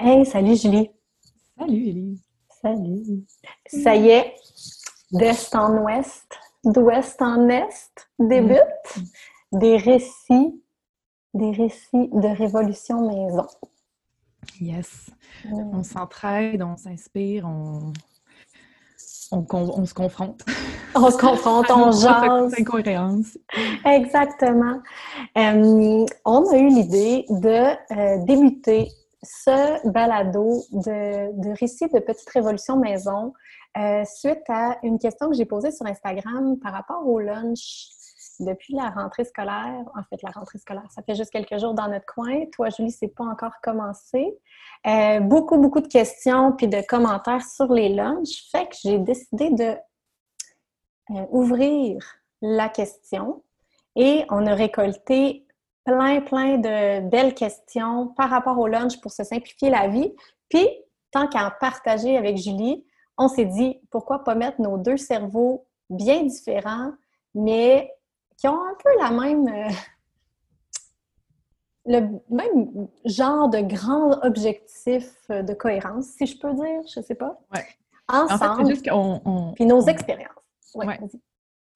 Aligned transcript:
Hey, 0.00 0.24
salut 0.24 0.54
Julie. 0.54 0.90
Salut 1.58 1.88
Élise. 1.88 2.22
Salut. 2.62 3.24
Ça 3.66 3.96
y 3.96 4.10
est, 4.10 4.32
d'est 5.10 5.56
en 5.56 5.76
ouest, 5.78 6.38
d'ouest 6.62 7.20
en 7.20 7.48
est, 7.48 8.06
débute 8.16 8.60
des 9.50 9.76
récits, 9.76 10.62
des 11.34 11.50
récits 11.50 12.08
de 12.12 12.28
révolution 12.28 13.08
maison. 13.08 13.48
Yes. 14.60 15.10
On 15.50 15.82
s'entraide, 15.82 16.62
on 16.62 16.76
s'inspire, 16.76 17.44
on... 17.48 17.92
On, 19.30 19.84
se 19.84 19.92
confronte. 19.92 20.42
On 20.94 21.10
se 21.10 21.18
confronte, 21.18 21.70
on 21.70 21.90
jase. 21.92 22.54
Incohérence. 22.58 23.36
Exactement. 23.84 24.80
Euh, 25.36 26.06
on 26.24 26.48
a 26.50 26.56
eu 26.56 26.68
l'idée 26.68 27.26
de 27.28 27.94
euh, 27.94 28.24
débuter 28.24 28.88
ce 29.22 29.88
balado 29.88 30.62
de, 30.72 31.40
de 31.40 31.58
récits 31.58 31.88
de 31.88 31.98
petites 31.98 32.30
révolutions 32.30 32.76
maison 32.76 33.32
euh, 33.76 34.04
suite 34.04 34.48
à 34.48 34.78
une 34.82 34.98
question 34.98 35.28
que 35.28 35.36
j'ai 35.36 35.44
posée 35.44 35.70
sur 35.70 35.86
Instagram 35.86 36.58
par 36.58 36.72
rapport 36.72 37.06
au 37.06 37.20
lunch 37.20 37.88
depuis 38.40 38.74
la 38.74 38.90
rentrée 38.90 39.24
scolaire. 39.24 39.84
En 39.96 40.02
fait, 40.08 40.22
la 40.22 40.30
rentrée 40.30 40.58
scolaire, 40.58 40.90
ça 40.90 41.02
fait 41.02 41.14
juste 41.14 41.30
quelques 41.30 41.58
jours 41.58 41.74
dans 41.74 41.88
notre 41.88 42.06
coin. 42.06 42.44
Toi, 42.52 42.70
Julie, 42.70 42.90
c'est 42.90 43.08
pas 43.08 43.24
encore 43.24 43.54
commencé. 43.62 44.36
Euh, 44.86 45.20
beaucoup, 45.20 45.58
beaucoup 45.58 45.80
de 45.80 45.88
questions 45.88 46.52
puis 46.52 46.68
de 46.68 46.80
commentaires 46.86 47.42
sur 47.42 47.72
les 47.72 47.88
lunchs. 47.88 48.48
Fait 48.50 48.68
que 48.68 48.76
j'ai 48.82 48.98
décidé 48.98 49.50
de 49.50 49.76
euh, 51.10 51.26
ouvrir 51.30 51.98
la 52.40 52.68
question 52.68 53.42
et 53.96 54.24
on 54.30 54.46
a 54.46 54.54
récolté 54.54 55.44
plein, 55.88 56.20
plein 56.20 56.58
de 56.58 57.08
belles 57.08 57.34
questions 57.34 58.08
par 58.08 58.28
rapport 58.28 58.58
au 58.58 58.66
lunch 58.66 59.00
pour 59.00 59.10
se 59.10 59.24
simplifier 59.24 59.70
la 59.70 59.88
vie. 59.88 60.12
Puis, 60.50 60.68
tant 61.10 61.28
qu'à 61.28 61.46
en 61.46 61.50
partager 61.58 62.16
avec 62.16 62.36
Julie, 62.36 62.84
on 63.16 63.28
s'est 63.28 63.46
dit 63.46 63.80
pourquoi 63.90 64.22
pas 64.22 64.34
mettre 64.34 64.60
nos 64.60 64.76
deux 64.76 64.98
cerveaux 64.98 65.66
bien 65.88 66.24
différents, 66.24 66.92
mais 67.34 67.90
qui 68.36 68.48
ont 68.48 68.60
un 68.60 68.74
peu 68.82 68.90
la 69.00 69.10
même. 69.10 69.48
Euh, 69.48 69.70
le 71.90 72.00
même 72.28 72.86
genre 73.06 73.48
de 73.48 73.60
grand 73.60 74.22
objectif 74.22 75.10
de 75.30 75.54
cohérence, 75.54 76.04
si 76.18 76.26
je 76.26 76.38
peux 76.38 76.52
dire, 76.52 76.82
je 76.94 77.00
sais 77.00 77.14
pas. 77.14 77.40
Ouais. 77.54 77.64
Ensemble. 78.08 78.44
En 78.44 78.56
fait, 78.56 78.74
juste 78.74 78.88
qu'on. 78.90 79.52
puis 79.54 79.64
nos 79.64 79.80
expériences. 79.80 80.28
Ouais. 80.74 80.86
ouais. 80.86 81.00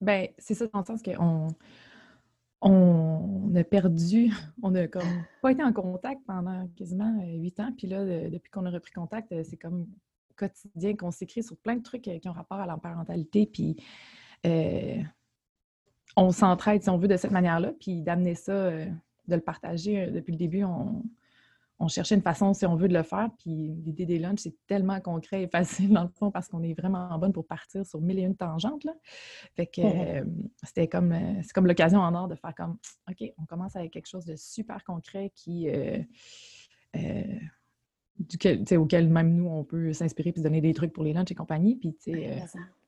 Ben, 0.01 0.27
c'est 0.37 0.53
ça 0.53 0.67
dans 0.67 0.81
le 0.81 0.85
sens 0.85 1.01
qu'on 1.01 1.47
on 2.63 3.12
a 3.55 3.63
perdu, 3.63 4.31
on 4.63 4.73
a 4.75 4.87
comme 4.87 5.25
pas 5.41 5.51
été 5.51 5.63
en 5.63 5.73
contact 5.73 6.21
pendant 6.25 6.67
quasiment 6.75 7.19
euh, 7.21 7.37
huit 7.37 7.59
ans. 7.59 7.71
Puis 7.77 7.87
là, 7.87 8.05
depuis 8.29 8.51
qu'on 8.51 8.65
a 8.65 8.69
repris 8.69 8.91
contact, 8.91 9.31
euh, 9.31 9.43
c'est 9.43 9.57
comme 9.57 9.87
quotidien 10.35 10.95
qu'on 10.95 11.11
s'écrit 11.11 11.43
sur 11.43 11.57
plein 11.57 11.75
de 11.75 11.83
trucs 11.83 12.07
euh, 12.07 12.19
qui 12.19 12.27
ont 12.29 12.33
rapport 12.33 12.59
à 12.59 12.65
la 12.65 12.77
parentalité. 12.77 13.45
Puis 13.45 13.77
on 16.15 16.31
s'entraide, 16.31 16.83
si 16.83 16.89
on 16.89 16.97
veut, 16.97 17.07
de 17.07 17.17
cette 17.17 17.31
manière-là. 17.31 17.73
Puis 17.79 18.01
d'amener 18.01 18.35
ça, 18.35 18.71
de 18.71 19.35
le 19.35 19.41
partager 19.41 20.11
depuis 20.11 20.31
le 20.31 20.37
début, 20.37 20.63
on, 20.63 21.03
on 21.83 21.89
cherchait 21.89 22.15
une 22.15 22.21
façon, 22.21 22.53
si 22.53 22.65
on 22.65 22.75
veut, 22.75 22.87
de 22.87 22.93
le 22.93 23.03
faire. 23.03 23.29
Puis 23.39 23.51
l'idée 23.51 24.05
des 24.05 24.17
lunchs, 24.17 24.39
c'est 24.39 24.55
tellement 24.67 24.99
concret 25.01 25.43
et 25.43 25.47
facile, 25.51 25.91
dans 25.91 26.03
le 26.03 26.09
fond, 26.09 26.31
parce 26.31 26.47
qu'on 26.47 26.63
est 26.63 26.73
vraiment 26.73 27.17
bonne 27.19 27.33
pour 27.33 27.45
partir 27.45 27.85
sur 27.85 27.99
mille 28.01 28.19
et 28.19 28.23
une 28.23 28.35
tangentes. 28.35 28.85
Là. 28.85 28.93
Fait 29.55 29.67
que 29.67 29.81
euh, 29.81 30.23
c'était 30.63 30.87
comme, 30.87 31.11
euh, 31.11 31.41
c'est 31.41 31.51
comme 31.51 31.67
l'occasion 31.67 31.99
en 31.99 32.15
or 32.15 32.27
de 32.27 32.35
faire 32.35 32.55
comme, 32.55 32.77
OK, 33.09 33.23
on 33.37 33.45
commence 33.45 33.75
avec 33.75 33.91
quelque 33.91 34.07
chose 34.07 34.25
de 34.25 34.35
super 34.35 34.83
concret 34.85 35.31
qui, 35.35 35.69
euh, 35.69 36.01
duquel, 38.17 38.63
auquel 38.77 39.09
même 39.09 39.35
nous, 39.35 39.47
on 39.47 39.65
peut 39.65 39.91
s'inspirer 39.91 40.31
puis 40.31 40.39
se 40.39 40.43
donner 40.43 40.61
des 40.61 40.73
trucs 40.73 40.93
pour 40.93 41.03
les 41.03 41.11
lunchs 41.11 41.31
et 41.31 41.35
compagnie. 41.35 41.75
Puis, 41.75 41.95
tu 41.95 42.13
sais, 42.13 42.43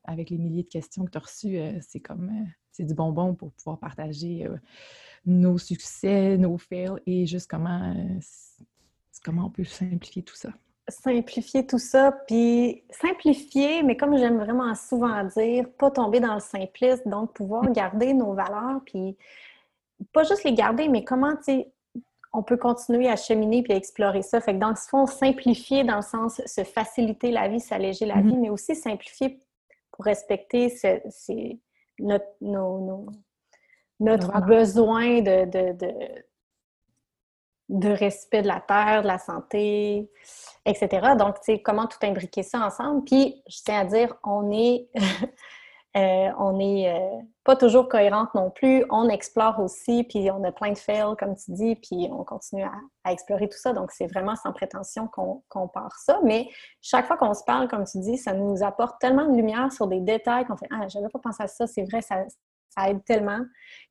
avec 0.05 0.29
les 0.29 0.37
milliers 0.37 0.63
de 0.63 0.69
questions 0.69 1.03
que 1.03 1.11
tu 1.11 1.17
as 1.17 1.21
reçues, 1.21 1.57
c'est 1.81 1.99
comme, 1.99 2.31
c'est 2.71 2.85
du 2.85 2.93
bonbon 2.93 3.35
pour 3.35 3.51
pouvoir 3.51 3.79
partager 3.79 4.47
nos 5.25 5.57
succès, 5.57 6.37
nos 6.37 6.57
fails 6.57 7.01
et 7.07 7.25
juste 7.25 7.49
comment 7.49 7.93
comment 9.25 9.47
on 9.47 9.49
peut 9.49 9.63
simplifier 9.63 10.21
tout 10.21 10.35
ça? 10.35 10.49
Simplifier 10.87 11.65
tout 11.65 11.79
ça, 11.79 12.11
puis 12.27 12.83
simplifier, 12.91 13.81
mais 13.81 13.97
comme 13.97 14.15
j'aime 14.17 14.37
vraiment 14.37 14.73
souvent 14.75 15.23
dire, 15.23 15.67
pas 15.79 15.89
tomber 15.89 16.19
dans 16.19 16.35
le 16.35 16.39
simplisme, 16.39 17.09
donc 17.09 17.33
pouvoir 17.33 17.63
mm. 17.63 17.73
garder 17.73 18.13
nos 18.13 18.33
valeurs, 18.33 18.81
puis 18.85 19.17
pas 20.13 20.23
juste 20.23 20.43
les 20.43 20.53
garder, 20.53 20.87
mais 20.87 21.03
comment, 21.03 21.33
on 22.33 22.43
peut 22.43 22.57
continuer 22.57 23.09
à 23.09 23.15
cheminer 23.15 23.63
puis 23.63 23.73
à 23.73 23.77
explorer 23.77 24.21
ça. 24.21 24.39
Fait 24.41 24.53
que 24.53 24.59
dans 24.59 24.69
le 24.69 24.75
fond, 24.75 25.07
simplifier 25.07 25.83
dans 25.83 25.95
le 25.95 26.01
sens 26.03 26.39
se 26.45 26.63
faciliter 26.63 27.31
la 27.31 27.47
vie, 27.47 27.59
s'alléger 27.59 28.05
la 28.05 28.17
mm-hmm. 28.17 28.27
vie, 28.27 28.37
mais 28.37 28.49
aussi 28.51 28.75
simplifier 28.75 29.41
pour 29.91 30.05
respecter 30.05 30.71
notre, 31.97 32.25
notre 33.99 34.41
besoin 34.45 35.21
de, 35.21 35.45
de 35.45 36.25
respect 37.69 38.41
de 38.41 38.47
la 38.47 38.61
terre, 38.61 39.01
de 39.01 39.07
la 39.07 39.17
santé, 39.17 40.09
etc. 40.65 41.15
Donc, 41.17 41.39
tu 41.41 41.53
sais, 41.53 41.61
comment 41.61 41.87
tout 41.87 41.97
imbriquer 42.03 42.43
ça 42.43 42.59
ensemble. 42.59 43.03
Puis, 43.05 43.41
je 43.47 43.57
tiens 43.63 43.81
à 43.81 43.85
dire, 43.85 44.15
on 44.23 44.51
est, 44.51 44.87
euh, 45.97 46.29
on 46.37 46.59
est 46.59 46.93
euh, 46.93 47.21
pas 47.43 47.55
toujours 47.55 47.89
cohérente 47.89 48.33
non 48.35 48.51
plus. 48.51 48.85
On 48.89 49.09
explore 49.09 49.59
aussi, 49.59 50.03
puis 50.03 50.29
on 50.29 50.43
a 50.43 50.51
plein 50.51 50.71
de 50.71 50.77
fails, 50.77 51.15
comme 51.17 51.35
tu 51.35 51.51
dis, 51.53 51.75
puis 51.75 52.07
on 52.11 52.23
continue 52.23 52.63
à, 52.63 53.11
explorer 53.11 53.49
tout 53.49 53.57
ça. 53.57 53.73
Donc, 53.73 53.91
c'est 53.91 54.07
vraiment 54.07 54.35
sans 54.35 54.53
prétention 54.53 55.07
qu'on 55.07 55.67
part 55.67 55.97
ça. 55.97 56.19
Mais 56.23 56.47
chaque 56.81 57.07
fois 57.07 57.17
qu'on 57.17 57.33
se 57.33 57.43
parle, 57.43 57.67
comme 57.67 57.85
tu 57.85 57.99
dis, 57.99 58.17
ça 58.17 58.33
nous 58.33 58.63
apporte 58.63 58.99
tellement 58.99 59.25
de 59.25 59.35
lumière 59.35 59.71
sur 59.71 59.87
des 59.87 60.01
détails 60.01 60.45
qu'on 60.45 60.57
fait 60.57 60.69
Ah, 60.71 60.87
j'avais 60.87 61.09
pas 61.09 61.19
pensé 61.19 61.43
à 61.43 61.47
ça, 61.47 61.65
c'est 61.65 61.83
vrai, 61.83 62.01
ça 62.01 62.25
aide 62.89 63.03
tellement 63.05 63.39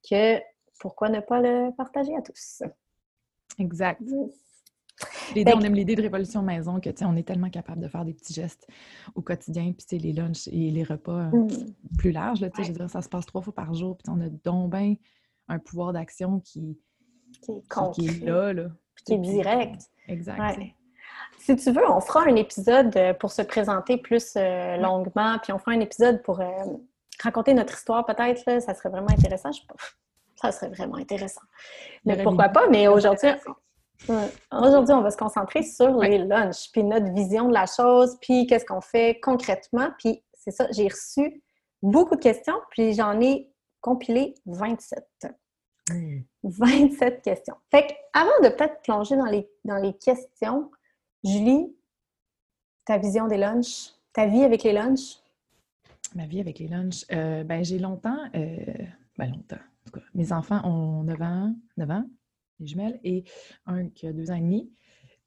que 0.09 0.39
pourquoi 0.81 1.09
ne 1.09 1.21
pas 1.21 1.41
le 1.41 1.71
partager 1.77 2.15
à 2.17 2.21
tous? 2.21 2.63
Exact. 3.59 4.01
L'idée, 5.35 5.53
on 5.55 5.61
aime 5.61 5.75
l'idée 5.75 5.97
de 5.97 6.03
révolution 6.03 6.43
maison, 6.43 6.81
que 6.81 6.91
on 7.05 7.17
est 7.17 7.27
tellement 7.27 7.51
capable 7.51 7.81
de 7.81 7.89
faire 7.89 8.05
des 8.05 8.15
petits 8.15 8.33
gestes 8.33 8.67
au 9.15 9.23
quotidien, 9.23 9.73
puis 9.73 9.99
les 9.99 10.13
lunchs 10.13 10.47
et 10.49 10.71
les 10.71 10.85
repas 10.85 11.31
euh, 11.33 11.37
mm. 11.37 11.49
plus 11.99 12.13
larges. 12.13 12.41
Là, 12.41 12.49
je 12.57 12.63
veux 12.63 12.73
dire, 12.73 12.91
ça 12.91 13.03
se 13.03 13.09
passe 13.09 13.27
trois 13.27 13.43
fois 13.43 13.55
par 13.55 13.75
jour, 13.75 13.97
puis 13.97 14.13
on 14.15 14.21
a 14.21 14.29
donc 14.29 14.71
bien 14.71 14.95
un 15.49 15.59
pouvoir 15.59 15.93
d'action 15.93 16.41
qui, 16.41 16.79
qui, 17.43 18.07
est 18.07 18.25
là, 18.25 18.53
là. 18.53 18.69
Qui 19.05 19.15
est 19.15 19.19
direct. 19.19 19.83
Exact. 20.09 20.61
Si 21.41 21.57
tu 21.57 21.73
veux, 21.73 21.91
on 21.91 22.01
fera 22.01 22.25
un 22.25 22.37
épisode 22.37 22.97
euh, 22.97 23.13
pour 23.13 23.31
se 23.31 23.43
présenter 23.43 23.99
plus 23.99 24.35
euh, 24.37 24.77
longuement, 24.77 25.39
puis 25.43 25.53
on 25.53 25.59
fera 25.59 25.73
un 25.73 25.81
épisode 25.81 26.23
pour 26.23 26.41
raconter 27.23 27.55
notre 27.55 27.75
histoire 27.75 28.07
peut-être. 28.07 28.63
Ça 28.63 28.75
serait 28.75 28.89
vraiment 28.89 29.11
intéressant. 29.11 29.51
Je 29.53 29.61
ça 30.51 30.61
serait 30.61 30.71
vraiment 30.71 30.97
intéressant. 30.97 31.43
Mais 32.05 32.23
pourquoi 32.23 32.49
pas? 32.49 32.69
Mais 32.69 32.89
aujourd'hui, 32.89 33.31
aujourd'hui, 34.53 34.95
on 34.95 35.03
va 35.03 35.11
se 35.11 35.17
concentrer 35.17 35.63
sur 35.63 35.99
les 35.99 36.19
lunchs, 36.19 36.71
puis 36.73 36.85
notre 36.85 37.13
vision 37.13 37.49
de 37.49 37.55
la 37.55 37.67
chose, 37.67 38.17
puis 38.21 38.47
qu'est-ce 38.47 38.65
qu'on 38.65 38.81
fait 38.81 39.21
concrètement. 39.21 39.89
Puis 39.99 40.23
c'est 40.33 40.51
ça, 40.51 40.67
j'ai 40.73 40.89
reçu 40.89 41.43
beaucoup 41.83 42.17
de 42.17 42.21
questions, 42.21 42.57
puis 42.71 42.95
j'en 42.95 43.21
ai 43.21 43.51
compilé 43.81 44.35
27. 44.47 45.05
27 46.43 47.23
questions. 47.23 47.57
Fait 47.71 47.87
que, 47.87 47.93
avant 48.13 48.41
de 48.43 48.49
peut-être 48.49 48.81
plonger 48.83 49.17
dans 49.17 49.27
les, 49.27 49.49
dans 49.65 49.77
les 49.77 49.93
questions, 49.95 50.71
Julie, 51.23 51.75
ta 52.85 52.99
vision 52.99 53.27
des 53.27 53.37
lunchs, 53.37 53.93
ta 54.13 54.27
vie 54.27 54.45
avec 54.45 54.63
les 54.63 54.73
lunchs? 54.73 55.19
Ma 56.15 56.27
vie 56.27 56.41
avec 56.41 56.59
les 56.59 56.69
lunchs, 56.69 57.05
euh, 57.13 57.45
ben 57.45 57.65
j'ai 57.65 57.79
longtemps, 57.79 58.19
euh, 58.35 58.57
ben 59.19 59.31
longtemps, 59.31 59.63
mes 60.15 60.33
enfants 60.33 60.61
ont 60.65 61.05
9 61.05 61.23
ans, 61.23 61.57
9 61.77 61.91
ans, 61.91 62.05
les 62.61 62.67
jumelles, 62.67 63.01
et 63.05 63.25
un 63.67 63.89
qui 63.89 64.07
a 64.07 64.13
2 64.13 64.31
ans 64.31 64.35
et 64.35 64.41
demi. 64.41 64.71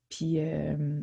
Puis, 0.10 0.40
euh, 0.40 1.02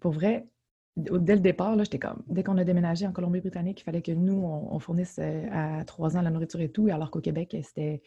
pour 0.00 0.12
vrai, 0.12 0.48
dès 0.96 1.34
le 1.34 1.40
départ, 1.40 1.76
j'étais 1.82 1.98
comme, 1.98 2.22
dès 2.28 2.42
qu'on 2.42 2.58
a 2.58 2.64
déménagé 2.64 3.06
en 3.06 3.12
Colombie-Britannique, 3.12 3.80
il 3.80 3.84
fallait 3.84 4.02
que 4.02 4.12
nous, 4.12 4.42
on, 4.44 4.78
fournisse 4.78 5.18
euh, 5.18 5.46
à 5.50 5.84
3 5.84 6.16
ans 6.16 6.22
la 6.22 6.30
nourriture 6.30 6.60
et 6.60 6.70
tout, 6.70 6.88
alors 6.88 7.10
qu'au 7.10 7.20
Québec, 7.20 7.56
c'était, 7.62 8.02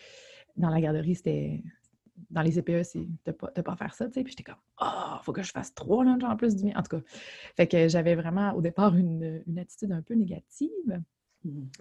dans 0.56 0.70
la 0.70 0.80
garderie, 0.80 1.16
c'était, 1.16 1.64
dans 2.30 2.42
les 2.42 2.52
CPE, 2.52 2.84
c'est 2.84 3.08
de 3.26 3.32
pas, 3.32 3.50
pas 3.50 3.76
faire 3.76 3.94
ça, 3.94 4.08
tu 4.08 4.14
sais. 4.14 4.24
Puis 4.24 4.32
j'étais 4.32 4.44
comme, 4.44 4.62
oh, 4.82 5.18
faut 5.24 5.34
que 5.34 5.44
je 5.44 5.52
fasse 5.52 5.74
trois 5.74 6.04
lunchs 6.04 6.24
en 6.24 6.36
plus 6.36 6.56
du 6.56 6.66
mien. 6.66 6.74
En 6.76 6.82
tout 6.82 6.98
cas, 6.98 7.04
fait 7.56 7.68
que 7.68 7.88
j'avais 7.88 8.16
vraiment, 8.16 8.54
au 8.54 8.62
départ, 8.62 8.96
une, 8.96 9.44
une 9.46 9.60
attitude 9.60 9.92
un 9.92 10.02
peu 10.02 10.16
négative. 10.16 11.02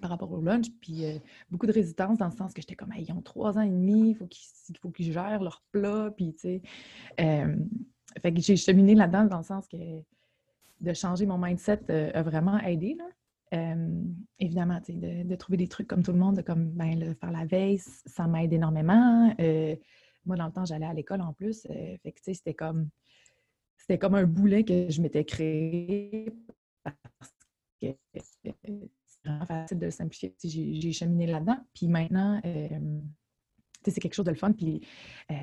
Par 0.01 0.11
rapport 0.11 0.31
au 0.33 0.41
lunch, 0.41 0.67
puis 0.81 1.05
euh, 1.05 1.19
beaucoup 1.51 1.67
de 1.67 1.73
résistance 1.73 2.19
dans 2.19 2.27
le 2.27 2.37
sens 2.37 2.53
que 2.53 2.61
j'étais 2.61 2.75
comme, 2.77 2.93
ils 2.97 3.13
ont 3.13 3.23
trois 3.23 3.59
ans 3.59 3.63
et 3.63 3.71
demi, 3.71 4.11
il 4.11 4.79
faut 4.79 4.91
qu'ils 4.91 5.13
gèrent 5.13 5.43
leur 5.43 5.63
plat, 5.73 6.11
puis 6.17 6.35
tu 6.35 6.41
sais. 6.41 6.63
fait 7.17 8.33
que 8.33 8.41
j'ai 8.41 8.57
cheminé 8.57 8.95
là-dedans 8.95 9.25
dans 9.25 9.39
le 9.39 9.45
sens 9.45 9.67
que 9.69 9.77
de 10.81 10.93
changer 10.93 11.27
mon 11.27 11.39
mindset 11.39 11.81
euh, 11.91 12.11
a 12.15 12.23
vraiment 12.23 12.59
aidé, 12.59 12.97
là. 12.99 13.77
évidemment, 14.39 14.81
de, 14.89 15.23
de, 15.23 15.37
trouver 15.37 15.57
des 15.57 15.69
trucs 15.69 15.87
comme 15.87 16.03
tout 16.03 16.13
le 16.13 16.19
monde, 16.19 16.37
de 16.37 16.43
comme 16.43 16.71
ben, 16.71 16.99
le, 16.99 17.15
faire 17.15 17.31
la 17.33 17.45
veille, 17.45 17.79
ça 17.79 18.27
m'aide 18.27 18.53
énormément. 18.53 19.35
Euh, 19.41 19.75
moi, 20.25 20.37
dans 20.37 20.47
le 20.47 20.53
temps, 20.53 20.65
j'allais 20.65 20.87
à 20.87 20.95
l'école 20.95 21.21
en 21.21 21.33
plus. 21.33 21.63
fait 21.63 22.01
que, 22.05 22.19
tu 22.19 22.25
sais, 22.25 22.35
c'était 22.35 22.55
comme 22.55 22.89
c'était 23.79 23.99
comme 23.99 24.17
un 24.17 24.27
boulet 24.27 24.65
que 24.65 24.91
je 24.91 25.01
m'étais 25.01 25.25
créé 25.25 26.33
parce 26.83 27.33
que 27.81 27.95
vraiment 29.27 29.47
facile 29.47 29.79
de 29.79 29.91
simplifier. 29.91 30.35
J'ai 30.43 30.93
cheminé 30.93 31.27
là-dedans. 31.27 31.59
Puis 31.75 31.89
maintenant, 31.89 32.41
euh, 32.45 32.69
c'est 33.85 34.01
quelque 34.01 34.15
chose 34.15 34.25
de 34.25 34.31
le 34.31 34.37
fun. 34.37 34.53
Puis 34.53 34.87
euh, 35.31 35.35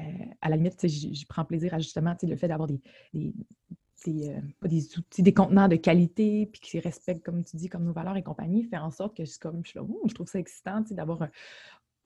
à 0.42 0.50
la 0.50 0.58
limite, 0.58 0.88
je 0.88 1.26
prends 1.28 1.46
plaisir 1.46 1.74
à 1.74 1.80
justement 1.80 2.16
le 2.22 2.36
fait 2.36 2.48
d'avoir 2.48 2.68
des, 2.68 2.82
des, 3.14 4.30
euh, 4.30 4.68
outils, 4.98 5.24
des 5.24 5.34
contenants 5.34 5.68
de 5.68 5.76
qualité, 5.76 6.48
puis 6.52 6.62
qui 6.62 6.80
respectent, 6.80 7.24
comme 7.24 7.44
tu 7.44 7.58
dis, 7.58 7.70
comme 7.70 7.86
nos 7.86 7.94
valeurs 7.94 8.18
et 8.18 8.24
compagnie, 8.24 8.64
fait 8.64 8.78
en 8.78 8.92
sorte 8.92 9.16
que 9.16 9.26
je, 9.26 9.38
comme, 9.40 9.62
je, 9.64 9.72
suis 9.72 9.80
là, 9.80 9.86
je 10.08 10.14
trouve 10.14 10.28
ça 10.28 10.40
excitant 10.40 10.82
d'avoir 10.92 11.30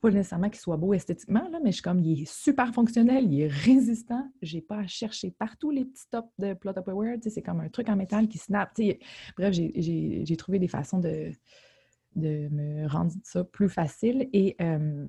pas 0.00 0.10
nécessairement 0.10 0.48
qu'il 0.48 0.60
soit 0.60 0.76
beau 0.76 0.94
esthétiquement, 0.94 1.48
là, 1.50 1.58
mais 1.62 1.70
je 1.70 1.76
suis 1.76 1.82
comme, 1.82 1.98
il 1.98 2.22
est 2.22 2.30
super 2.30 2.72
fonctionnel, 2.72 3.24
il 3.24 3.40
est 3.40 3.48
résistant. 3.48 4.30
J'ai 4.42 4.60
pas 4.60 4.78
à 4.78 4.86
chercher 4.86 5.32
partout 5.32 5.70
les 5.70 5.84
petits 5.84 6.08
tops 6.10 6.28
de 6.38 6.54
Plot 6.54 6.74
Tupperware. 6.74 7.16
C'est 7.20 7.42
comme 7.42 7.60
un 7.60 7.68
truc 7.68 7.88
en 7.88 7.96
métal 7.96 8.28
qui 8.28 8.38
snap. 8.38 8.70
Bref, 9.36 9.52
j'ai 9.52 10.36
trouvé 10.36 10.58
des 10.58 10.68
façons 10.68 10.98
de, 11.00 11.32
de 12.18 12.48
me 12.50 12.86
rendre 12.88 13.12
ça 13.22 13.44
plus 13.44 13.68
facile. 13.68 14.28
Et 14.32 14.56
euh, 14.60 15.06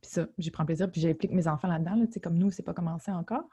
puis 0.00 0.10
ça, 0.10 0.26
j'y 0.38 0.50
prends 0.50 0.64
plaisir. 0.64 0.90
Puis 0.90 1.00
j'implique 1.00 1.32
mes 1.32 1.48
enfants 1.48 1.68
là-dedans. 1.68 1.96
Là, 1.96 2.06
comme 2.22 2.38
nous, 2.38 2.50
c'est 2.50 2.62
pas 2.62 2.74
commencé 2.74 3.10
encore. 3.10 3.48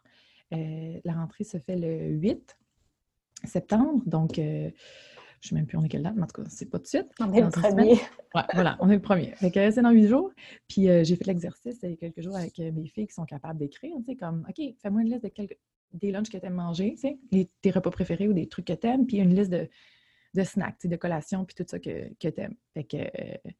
Euh, 0.53 0.99
la 1.03 1.13
rentrée 1.13 1.43
se 1.43 1.57
fait 1.57 1.75
le 1.75 2.09
8 2.15 2.57
septembre. 3.43 4.01
Donc, 4.05 4.39
euh, 4.39 4.69
je 5.41 5.47
ne 5.47 5.49
sais 5.49 5.55
même 5.55 5.65
plus 5.65 5.77
on 5.77 5.83
est 5.83 5.89
quelle 5.89 6.03
date, 6.03 6.15
mais 6.15 6.23
en 6.23 6.27
tout 6.27 6.41
cas, 6.41 6.49
c'est 6.49 6.69
pas 6.69 6.79
tout 6.79 6.83
de 6.83 6.87
suite. 6.87 7.07
On 7.19 7.33
est 7.33 7.41
le 7.41 7.49
premier. 7.49 7.99
voilà, 8.53 8.77
on 8.79 8.89
est 8.89 8.95
le 8.95 9.01
premier. 9.01 9.31
Fait 9.35 9.51
que 9.51 9.71
c'est 9.71 9.81
dans 9.81 9.91
huit 9.91 10.07
jours. 10.07 10.31
Puis 10.67 10.87
j'ai 11.03 11.15
fait 11.15 11.27
l'exercice 11.27 11.79
il 11.83 11.91
y 11.91 11.93
a 11.93 11.95
quelques 11.97 12.21
jours 12.21 12.35
avec 12.35 12.57
mes 12.57 12.87
filles 12.87 13.07
qui 13.07 13.13
sont 13.13 13.25
capables 13.25 13.59
d'écrire. 13.59 13.95
Tu 13.99 14.05
sais, 14.05 14.15
comme, 14.15 14.45
OK, 14.49 14.75
fais-moi 14.81 15.01
une 15.01 15.09
liste 15.09 15.23
de 15.23 15.29
quelques... 15.29 15.57
des 15.93 16.11
lunchs 16.11 16.29
que 16.29 16.37
tu 16.37 16.45
aimes 16.45 16.53
manger, 16.53 16.95
tu 16.99 17.15
sais, 17.31 17.49
tes 17.61 17.71
repas 17.71 17.91
préférés 17.91 18.27
ou 18.27 18.33
des 18.33 18.47
trucs 18.47 18.65
que 18.65 18.73
tu 18.73 18.87
aimes, 18.87 19.05
puis 19.05 19.17
une 19.17 19.35
liste 19.35 19.51
de, 19.51 19.69
de 20.35 20.43
snacks, 20.43 20.85
de 20.85 20.95
collations, 20.95 21.45
puis 21.45 21.55
tout 21.55 21.65
ça 21.67 21.79
que, 21.79 22.13
que 22.19 22.27
tu 22.27 22.41
aimes. 22.41 22.55
Fait 22.73 22.83
que, 22.83 22.97
euh, 22.97 23.51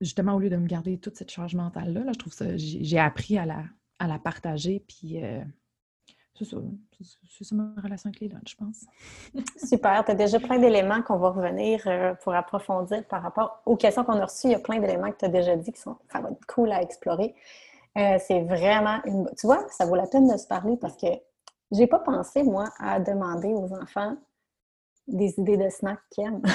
justement, 0.00 0.34
au 0.34 0.38
lieu 0.38 0.50
de 0.50 0.56
me 0.56 0.66
garder 0.66 0.98
toute 0.98 1.16
cette 1.16 1.30
charge 1.30 1.54
mentale-là, 1.54 2.04
là, 2.04 2.12
je 2.12 2.18
trouve 2.18 2.32
ça, 2.32 2.56
j'ai 2.56 2.98
appris 2.98 3.38
à 3.38 3.46
la, 3.46 3.64
à 3.98 4.06
la 4.06 4.18
partager, 4.18 4.80
puis 4.86 5.20
c'est 6.38 6.44
ça. 6.44 6.56
C'est 7.28 7.52
ma 7.52 7.72
relation 7.82 8.08
avec 8.08 8.20
les 8.20 8.28
lunchs, 8.28 8.50
je 8.50 8.56
pense. 8.56 8.84
Super. 9.56 10.04
Tu 10.04 10.12
as 10.12 10.14
déjà 10.14 10.40
plein 10.40 10.58
d'éléments 10.58 11.02
qu'on 11.02 11.18
va 11.18 11.30
revenir 11.30 11.82
euh, 11.86 12.14
pour 12.14 12.34
approfondir 12.34 13.04
par 13.06 13.22
rapport 13.22 13.62
aux 13.66 13.76
questions 13.76 14.04
qu'on 14.04 14.18
a 14.18 14.24
reçues. 14.24 14.48
Il 14.48 14.52
y 14.52 14.54
a 14.54 14.60
plein 14.60 14.78
d'éléments 14.78 15.10
que 15.10 15.18
tu 15.18 15.24
as 15.24 15.28
déjà 15.28 15.56
dit 15.56 15.72
qui 15.72 15.80
sont 15.80 15.96
ça 16.10 16.20
va 16.20 16.30
être 16.30 16.46
cool 16.46 16.72
à 16.72 16.82
explorer. 16.82 17.34
Euh, 17.98 18.18
c'est 18.18 18.40
vraiment 18.42 19.00
une. 19.04 19.28
Tu 19.38 19.46
vois, 19.46 19.66
ça 19.68 19.84
vaut 19.84 19.96
la 19.96 20.06
peine 20.06 20.26
de 20.26 20.36
se 20.38 20.46
parler 20.46 20.76
parce 20.76 20.96
que 20.96 21.08
j'ai 21.70 21.86
pas 21.86 21.98
pensé, 21.98 22.42
moi, 22.42 22.70
à 22.78 23.00
demander 23.00 23.48
aux 23.48 23.72
enfants 23.74 24.16
des 25.06 25.34
idées 25.38 25.56
de 25.56 25.68
snacks 25.68 26.00
qu'ils 26.10 26.24
aiment. 26.24 26.42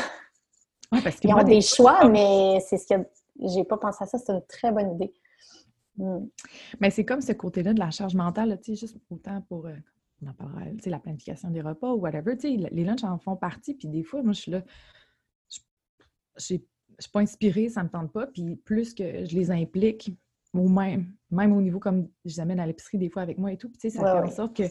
Ouais, 0.89 1.01
parce 1.01 1.17
Ils 1.21 1.33
ont 1.33 1.43
des 1.43 1.59
choix, 1.59 2.07
mais 2.07 2.61
c'est 2.61 2.77
ce 2.77 2.87
que 2.87 3.05
j'ai 3.41 3.65
pas 3.65 3.75
pensé 3.75 4.05
à 4.05 4.07
ça. 4.07 4.17
C'est 4.17 4.31
une 4.31 4.45
très 4.47 4.71
bonne 4.71 4.95
idée. 4.95 5.13
Mm. 5.97 6.27
Mais 6.79 6.89
c'est 6.89 7.05
comme 7.05 7.21
ce 7.21 7.33
côté-là 7.33 7.73
de 7.73 7.79
la 7.79 7.91
charge 7.91 8.15
mentale, 8.15 8.57
tu 8.63 8.75
sais, 8.75 8.87
juste 8.87 8.97
autant 9.09 9.41
pour, 9.49 9.65
euh, 9.65 9.75
on 10.21 10.29
en 10.29 10.33
parlera, 10.33 10.61
tu 10.71 10.79
sais, 10.83 10.89
la 10.89 10.99
planification 10.99 11.49
des 11.49 11.61
repas 11.61 11.91
ou 11.91 11.99
whatever, 11.99 12.37
tu 12.37 12.57
sais, 12.57 12.69
les 12.71 12.83
lunchs 12.83 13.03
en 13.03 13.17
font 13.17 13.35
partie, 13.35 13.73
puis 13.73 13.87
des 13.87 14.03
fois, 14.03 14.23
moi, 14.23 14.33
je 14.33 14.41
suis 14.41 14.51
là, 14.51 14.63
je 15.49 16.53
ne 16.53 16.59
suis 16.99 17.11
pas 17.11 17.19
inspirée, 17.19 17.69
ça 17.69 17.81
ne 17.81 17.87
me 17.87 17.91
tente 17.91 18.11
pas, 18.11 18.27
puis 18.27 18.55
plus 18.55 18.93
que 18.93 19.25
je 19.25 19.35
les 19.35 19.51
implique, 19.51 20.11
ou 20.53 20.69
même, 20.69 21.11
même 21.29 21.51
au 21.51 21.61
niveau 21.61 21.79
comme 21.79 22.07
je 22.25 22.31
les 22.31 22.39
amène 22.39 22.59
à 22.59 22.65
l'épicerie 22.65 22.97
des 22.97 23.09
fois 23.09 23.21
avec 23.21 23.37
moi 23.37 23.51
et 23.51 23.57
tout, 23.57 23.69
tu 23.69 23.79
sais, 23.79 23.89
ça 23.89 24.03
fait 24.03 24.27
en 24.27 24.31
sorte 24.31 24.55
que 24.55 24.63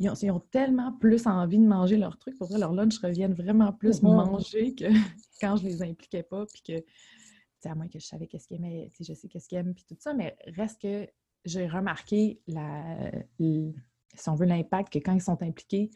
ils 0.00 0.32
ont, 0.32 0.40
tellement 0.40 0.92
plus 0.92 1.26
envie 1.26 1.58
de 1.58 1.66
manger 1.66 1.98
leur 1.98 2.16
truc. 2.18 2.36
Pour 2.38 2.48
vrai, 2.48 2.58
leur 2.58 2.72
lunch 2.72 2.98
reviennent 2.98 3.34
vraiment 3.34 3.72
plus 3.72 4.02
manger 4.02 4.74
que 4.74 4.86
quand 5.40 5.56
je 5.56 5.64
les 5.64 5.82
impliquais 5.82 6.22
pas, 6.22 6.46
puis 6.46 6.62
que 6.62 7.68
à 7.68 7.74
moins 7.74 7.88
que 7.88 7.98
je 7.98 8.06
savais 8.06 8.26
qu'est-ce 8.26 8.48
qu'il 8.48 8.56
aimait, 8.56 8.90
je 8.98 9.12
sais 9.12 9.28
qu'est-ce 9.28 9.46
qu'il 9.46 9.58
aime, 9.58 9.74
puis 9.74 9.84
tout 9.86 9.96
ça, 9.98 10.14
mais 10.14 10.34
reste 10.56 10.80
que 10.80 11.06
j'ai 11.44 11.66
remarqué, 11.66 12.40
la, 12.46 13.10
si 13.38 14.28
on 14.28 14.34
veut, 14.34 14.46
l'impact 14.46 14.94
que 14.94 14.98
quand 14.98 15.12
ils 15.12 15.20
sont 15.20 15.42
impliqués, 15.42 15.90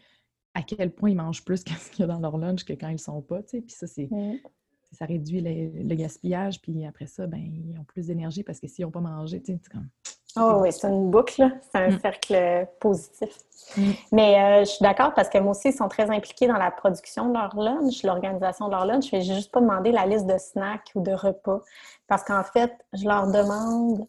à 0.53 0.63
quel 0.63 0.95
point 0.95 1.11
ils 1.11 1.17
mangent 1.17 1.45
plus 1.45 1.65
qu'est-ce 1.65 1.91
qu'il 1.91 2.01
y 2.01 2.05
a 2.05 2.07
dans 2.07 2.21
leur 2.21 2.37
lunch 2.37 2.65
que 2.65 2.75
quand 2.75 2.89
ils 2.89 2.95
ne 2.95 2.99
sont 2.99 3.23
pas, 3.23 3.43
tu 3.43 3.51
sais, 3.51 3.63
puis 3.63 3.75
ça, 3.75 3.87
c'est... 3.87 4.09
Ça 4.93 5.07
réduit 5.07 5.41
le, 5.41 5.95
gaspillage, 5.97 6.61
puis 6.61 6.85
après 6.85 7.09
ça, 7.09 7.27
ben, 7.27 7.41
ils 7.41 7.77
ont 7.81 7.83
plus 7.83 8.07
d'énergie 8.07 8.45
parce 8.45 8.61
que 8.61 8.69
s'ils 8.69 8.85
n'ont 8.85 8.93
pas 8.93 9.01
mangé, 9.01 9.41
tu 9.41 9.53
sais, 9.53 9.59
c'est 9.61 9.73
comme 9.73 9.89
Oh 10.37 10.59
oui, 10.63 10.73
c'est 10.73 10.89
une 10.89 11.11
boucle, 11.11 11.49
c'est 11.63 11.79
un 11.79 11.91
mm. 11.91 12.01
cercle 12.01 12.69
positif. 12.81 13.39
Mm. 13.77 13.91
Mais 14.13 14.43
euh, 14.43 14.61
je 14.61 14.71
suis 14.71 14.83
d'accord 14.83 15.15
parce 15.15 15.29
que 15.29 15.39
moi 15.39 15.53
aussi, 15.53 15.69
ils 15.69 15.75
sont 15.75 15.89
très 15.89 16.11
impliqués 16.11 16.49
dans 16.49 16.57
la 16.57 16.73
production 16.73 17.29
de 17.29 17.35
leur 17.35 17.57
lunch, 17.57 18.03
l'organisation 18.03 18.67
de 18.67 18.73
leur 18.73 18.85
lunch. 18.85 19.07
Je 19.07 19.11
vais 19.13 19.23
juste 19.23 19.53
pas 19.53 19.61
demander 19.61 19.93
la 19.93 20.07
liste 20.07 20.27
de 20.27 20.37
snacks 20.39 20.91
ou 20.97 21.03
de 21.03 21.13
repas 21.13 21.61
parce 22.09 22.25
qu'en 22.25 22.43
fait, 22.43 22.73
je 22.93 23.05
leur 23.05 23.29
demande 23.29 24.07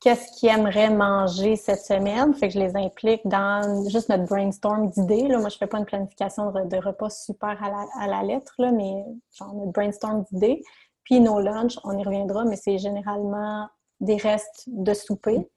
qu'est-ce 0.00 0.38
qu'ils 0.38 0.48
aimeraient 0.48 0.90
manger 0.90 1.56
cette 1.56 1.80
semaine. 1.80 2.32
Fait 2.34 2.48
que 2.48 2.54
je 2.54 2.60
les 2.60 2.76
implique 2.76 3.26
dans 3.26 3.86
juste 3.88 4.08
notre 4.08 4.24
brainstorm 4.24 4.88
d'idées. 4.88 5.28
Moi, 5.28 5.50
je 5.50 5.58
fais 5.58 5.66
pas 5.66 5.78
une 5.78 5.84
planification 5.84 6.50
de 6.52 6.76
repas 6.76 7.10
super 7.10 7.62
à 7.62 8.06
la, 8.06 8.22
lettre, 8.22 8.54
là, 8.58 8.72
mais 8.72 9.04
genre 9.32 9.52
notre 9.54 9.72
brainstorm 9.72 10.24
d'idées. 10.30 10.62
Puis 11.04 11.20
nos 11.20 11.40
lunchs, 11.40 11.78
on 11.84 11.96
y 11.98 12.04
reviendra, 12.04 12.44
mais 12.44 12.56
c'est 12.56 12.78
généralement 12.78 13.68
des 14.00 14.16
restes 14.16 14.64
de 14.66 14.94
souper. 14.94 15.48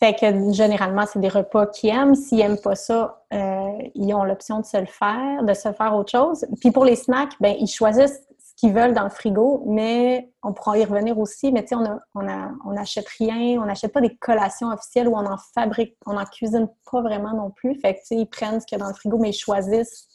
Fait 0.00 0.14
que 0.14 0.52
généralement, 0.52 1.06
c'est 1.06 1.18
des 1.18 1.28
repas 1.28 1.66
qu'ils 1.66 1.90
aiment. 1.90 2.14
S'ils 2.14 2.38
n'aiment 2.38 2.60
pas 2.60 2.76
ça, 2.76 3.24
euh, 3.32 3.78
ils 3.94 4.14
ont 4.14 4.22
l'option 4.22 4.60
de 4.60 4.64
se 4.64 4.76
le 4.76 4.86
faire, 4.86 5.42
de 5.42 5.54
se 5.54 5.72
faire 5.72 5.94
autre 5.96 6.12
chose. 6.12 6.46
Puis 6.60 6.70
pour 6.70 6.84
les 6.84 6.94
snacks, 6.94 7.34
ben 7.40 7.56
ils 7.58 7.66
choisissent 7.66 8.20
ce 8.38 8.54
qu'ils 8.54 8.72
veulent 8.72 8.94
dans 8.94 9.02
le 9.02 9.10
frigo, 9.10 9.64
mais 9.66 10.30
on 10.44 10.52
pourra 10.52 10.78
y 10.78 10.84
revenir 10.84 11.18
aussi. 11.18 11.50
Mais 11.50 11.62
tu 11.64 11.70
sais, 11.70 11.74
on 11.74 12.28
on 12.64 12.72
n'achète 12.72 13.08
rien, 13.18 13.60
on 13.60 13.66
n'achète 13.66 13.92
pas 13.92 14.00
des 14.00 14.14
collations 14.16 14.68
officielles 14.68 15.08
où 15.08 15.16
on 15.16 15.26
en 15.26 15.36
fabrique, 15.52 15.96
on 16.06 16.12
n'en 16.12 16.24
cuisine 16.26 16.68
pas 16.90 17.02
vraiment 17.02 17.34
non 17.34 17.50
plus. 17.50 17.74
Fait 17.80 17.94
que 17.94 17.98
tu 18.00 18.06
sais, 18.06 18.16
ils 18.16 18.26
prennent 18.26 18.60
ce 18.60 18.66
qu'il 18.66 18.78
y 18.78 18.80
a 18.80 18.84
dans 18.84 18.90
le 18.90 18.94
frigo, 18.94 19.18
mais 19.18 19.30
ils 19.30 19.38
choisissent, 19.38 20.06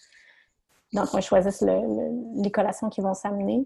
donc 0.94 1.08
ils 1.14 1.22
choisissent 1.22 1.62
les 1.62 2.52
collations 2.52 2.90
qui 2.90 3.02
vont 3.02 3.14
s'amener. 3.14 3.66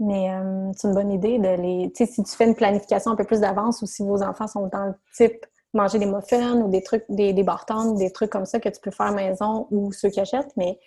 Mais 0.00 0.30
euh, 0.30 0.72
c'est 0.76 0.88
une 0.88 0.94
bonne 0.94 1.12
idée 1.12 1.38
de 1.38 1.60
les. 1.60 1.92
Tu 1.94 2.04
sais, 2.04 2.12
si 2.12 2.22
tu 2.22 2.32
fais 2.34 2.46
une 2.46 2.54
planification 2.54 3.12
un 3.12 3.16
peu 3.16 3.24
plus 3.24 3.40
d'avance 3.40 3.82
ou 3.82 3.86
si 3.86 4.02
vos 4.02 4.22
enfants 4.22 4.48
sont 4.48 4.66
dans 4.68 4.86
le 4.86 4.94
type 5.14 5.46
manger 5.72 5.98
des 5.98 6.06
muffins 6.06 6.56
ou 6.56 6.68
des 6.68 6.82
trucs, 6.82 7.04
des, 7.08 7.32
des 7.32 7.44
bartons, 7.44 7.94
des 7.94 8.10
trucs 8.10 8.30
comme 8.30 8.46
ça 8.46 8.58
que 8.58 8.68
tu 8.68 8.80
peux 8.80 8.90
faire 8.90 9.12
maison 9.12 9.68
ou 9.70 9.92
ceux 9.92 10.08
qui 10.08 10.18
achètent, 10.18 10.52
mais 10.56 10.80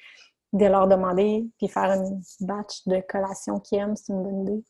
de 0.52 0.66
leur 0.66 0.88
demander 0.88 1.48
puis 1.58 1.68
faire 1.68 1.92
une 1.92 2.22
batch 2.42 2.86
de 2.88 3.02
collations 3.08 3.60
qu'ils 3.60 3.80
aiment, 3.80 3.96
c'est 3.96 4.12
une 4.12 4.24
bonne 4.24 4.42
idée. 4.42 4.64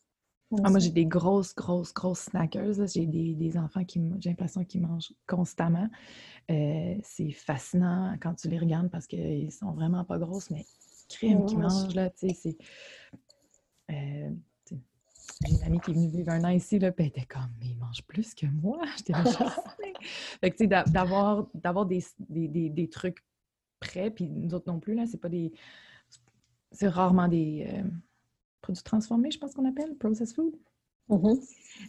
Ah, 0.62 0.70
moi, 0.70 0.78
j'ai 0.78 0.90
des 0.90 1.06
grosses, 1.06 1.54
grosses, 1.54 1.92
grosses 1.92 2.20
snackers. 2.20 2.86
J'ai 2.86 3.06
des, 3.06 3.58
enfants 3.58 3.84
qui, 3.84 4.00
j'ai 4.20 4.30
l'impression 4.30 4.64
qu'ils 4.64 4.82
mangent 4.82 5.12
constamment. 5.26 5.88
Euh, 6.50 6.94
c'est 7.02 7.32
fascinant 7.32 8.14
quand 8.20 8.34
tu 8.34 8.48
les 8.48 8.58
regardes 8.58 8.90
parce 8.90 9.06
qu'ils 9.06 9.50
sont 9.50 9.72
vraiment 9.72 10.04
pas 10.04 10.18
grosses, 10.18 10.50
mais 10.50 10.64
crème 11.08 11.44
qu'ils 11.46 11.58
mangent, 11.58 11.94
là, 11.94 12.10
tu 12.10 12.28
sais, 12.28 12.34
c'est 12.34 12.56
euh, 13.90 14.30
j'ai 15.44 15.54
une 15.54 15.62
amie 15.62 15.80
qui 15.80 15.90
est 15.90 15.94
venue 15.94 16.08
vivre 16.08 16.30
un 16.30 16.44
an 16.44 16.48
ici, 16.48 16.78
là, 16.78 16.92
puis 16.92 17.04
elle 17.04 17.08
était 17.08 17.26
comme, 17.26 17.50
mais 17.60 17.66
il 17.66 17.78
mange 17.78 18.02
plus 18.04 18.34
que 18.34 18.46
moi. 18.46 18.78
J'étais 18.96 19.12
Fait 20.40 20.50
que, 20.50 20.56
tu 20.56 20.64
sais, 20.64 20.84
d'avoir, 20.90 21.46
d'avoir 21.54 21.86
des, 21.86 22.04
des, 22.28 22.68
des, 22.68 22.88
trucs 22.88 23.24
prêts, 23.80 24.10
puis 24.10 24.28
nous 24.28 24.54
autres 24.54 24.70
non 24.70 24.80
plus, 24.80 24.94
là, 24.94 25.06
c'est 25.06 25.20
pas 25.20 25.28
des. 25.28 25.52
C'est 26.72 26.88
rarement 26.88 27.28
des 27.28 27.66
euh, 27.68 27.82
produits 28.60 28.82
transformés, 28.82 29.30
je 29.30 29.38
pense 29.38 29.54
qu'on 29.54 29.66
appelle, 29.68 29.96
processed 29.96 30.34
food. 30.34 30.54
Mm-hmm. 31.08 31.40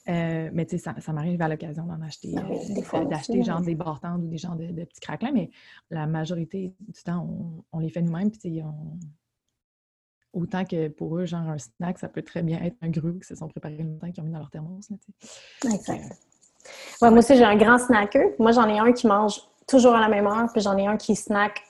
Euh, 0.10 0.50
mais 0.54 0.66
tu 0.66 0.78
sais, 0.78 0.84
ça, 0.84 1.00
ça 1.00 1.12
m'arrive 1.12 1.42
à 1.42 1.48
l'occasion 1.48 1.86
d'en 1.86 2.02
acheter, 2.02 2.34
d'acheter 3.10 3.44
genre 3.44 3.62
des 3.62 3.76
bartendes 3.76 4.24
ou 4.24 4.28
des 4.28 4.38
genres 4.38 4.56
de, 4.56 4.68
petits 4.84 5.00
craquelins, 5.00 5.32
mais 5.32 5.50
la 5.90 6.06
majorité 6.06 6.74
du 6.80 7.04
temps, 7.04 7.28
on, 7.28 7.64
on 7.72 7.80
les 7.80 7.90
fait 7.90 8.02
nous-mêmes, 8.02 8.30
puis 8.30 8.62
on, 8.62 9.00
Autant 10.36 10.66
que 10.66 10.90
pour 10.90 11.18
eux, 11.18 11.26
genre 11.26 11.48
un 11.48 11.58
snack, 11.58 11.98
ça 11.98 12.10
peut 12.10 12.22
très 12.22 12.44
bien 12.44 12.62
être 12.62 12.76
un 12.82 12.90
gruau 12.90 13.14
qui 13.14 13.26
se 13.26 13.36
sont 13.36 13.48
préparés 13.48 13.78
longtemps, 13.78 14.12
qui 14.12 14.20
ont 14.20 14.26
mis 14.26 14.32
dans 14.32 14.40
leur 14.40 14.52
thermos. 14.52 14.90
exact. 15.64 16.20
moi 17.02 17.12
aussi, 17.12 17.38
j'ai 17.38 17.44
un 17.44 17.56
grand 17.56 17.78
snacker. 17.78 18.34
Moi, 18.38 18.52
j'en 18.52 18.68
ai 18.68 18.78
un 18.78 18.92
qui 18.92 19.08
mange 19.08 19.40
toujours 19.66 19.96
à 19.96 20.02
la 20.02 20.10
même 20.10 20.28
heure, 20.28 20.50
puis 20.52 20.62
j'en 20.62 20.78
ai 20.78 20.86
un 20.86 20.98
qui 20.98 21.16
snack, 21.16 21.62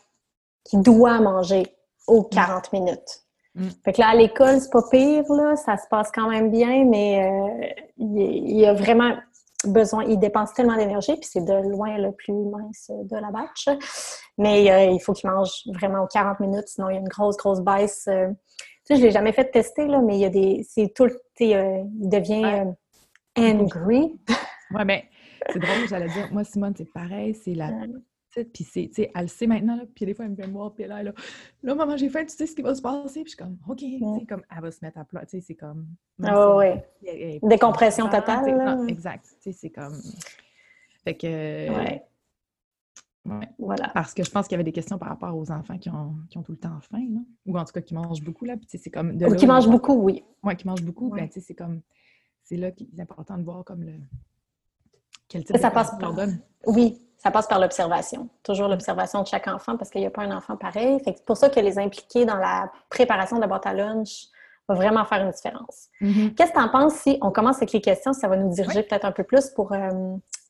qui 0.64 0.78
doit 0.78 1.22
manger 1.22 1.68
aux 2.08 2.24
40 2.24 2.74
mm. 2.74 2.76
minutes. 2.76 3.26
Mm. 3.54 3.68
Fait 3.84 3.94
que 3.94 4.02
là, 4.02 4.10
à 4.10 4.16
l'école, 4.16 4.60
c'est 4.60 4.72
pas 4.72 4.84
pire, 4.90 5.32
là, 5.32 5.56
ça 5.56 5.78
se 5.78 5.88
passe 5.88 6.12
quand 6.12 6.28
même 6.28 6.52
bien, 6.52 6.86
mais 6.86 7.24
euh, 7.24 7.68
il, 7.98 8.58
y 8.58 8.66
a 8.66 8.74
vraiment 8.74 9.16
besoin, 9.68 10.04
il 10.06 10.20
dépense 10.20 10.54
tellement 10.54 10.76
d'énergie, 10.76 11.16
puis 11.16 11.30
c'est 11.32 11.44
de 11.44 11.54
loin 11.70 11.98
le 11.98 12.12
plus 12.12 12.34
mince 12.34 12.90
de 12.90 13.18
la 13.18 13.32
batch. 13.32 13.68
Mais 14.38 14.72
euh, 14.72 14.92
il 14.92 15.00
faut 15.00 15.14
qu'il 15.14 15.30
mange 15.30 15.64
vraiment 15.74 16.04
aux 16.04 16.08
40 16.08 16.40
minutes, 16.40 16.68
sinon 16.68 16.90
il 16.90 16.94
y 16.94 16.98
a 16.98 17.00
une 17.00 17.08
grosse, 17.08 17.38
grosse 17.38 17.62
baisse. 17.62 18.08
Euh. 18.08 18.28
tu 18.86 18.96
sais, 18.96 18.96
je 18.98 19.02
l'ai 19.02 19.12
jamais 19.12 19.32
fait 19.32 19.50
tester, 19.52 19.88
là, 19.88 20.02
mais 20.02 20.16
il 20.16 20.22
y 20.22 20.26
a 20.26 20.30
des. 20.30 20.66
C'est 20.70 20.94
tout 20.94 21.06
euh, 21.06 21.10
il 21.40 22.10
devient 22.10 22.66
angry. 23.38 24.20
ouais, 24.72 24.86
mais 24.86 25.06
c'est 25.52 25.60
drôle, 25.60 25.88
j'allais 25.90 26.08
dire. 26.08 26.30
Moi, 26.32 26.44
Simone, 26.44 26.74
c'est 26.78 26.92
pareil, 26.92 27.36
c'est 27.36 27.54
la. 27.54 27.70
Petite, 28.36 28.54
puis 28.54 28.64
c'est, 28.64 28.88
tu 28.88 28.94
sais, 28.94 29.12
elle 29.16 29.24
le 29.24 29.28
sait 29.28 29.48
maintenant, 29.48 29.78
là, 29.78 29.84
puis 29.94 30.06
des 30.06 30.14
fois, 30.14 30.26
elle 30.26 30.32
me 30.32 30.36
vient 30.36 30.48
me 30.48 30.54
voir, 30.54 30.74
puis 30.74 30.84
est 30.84 30.88
là, 30.88 31.02
là, 31.04 31.14
maman, 31.64 31.98
j'ai 31.98 32.10
faim, 32.10 32.26
tu 32.26 32.36
sais 32.36 32.46
ce 32.46 32.56
qui 32.56 32.62
va 32.62 32.76
se 32.76 32.82
passer, 32.82 33.24
puis 33.24 33.32
je 33.32 33.36
suis 33.36 33.38
comme, 33.38 33.58
OK, 33.68 33.78
tu 33.78 34.00
sais, 34.00 34.26
comme, 34.28 34.44
elle 34.56 34.62
va 34.62 34.72
se 34.72 34.80
mettre 34.84 34.98
à 34.98 35.06
pleurer, 35.06 35.26
tu 35.26 35.38
sais, 35.38 35.42
c'est 35.42 35.56
comme... 35.56 35.88
Ah 36.24 36.56
oui, 36.56 37.40
Décompression 37.44 38.10
totale. 38.10 38.88
exact, 38.90 39.26
tu 39.42 39.52
sais, 39.52 39.52
c'est 39.52 39.70
comme... 39.70 40.00
Fait 41.04 41.16
que... 41.16 41.28
Ouais. 41.28 42.04
Ouais. 43.26 43.50
Voilà. 43.58 43.90
Parce 43.90 44.14
que 44.14 44.24
je 44.24 44.30
pense 44.30 44.48
qu'il 44.48 44.54
y 44.54 44.56
avait 44.56 44.64
des 44.64 44.72
questions 44.72 45.00
par 45.00 45.10
rapport 45.10 45.36
aux 45.36 45.52
enfants 45.52 45.78
qui 45.80 45.90
ont, 45.90 46.16
qui 46.30 46.38
ont 46.38 46.44
tout 46.44 46.52
le 46.52 46.60
temps 46.60 46.80
faim? 46.82 47.24
Ou 47.46 47.58
en 47.58 47.66
tout 47.66 47.74
cas 47.74 47.82
qui 47.82 47.96
mangent 47.96 48.22
beaucoup, 48.22 48.46
là. 48.46 48.56
Puis 48.56 48.68
c'est 48.80 48.92
comme. 48.92 49.18
De 49.18 49.34
qui 49.34 49.48
mangent 49.48 49.70
beaucoup, 49.70 49.96
oui. 49.96 50.24
Oui, 50.44 50.56
qui 50.56 50.68
mangent 50.68 50.84
beaucoup. 50.84 51.10
Ben, 51.10 51.28
tu 51.28 51.36
sais, 51.36 51.40
c'est 51.42 51.56
comme. 51.56 51.82
C'est 52.44 52.58
là 52.58 52.72
qu'il 52.72 52.88
est 52.96 53.02
important 53.02 53.38
de 53.38 53.44
voir 53.44 53.64
comme 53.66 53.84
le. 53.84 53.94
Quel 55.28 55.44
type 55.44 55.58
ça 55.58 55.72
passe 55.72 55.98
par... 56.00 56.14
donne. 56.14 56.40
Oui, 56.68 57.02
ça 57.26 57.32
passe 57.32 57.48
par 57.48 57.60
l'observation. 57.60 58.30
Toujours 58.44 58.68
l'observation 58.68 59.24
de 59.24 59.28
chaque 59.28 59.48
enfant 59.48 59.78
parce 59.78 59.90
qu'il 59.90 60.02
n'y 60.02 60.06
a 60.06 60.12
pas 60.12 60.22
un 60.22 60.38
enfant 60.38 60.56
pareil. 60.58 61.02
c'est 61.04 61.26
pour 61.26 61.38
ça 61.38 61.50
que 61.50 61.60
les 61.60 61.80
impliquer 61.80 62.24
dans 62.24 62.38
la 62.38 62.72
préparation 62.92 63.38
de 63.38 63.42
la 63.42 63.48
boîte 63.48 63.66
à 63.66 63.74
lunch 63.74 64.28
va 64.70 64.76
vraiment 64.76 65.04
faire 65.06 65.24
une 65.24 65.32
différence. 65.32 65.88
Mm-hmm. 66.02 66.36
Qu'est-ce 66.36 66.52
que 66.52 66.58
tu 66.58 66.64
en 66.64 66.70
penses 66.70 66.94
si 66.94 67.18
on 67.24 67.32
commence 67.32 67.58
avec 67.58 67.72
les 67.72 67.82
questions? 67.82 68.14
Ça 68.14 68.28
va 68.28 68.38
nous 68.38 68.54
diriger 68.54 68.84
peut-être 68.84 69.06
un 69.06 69.12
peu 69.12 69.24
plus 69.24 69.50
pour. 69.50 69.74
Euh, 69.74 69.90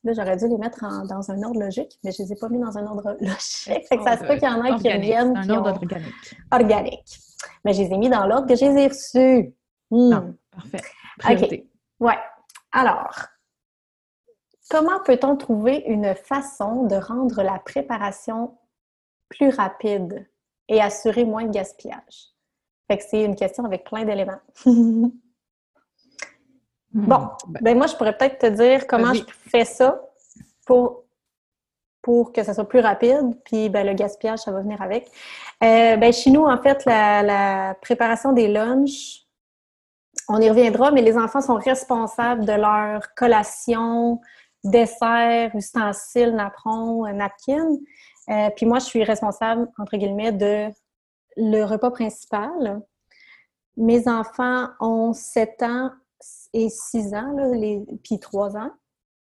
Là, 0.04 0.12
j'aurais 0.12 0.36
dû 0.36 0.46
les 0.46 0.58
mettre 0.58 0.84
dans 1.08 1.30
un 1.32 1.42
ordre 1.42 1.58
logique, 1.58 1.98
mais 2.04 2.12
je 2.12 2.22
ne 2.22 2.28
les 2.28 2.34
ai 2.34 2.36
pas 2.36 2.48
mis 2.48 2.60
dans 2.60 2.78
un 2.78 2.86
ordre 2.86 3.16
logique. 3.20 3.88
Fait 3.88 3.96
que 3.96 4.04
ça 4.04 4.16
se 4.16 4.22
peut 4.22 4.34
qu'il 4.34 4.44
y 4.44 4.46
en 4.46 4.62
a 4.62 4.78
qui 4.78 4.92
reviennent. 4.92 5.36
Un 5.36 5.50
ordre 5.50 5.70
organique. 5.70 6.36
Organique. 6.52 7.18
Mais 7.64 7.72
je 7.72 7.82
les 7.82 7.92
ai 7.92 7.96
mis 7.96 8.08
dans 8.08 8.24
l'ordre 8.24 8.46
que 8.46 8.54
je 8.54 8.66
les 8.66 8.82
ai 8.82 8.86
reçus. 8.86 9.52
Hmm. 9.90 10.34
parfait. 10.52 10.82
Priorité. 11.18 11.66
OK. 12.00 12.06
Ouais. 12.06 12.18
Alors, 12.70 13.16
comment 14.70 15.00
peut-on 15.04 15.36
trouver 15.36 15.84
une 15.86 16.14
façon 16.14 16.84
de 16.84 16.96
rendre 16.96 17.42
la 17.42 17.58
préparation 17.58 18.56
plus 19.28 19.50
rapide 19.50 20.28
et 20.68 20.80
assurer 20.80 21.24
moins 21.24 21.44
de 21.44 21.52
gaspillage? 21.52 22.32
Fait 22.88 22.98
que 22.98 23.04
c'est 23.04 23.24
une 23.24 23.36
question 23.36 23.64
avec 23.64 23.84
plein 23.84 24.04
d'éléments. 24.04 24.40
Bon, 26.96 27.28
ben, 27.48 27.60
ben 27.60 27.76
moi, 27.76 27.86
je 27.88 27.94
pourrais 27.94 28.16
peut-être 28.16 28.38
te 28.38 28.46
dire 28.46 28.86
comment 28.86 29.12
je 29.12 29.22
fais 29.50 29.66
ça 29.66 30.00
pour, 30.64 31.04
pour 32.00 32.32
que 32.32 32.42
ça 32.42 32.54
soit 32.54 32.66
plus 32.66 32.80
rapide, 32.80 33.38
puis 33.44 33.68
ben, 33.68 33.86
le 33.86 33.92
gaspillage, 33.92 34.38
ça 34.38 34.50
va 34.50 34.62
venir 34.62 34.80
avec. 34.80 35.06
Euh, 35.62 35.96
ben, 35.96 36.10
chez 36.10 36.30
nous, 36.30 36.44
en 36.44 36.56
fait, 36.56 36.86
la, 36.86 37.76
préparation 37.82 38.32
des 38.32 38.48
lunchs, 38.48 39.26
on 40.28 40.40
y 40.40 40.48
reviendra, 40.48 40.90
mais 40.90 41.02
les 41.02 41.18
enfants 41.18 41.42
sont 41.42 41.56
responsables 41.56 42.46
de 42.46 42.52
leur 42.52 43.14
collation, 43.14 44.22
dessert, 44.70 45.54
ustensiles, 45.54 46.34
napperon, 46.34 47.06
napkin. 47.12 47.66
Euh, 48.28 48.50
puis 48.56 48.66
moi, 48.66 48.78
je 48.78 48.86
suis 48.86 49.04
responsable, 49.04 49.68
entre 49.78 49.96
guillemets, 49.96 50.32
de 50.32 50.68
le 51.36 51.64
repas 51.64 51.90
principal. 51.90 52.82
Mes 53.76 54.08
enfants 54.08 54.68
ont 54.80 55.12
7 55.12 55.62
ans 55.62 55.90
et 56.52 56.68
6 56.68 57.14
ans, 57.14 57.32
là, 57.32 57.48
les, 57.54 57.84
puis 58.02 58.18
3 58.18 58.56
ans 58.56 58.70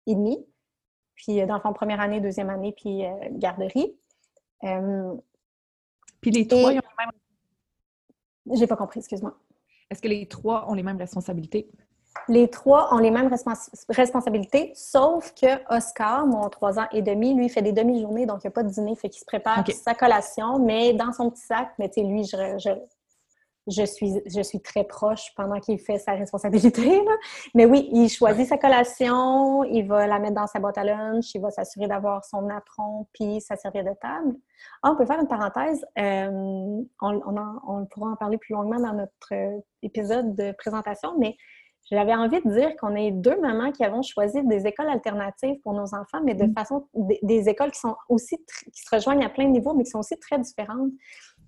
et 0.08 0.16
demi. 0.16 0.46
Puis 1.16 1.42
euh, 1.42 1.46
d'enfants 1.46 1.74
première 1.74 2.02
année, 2.02 2.20
deuxième 2.20 2.50
année, 2.50 2.74
puis 2.76 3.06
euh, 3.06 3.14
garderie. 3.32 3.96
Euh, 4.64 5.16
puis 6.22 6.32
les 6.32 6.48
trois, 6.48 6.74
ils 6.74 6.80
ont 6.80 6.82
les 6.82 7.06
mêmes... 7.06 8.58
J'ai 8.58 8.68
pas 8.68 8.76
compris, 8.76 9.00
excuse-moi. 9.00 9.38
Est-ce 9.90 10.02
que 10.02 10.08
les 10.08 10.28
trois 10.28 10.70
ont 10.70 10.74
les 10.74 10.84
mêmes 10.84 10.98
responsabilités? 10.98 11.70
Les 12.28 12.50
trois 12.50 12.94
ont 12.94 13.00
les 13.00 13.12
mêmes 13.12 13.30
responsabilités, 13.90 14.72
sauf 14.76 15.34
que 15.34 15.76
Oscar, 15.76 16.26
mon 16.26 16.48
trois 16.50 16.80
ans 16.80 16.88
et 16.92 17.02
demi, 17.02 17.34
lui, 17.34 17.50
fait 17.50 17.62
des 17.62 17.74
demi-journées, 17.74 18.26
donc 18.26 18.44
il 18.44 18.48
n'y 18.48 18.50
a 18.50 18.52
pas 18.52 18.64
de 18.64 18.70
dîner, 18.70 18.96
fait 18.96 19.10
qu'il 19.10 19.20
se 19.20 19.26
prépare 19.26 19.64
sa 19.72 19.94
collation, 19.94 20.60
mais 20.60 20.94
dans 20.94 21.12
son 21.12 21.30
petit 21.30 21.42
sac, 21.42 21.74
mais 21.80 21.90
tu 21.90 22.02
sais, 22.02 22.08
lui, 22.08 22.24
je, 22.24 22.58
je, 22.60 22.70
je 23.68 23.86
suis, 23.86 24.22
je 24.26 24.42
suis 24.42 24.62
très 24.62 24.84
proche 24.84 25.34
pendant 25.36 25.60
qu'il 25.60 25.80
fait 25.80 25.98
sa 25.98 26.14
responsabilité. 26.14 27.04
Mais 27.56 27.66
oui, 27.66 27.90
il 27.94 28.10
choisit 28.10 28.48
sa 28.48 28.58
collation, 28.58 29.64
il 29.64 29.88
va 29.88 30.06
la 30.08 30.20
mettre 30.20 30.36
dans 30.36 30.48
sa 30.48 30.60
boîte 30.60 30.78
à 30.78 30.84
lunch, 30.84 31.34
il 31.34 31.42
va 31.42 31.50
s'assurer 31.50 31.88
d'avoir 31.88 32.26
son 32.26 32.50
apron 32.50 33.08
puis 33.14 33.40
sa 33.40 33.56
serviette 33.56 33.86
de 33.86 33.94
table. 34.02 34.36
Ah, 34.82 34.92
on 34.92 34.96
peut 34.98 35.06
faire 35.06 35.20
une 35.20 35.28
parenthèse. 35.28 35.86
Euh, 35.98 36.82
on, 37.02 37.22
on, 37.68 37.86
pourra 37.86 38.12
en 38.12 38.16
parler 38.16 38.38
plus 38.38 38.54
longuement 38.54 38.80
dans 38.80 38.94
notre 38.94 39.62
épisode 39.82 40.36
de 40.36 40.52
présentation, 40.54 41.16
mais 41.18 41.38
j'avais 41.92 42.14
envie 42.16 42.42
de 42.42 42.50
dire 42.50 42.76
qu'on 42.78 42.96
est 42.96 43.12
deux 43.12 43.40
mamans 43.40 43.72
qui 43.72 43.84
avons 43.84 44.02
choisi 44.02 44.44
des 44.46 44.66
écoles 44.66 44.90
alternatives 44.90 45.60
pour 45.62 45.74
nos 45.74 45.94
enfants, 45.94 46.22
mais 46.24 46.34
de 46.34 46.46
mm. 46.46 46.54
façon 46.54 46.88
des, 46.94 47.50
écoles 47.50 47.72
qui 47.72 47.80
sont 47.80 47.96
aussi 48.10 48.38
qui 48.74 48.82
se 48.82 48.96
rejoignent 48.96 49.26
à 49.26 49.30
plein 49.30 49.46
de 49.46 49.52
niveaux, 49.52 49.74
mais 49.74 49.84
qui 49.84 49.92
sont 49.92 50.00
aussi 50.00 50.18
très 50.18 50.40
différentes. 50.40 50.92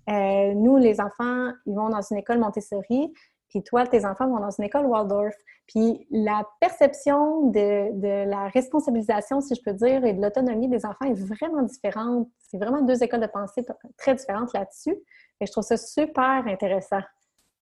Euh, 0.08 0.54
nous, 0.54 0.76
les 0.76 1.00
enfants, 1.00 1.50
ils 1.66 1.74
vont 1.74 1.88
dans 1.88 2.02
une 2.02 2.18
école 2.18 2.38
Montessori, 2.38 3.12
puis 3.48 3.62
toi, 3.62 3.86
tes 3.86 4.04
enfants 4.04 4.28
vont 4.28 4.40
dans 4.40 4.50
une 4.50 4.64
école 4.64 4.86
Waldorf. 4.86 5.34
Puis 5.66 6.06
la 6.10 6.46
perception 6.60 7.50
de, 7.50 8.28
la 8.28 8.48
responsabilisation, 8.48 9.40
si 9.40 9.54
je 9.54 9.62
peux 9.62 9.72
dire, 9.72 10.04
et 10.04 10.12
de 10.12 10.22
l'autonomie 10.22 10.68
des 10.68 10.84
enfants 10.84 11.06
est 11.06 11.18
vraiment 11.18 11.62
différente. 11.62 12.28
C'est 12.38 12.58
vraiment 12.58 12.82
deux 12.82 13.02
écoles 13.02 13.20
de 13.20 13.26
pensée 13.26 13.64
très 13.96 14.14
différentes 14.14 14.52
là-dessus. 14.52 14.96
Et 15.40 15.46
je 15.46 15.52
trouve 15.52 15.64
ça 15.64 15.76
super 15.76 16.46
intéressant. 16.46 17.00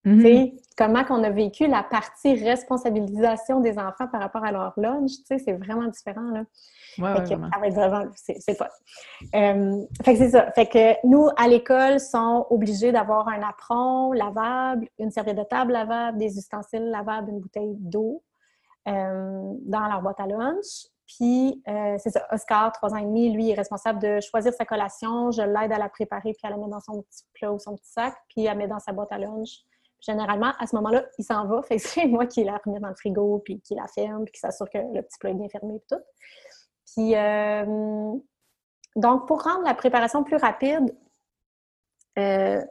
Mm 0.04 0.47
Comment 0.78 1.04
qu'on 1.04 1.23
a 1.25 1.28
vécu 1.28 1.66
la 1.66 1.83
partie 1.83 2.42
responsabilisation 2.42 3.61
des 3.61 3.78
enfants 3.78 4.09
par 4.11 4.23
rapport 4.23 4.42
à 4.42 4.50
leur 4.50 4.73
lunch, 4.78 5.11
c'est 5.26 5.52
vraiment 5.52 5.88
différent. 5.88 6.30
Là. 6.30 6.45
Ouais, 6.99 7.26
fait 7.26 7.35
que, 7.35 7.71
vraiment, 7.75 8.04
c'est 8.14 8.57
pas. 8.57 8.71
Euh, 9.35 9.85
fait 10.02 10.12
que 10.14 10.19
c'est 10.19 10.30
ça. 10.30 10.50
Fait 10.52 10.64
que 10.64 11.07
nous, 11.07 11.28
à 11.37 11.49
l'école, 11.49 12.00
sont 12.00 12.47
obligés 12.49 12.92
d'avoir 12.92 13.28
un 13.28 13.42
apron 13.42 14.12
lavable, 14.12 14.88
une 14.99 15.11
serviette 15.11 15.37
de 15.37 15.45
table 15.45 15.73
lavable, 15.73 16.16
des 16.16 16.38
ustensiles 16.38 16.88
lavables, 16.88 17.28
une 17.30 17.40
bouteille 17.40 17.76
d'eau 17.78 18.23
euh, 18.88 19.52
dans 19.66 19.87
leur 19.87 20.00
boîte 20.00 20.21
à 20.21 20.26
lunch. 20.26 20.87
Puis, 21.07 21.62
euh, 21.69 21.97
c'est 21.99 22.11
ça, 22.11 22.26
Oscar, 22.33 22.73
trois 22.73 22.95
ans 22.95 22.99
et 22.99 23.04
demi, 23.04 23.30
lui, 23.30 23.50
est 23.50 23.54
responsable 23.54 24.00
de 24.00 24.19
choisir 24.21 24.54
sa 24.54 24.64
collation. 24.64 25.30
Je 25.30 25.42
l'aide 25.42 25.73
à 25.73 25.78
la 25.78 25.90
préparer, 25.90 26.33
puis 26.33 26.40
à 26.45 26.49
la 26.49 26.57
mettre 26.57 26.71
dans 26.71 26.80
son 26.80 27.02
petit 27.02 27.25
plat 27.35 27.52
ou 27.52 27.59
son 27.59 27.76
petit 27.76 27.90
sac, 27.90 28.14
puis 28.28 28.49
à 28.49 28.54
mettre 28.54 28.71
dans 28.71 28.80
sa 28.80 28.92
boîte 28.92 29.12
à 29.12 29.19
lunch 29.19 29.66
généralement, 30.00 30.52
à 30.59 30.66
ce 30.66 30.75
moment-là, 30.76 31.04
il 31.19 31.25
s'en 31.25 31.47
va. 31.47 31.62
Que 31.62 31.78
c'est 31.78 32.07
moi 32.07 32.26
qui 32.26 32.45
la 32.45 32.59
remets 32.64 32.80
dans 32.80 32.88
le 32.88 32.95
frigo, 32.95 33.40
puis 33.45 33.61
qui 33.61 33.75
la 33.75 33.87
ferme, 33.87 34.25
puis 34.25 34.33
qui 34.33 34.40
s'assure 34.40 34.69
que 34.71 34.78
le 34.78 35.02
petit 35.02 35.19
plat 35.19 35.30
est 35.30 35.35
bien 35.35 35.49
fermé, 35.49 35.76
et 35.76 35.83
tout. 35.88 36.02
Puis, 36.95 37.14
euh, 37.16 38.14
donc, 38.97 39.28
pour 39.28 39.42
rendre 39.42 39.64
la 39.64 39.75
préparation 39.75 40.25
plus 40.25 40.37
rapide, 40.37 40.95
euh, 42.19 42.62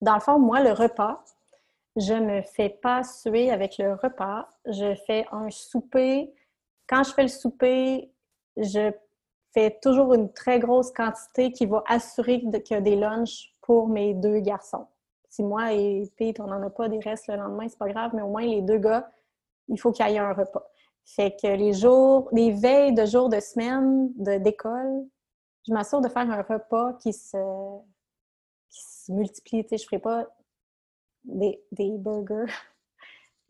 dans 0.00 0.14
le 0.14 0.20
fond, 0.20 0.38
moi, 0.38 0.62
le 0.62 0.72
repas, 0.72 1.24
je 1.96 2.14
me 2.14 2.42
fais 2.42 2.68
pas 2.68 3.02
suer 3.02 3.50
avec 3.50 3.78
le 3.78 3.94
repas. 3.94 4.48
Je 4.66 4.94
fais 5.06 5.26
un 5.32 5.50
souper. 5.50 6.32
Quand 6.86 7.02
je 7.02 7.12
fais 7.12 7.22
le 7.22 7.28
souper, 7.28 8.12
je 8.56 8.92
fais 9.52 9.78
toujours 9.82 10.14
une 10.14 10.32
très 10.32 10.60
grosse 10.60 10.92
quantité 10.92 11.50
qui 11.52 11.66
va 11.66 11.82
assurer 11.86 12.40
qu'il 12.40 12.74
y 12.74 12.78
a 12.78 12.80
des 12.80 12.96
lunchs 12.96 13.52
pour 13.60 13.88
mes 13.88 14.14
deux 14.14 14.38
garçons 14.38 14.86
si 15.30 15.44
moi 15.44 15.72
et 15.72 16.10
Pete, 16.16 16.40
on 16.40 16.48
n'en 16.48 16.62
a 16.62 16.70
pas 16.70 16.88
des 16.88 16.98
restes 16.98 17.28
le 17.28 17.36
lendemain, 17.36 17.68
c'est 17.68 17.78
pas 17.78 17.88
grave, 17.88 18.10
mais 18.14 18.22
au 18.22 18.28
moins 18.28 18.42
les 18.42 18.62
deux 18.62 18.78
gars, 18.78 19.10
il 19.68 19.78
faut 19.80 19.92
qu'il 19.92 20.06
y 20.06 20.14
ait 20.14 20.18
un 20.18 20.34
repas. 20.34 20.66
Fait 21.04 21.34
que 21.40 21.46
les 21.46 21.72
jours, 21.72 22.28
les 22.32 22.50
veilles 22.50 22.94
de 22.94 23.06
jours 23.06 23.28
de 23.28 23.40
semaine 23.40 24.12
d'école, 24.42 25.06
je 25.66 25.72
m'assure 25.72 26.00
de 26.00 26.08
faire 26.08 26.28
un 26.28 26.42
repas 26.42 26.94
qui 26.94 27.12
se, 27.12 27.36
qui 28.68 28.82
se 28.82 29.12
multiplie. 29.12 29.62
Tu 29.62 29.70
sais, 29.70 29.78
je 29.78 29.84
ne 29.84 29.86
ferai 29.86 29.98
pas 30.00 30.26
des, 31.24 31.62
des 31.72 31.96
burgers 31.96 32.52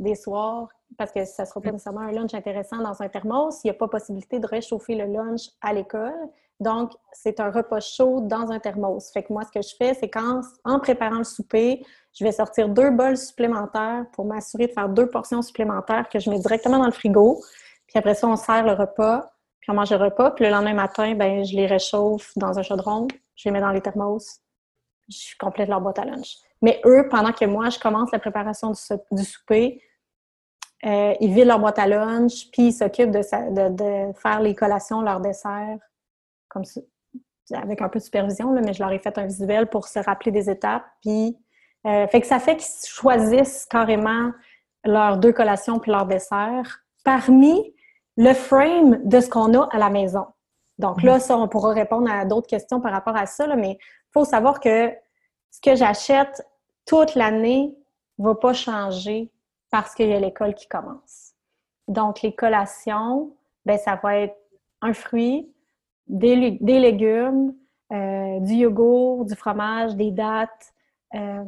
des 0.01 0.15
soirs 0.15 0.69
parce 0.99 1.13
que 1.13 1.25
ça 1.25 1.45
ne 1.45 1.49
sera 1.49 1.61
pas 1.61 1.71
nécessairement 1.71 2.01
un 2.01 2.11
lunch 2.11 2.35
intéressant 2.35 2.79
dans 2.79 3.01
un 3.01 3.09
thermos. 3.09 3.61
Il 3.63 3.69
n'y 3.69 3.71
a 3.71 3.75
pas 3.75 3.87
possibilité 3.87 4.41
de 4.41 4.47
réchauffer 4.47 4.97
le 4.97 5.05
lunch 5.05 5.51
à 5.61 5.73
l'école. 5.73 6.29
Donc, 6.59 6.93
c'est 7.13 7.41
un 7.41 7.51
repas 7.51 7.81
chaud 7.81 8.21
dans 8.23 8.51
un 8.51 8.59
thermos. 8.59 9.11
Fait 9.13 9.23
que 9.23 9.33
moi, 9.33 9.45
ce 9.45 9.53
que 9.53 9.63
je 9.63 9.75
fais, 9.77 9.95
c'est 9.95 10.11
qu'en 10.11 10.41
en 10.65 10.79
préparant 10.81 11.19
le 11.19 11.25
souper, 11.25 11.85
je 12.13 12.25
vais 12.25 12.33
sortir 12.33 12.69
deux 12.69 12.91
bols 12.91 13.17
supplémentaires 13.17 14.05
pour 14.13 14.25
m'assurer 14.25 14.67
de 14.67 14.73
faire 14.73 14.89
deux 14.89 15.09
portions 15.09 15.43
supplémentaires 15.43 16.09
que 16.09 16.19
je 16.19 16.29
mets 16.29 16.39
directement 16.39 16.79
dans 16.79 16.87
le 16.87 16.93
frigo. 16.93 17.41
Puis 17.87 17.99
après 17.99 18.15
ça, 18.15 18.29
on 18.29 18.37
sert 18.37 18.65
le 18.65 18.73
repas, 18.73 19.33
puis 19.61 19.71
on 19.71 19.75
mange 19.75 19.91
le 19.91 19.97
repas. 19.97 20.33
Puis 20.33 20.45
le 20.45 20.51
lendemain 20.51 20.75
matin, 20.75 21.15
ben, 21.15 21.45
je 21.45 21.55
les 21.55 21.67
réchauffe 21.67 22.33
dans 22.37 22.59
un 22.59 22.63
chaudron, 22.63 23.07
je 23.37 23.49
les 23.49 23.53
mets 23.53 23.61
dans 23.61 23.71
les 23.71 23.81
thermos, 23.81 24.41
je 25.09 25.35
complète 25.39 25.69
leur 25.69 25.81
boîte 25.81 25.99
à 25.99 26.05
lunch. 26.05 26.37
Mais 26.63 26.81
eux, 26.85 27.09
pendant 27.11 27.33
que 27.33 27.45
moi, 27.45 27.71
je 27.71 27.79
commence 27.79 28.11
la 28.13 28.19
préparation 28.19 28.73
du, 29.11 29.25
souper, 29.25 29.83
euh, 30.87 31.15
ils 31.21 31.33
vident 31.33 31.49
leur 31.49 31.59
boîte 31.59 31.79
à 31.79 31.87
lunch, 31.87 32.51
puis 32.51 32.69
ils 32.69 32.73
s'occupent 32.73 33.11
de, 33.11 33.21
de, 33.69 34.13
faire 34.15 34.41
les 34.41 34.55
collations, 34.55 35.03
leurs 35.03 35.21
desserts 35.21 35.79
comme 36.49 36.65
ça, 36.65 36.81
avec 37.55 37.81
un 37.83 37.89
peu 37.89 37.99
de 37.99 38.05
supervision, 38.05 38.53
mais 38.53 38.73
je 38.73 38.83
leur 38.83 38.91
ai 38.93 38.99
fait 38.99 39.17
un 39.19 39.27
visuel 39.27 39.69
pour 39.69 39.87
se 39.87 39.99
rappeler 39.99 40.33
des 40.33 40.51
étapes. 40.51 40.85
Puis, 41.03 41.37
euh, 41.87 42.07
fait 42.09 42.21
que 42.21 42.27
ça 42.27 42.39
fait 42.39 42.57
qu'ils 42.57 42.89
choisissent 42.89 43.67
carrément 43.67 44.33
leurs 44.85 45.19
deux 45.19 45.33
collations 45.33 45.79
puis 45.79 45.91
leur 45.91 46.07
dessert 46.07 46.81
parmi 47.05 47.75
le 48.17 48.33
frame 48.35 49.01
de 49.05 49.21
ce 49.21 49.29
qu'on 49.29 49.55
a 49.55 49.69
à 49.71 49.79
la 49.79 49.91
maison. 49.91 50.27
Donc 50.79 51.03
là, 51.03 51.21
ça, 51.21 51.37
on 51.37 51.47
pourra 51.47 51.73
répondre 51.73 52.11
à 52.11 52.25
d'autres 52.25 52.47
questions 52.47 52.81
par 52.81 52.93
rapport 52.93 53.17
à 53.17 53.27
ça, 53.27 53.47
mais 53.55 53.73
il 53.81 54.13
faut 54.13 54.25
savoir 54.25 54.61
que 54.61 54.91
ce 55.51 55.61
que 55.61 55.77
j'achète 55.77 56.43
toute 56.87 57.15
l'année 57.15 57.77
ne 58.19 58.25
va 58.25 58.35
pas 58.35 58.55
changer 58.55 59.31
parce 59.71 59.95
qu'il 59.95 60.09
y 60.09 60.13
a 60.13 60.21
l'école 60.21 60.55
qui 60.55 60.69
commence. 60.69 61.33
Donc, 61.89 62.23
les 62.23 62.35
collations, 62.35 63.37
ben, 63.65 63.79
ça 63.79 63.99
va 64.03 64.17
être 64.19 64.37
un 64.81 64.93
fruit, 64.93 65.53
des, 66.07 66.37
légumes, 66.61 67.55
euh, 67.93 68.41
du 68.41 68.55
yogourt, 68.55 69.25
du 69.25 69.35
fromage, 69.35 69.95
des 69.95 70.11
dattes. 70.11 70.73
Euh, 71.15 71.45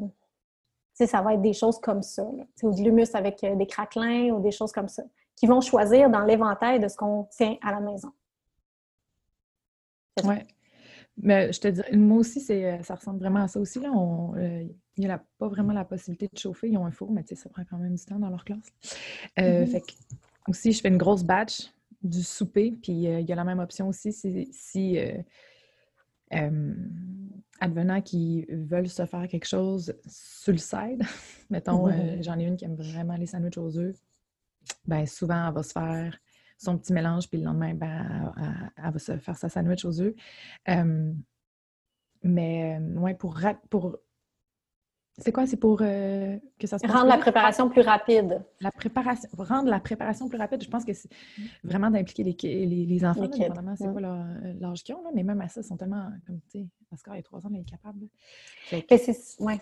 ça 0.95 1.21
va 1.21 1.35
être 1.35 1.43
des 1.43 1.53
choses 1.53 1.81
comme 1.81 2.03
ça. 2.03 2.25
Ou 2.63 2.73
du 2.73 2.85
l'humus 2.85 3.15
avec 3.15 3.43
euh, 3.43 3.57
des 3.57 3.67
craquelins 3.67 4.31
ou 4.31 4.41
des 4.41 4.53
choses 4.53 4.73
comme 4.73 4.89
ça, 4.89 5.03
qui 5.35 5.47
vont 5.47 5.61
choisir 5.61 6.11
dans 6.11 6.25
l'éventail 6.25 6.79
de 6.79 6.87
ce 6.87 6.97
qu'on 6.97 7.25
tient 7.25 7.57
à 7.63 7.73
la 7.73 7.81
maison. 7.81 8.13
Oui. 10.25 10.37
Mais 11.19 11.53
je 11.53 11.61
te 11.61 11.69
dis, 11.69 11.83
moi 11.93 12.19
aussi, 12.19 12.41
ça 12.41 12.95
ressemble 12.95 13.19
vraiment 13.19 13.43
à 13.43 13.49
ça 13.49 13.61
aussi. 13.61 13.81
Là. 13.81 13.91
il 14.39 14.75
n'y 14.99 15.07
a 15.07 15.23
pas 15.39 15.49
vraiment 15.49 15.73
la 15.73 15.85
possibilité 15.85 16.29
de 16.33 16.39
chauffer. 16.39 16.69
Ils 16.71 16.79
ont 16.79 16.87
un 16.87 16.91
four, 16.91 17.13
mais 17.13 17.25
ça 17.35 17.49
prend 17.49 17.65
quand 17.69 17.79
même 17.79 17.95
du 17.95 18.05
temps 18.05 18.19
dans 18.19 18.31
leur 18.31 18.45
classe. 18.45 18.73
Mm-hmm. 19.37 19.67
Fait 19.67 19.81
que, 19.81 19.93
aussi, 20.49 20.73
je 20.73 20.81
fais 20.81 20.89
une 20.89 20.99
grosse 20.99 21.23
batch 21.23 21.71
du 22.03 22.23
souper. 22.23 22.73
Puis 22.83 23.07
euh, 23.09 23.21
il 23.21 23.29
y 23.29 23.33
a 23.33 23.37
la 23.37 23.45
même 23.45 23.61
option 23.61 23.89
aussi 23.89 24.13
si, 24.13 24.49
si 24.53 24.99
euh, 24.99 25.19
euh, 26.35 26.75
advenant 27.61 28.01
qui 28.01 28.47
veulent 28.49 28.89
se 28.89 29.07
faire 29.07 29.29
quelque 29.29 29.47
chose 29.47 29.95
sur 30.07 30.53
le 30.53 30.59
side. 30.59 31.03
Mettons, 31.51 31.89
j'en 32.21 32.39
ai 32.39 32.45
une 32.45 32.57
qui 32.57 32.65
aime 32.65 32.77
vraiment 32.77 33.17
les 33.17 33.27
sandwichs 33.27 33.59
aux 33.59 33.77
œufs. 33.77 33.97
Ben 34.87 35.07
souvent, 35.07 35.49
elle 35.49 35.55
va 35.55 35.63
se 35.63 35.73
faire 35.73 36.19
son 36.63 36.79
petit 36.79 36.93
mélange, 36.93 37.29
puis 37.29 37.39
le 37.39 37.45
lendemain, 37.45 37.75
ben, 37.75 38.33
elle, 38.77 38.93
va 38.93 38.99
se 38.99 39.17
faire 39.19 39.37
sa 39.37 39.49
sandwich 39.49 39.85
aux 39.85 40.01
œufs. 40.01 40.15
mais 42.23 42.79
ouais, 42.79 43.15
pour, 43.15 43.39
pour 43.71 43.99
c'est 45.19 45.31
quoi? 45.31 45.47
C'est 45.47 45.59
pour 45.59 45.83
euh, 45.83 46.39
que 46.59 46.67
ça 46.67 46.79
se 46.79 46.87
Rendre 46.87 47.07
la 47.07 47.19
préparation 47.19 47.69
plus 47.69 47.83
rapide. 47.83 48.43
La 48.61 48.71
préparation, 48.71 49.29
rendre 49.37 49.69
la 49.69 49.79
préparation 49.79 50.29
plus 50.29 50.39
rapide, 50.39 50.63
je 50.63 50.71
pense 50.71 50.85
que 50.85 50.95
c'est 50.95 51.11
vraiment 51.63 51.91
d'impliquer 51.91 52.25
les, 52.25 52.37
les, 52.67 52.87
les, 52.87 53.05
enfants, 53.05 53.29
c'est 53.31 53.49
pas 53.49 53.61
euh, 53.61 54.55
l'âge 54.59 54.83
qu'ils 54.83 54.95
ont, 54.95 55.03
là, 55.03 55.11
mais 55.15 55.23
même 55.23 55.41
à 55.43 55.49
ça, 55.49 55.61
ils 55.61 55.65
sont 55.65 55.77
tellement, 55.77 56.09
comme 56.27 56.41
tu 56.51 56.61
sais, 56.61 56.67
Pascal, 56.89 57.15
il 57.15 57.17
y 57.19 57.21
a 57.21 57.23
trois 57.23 57.47
ans, 57.47 57.51
il 57.53 57.61
est 57.61 57.65
capable. 57.65 58.09
ouais. 59.41 59.61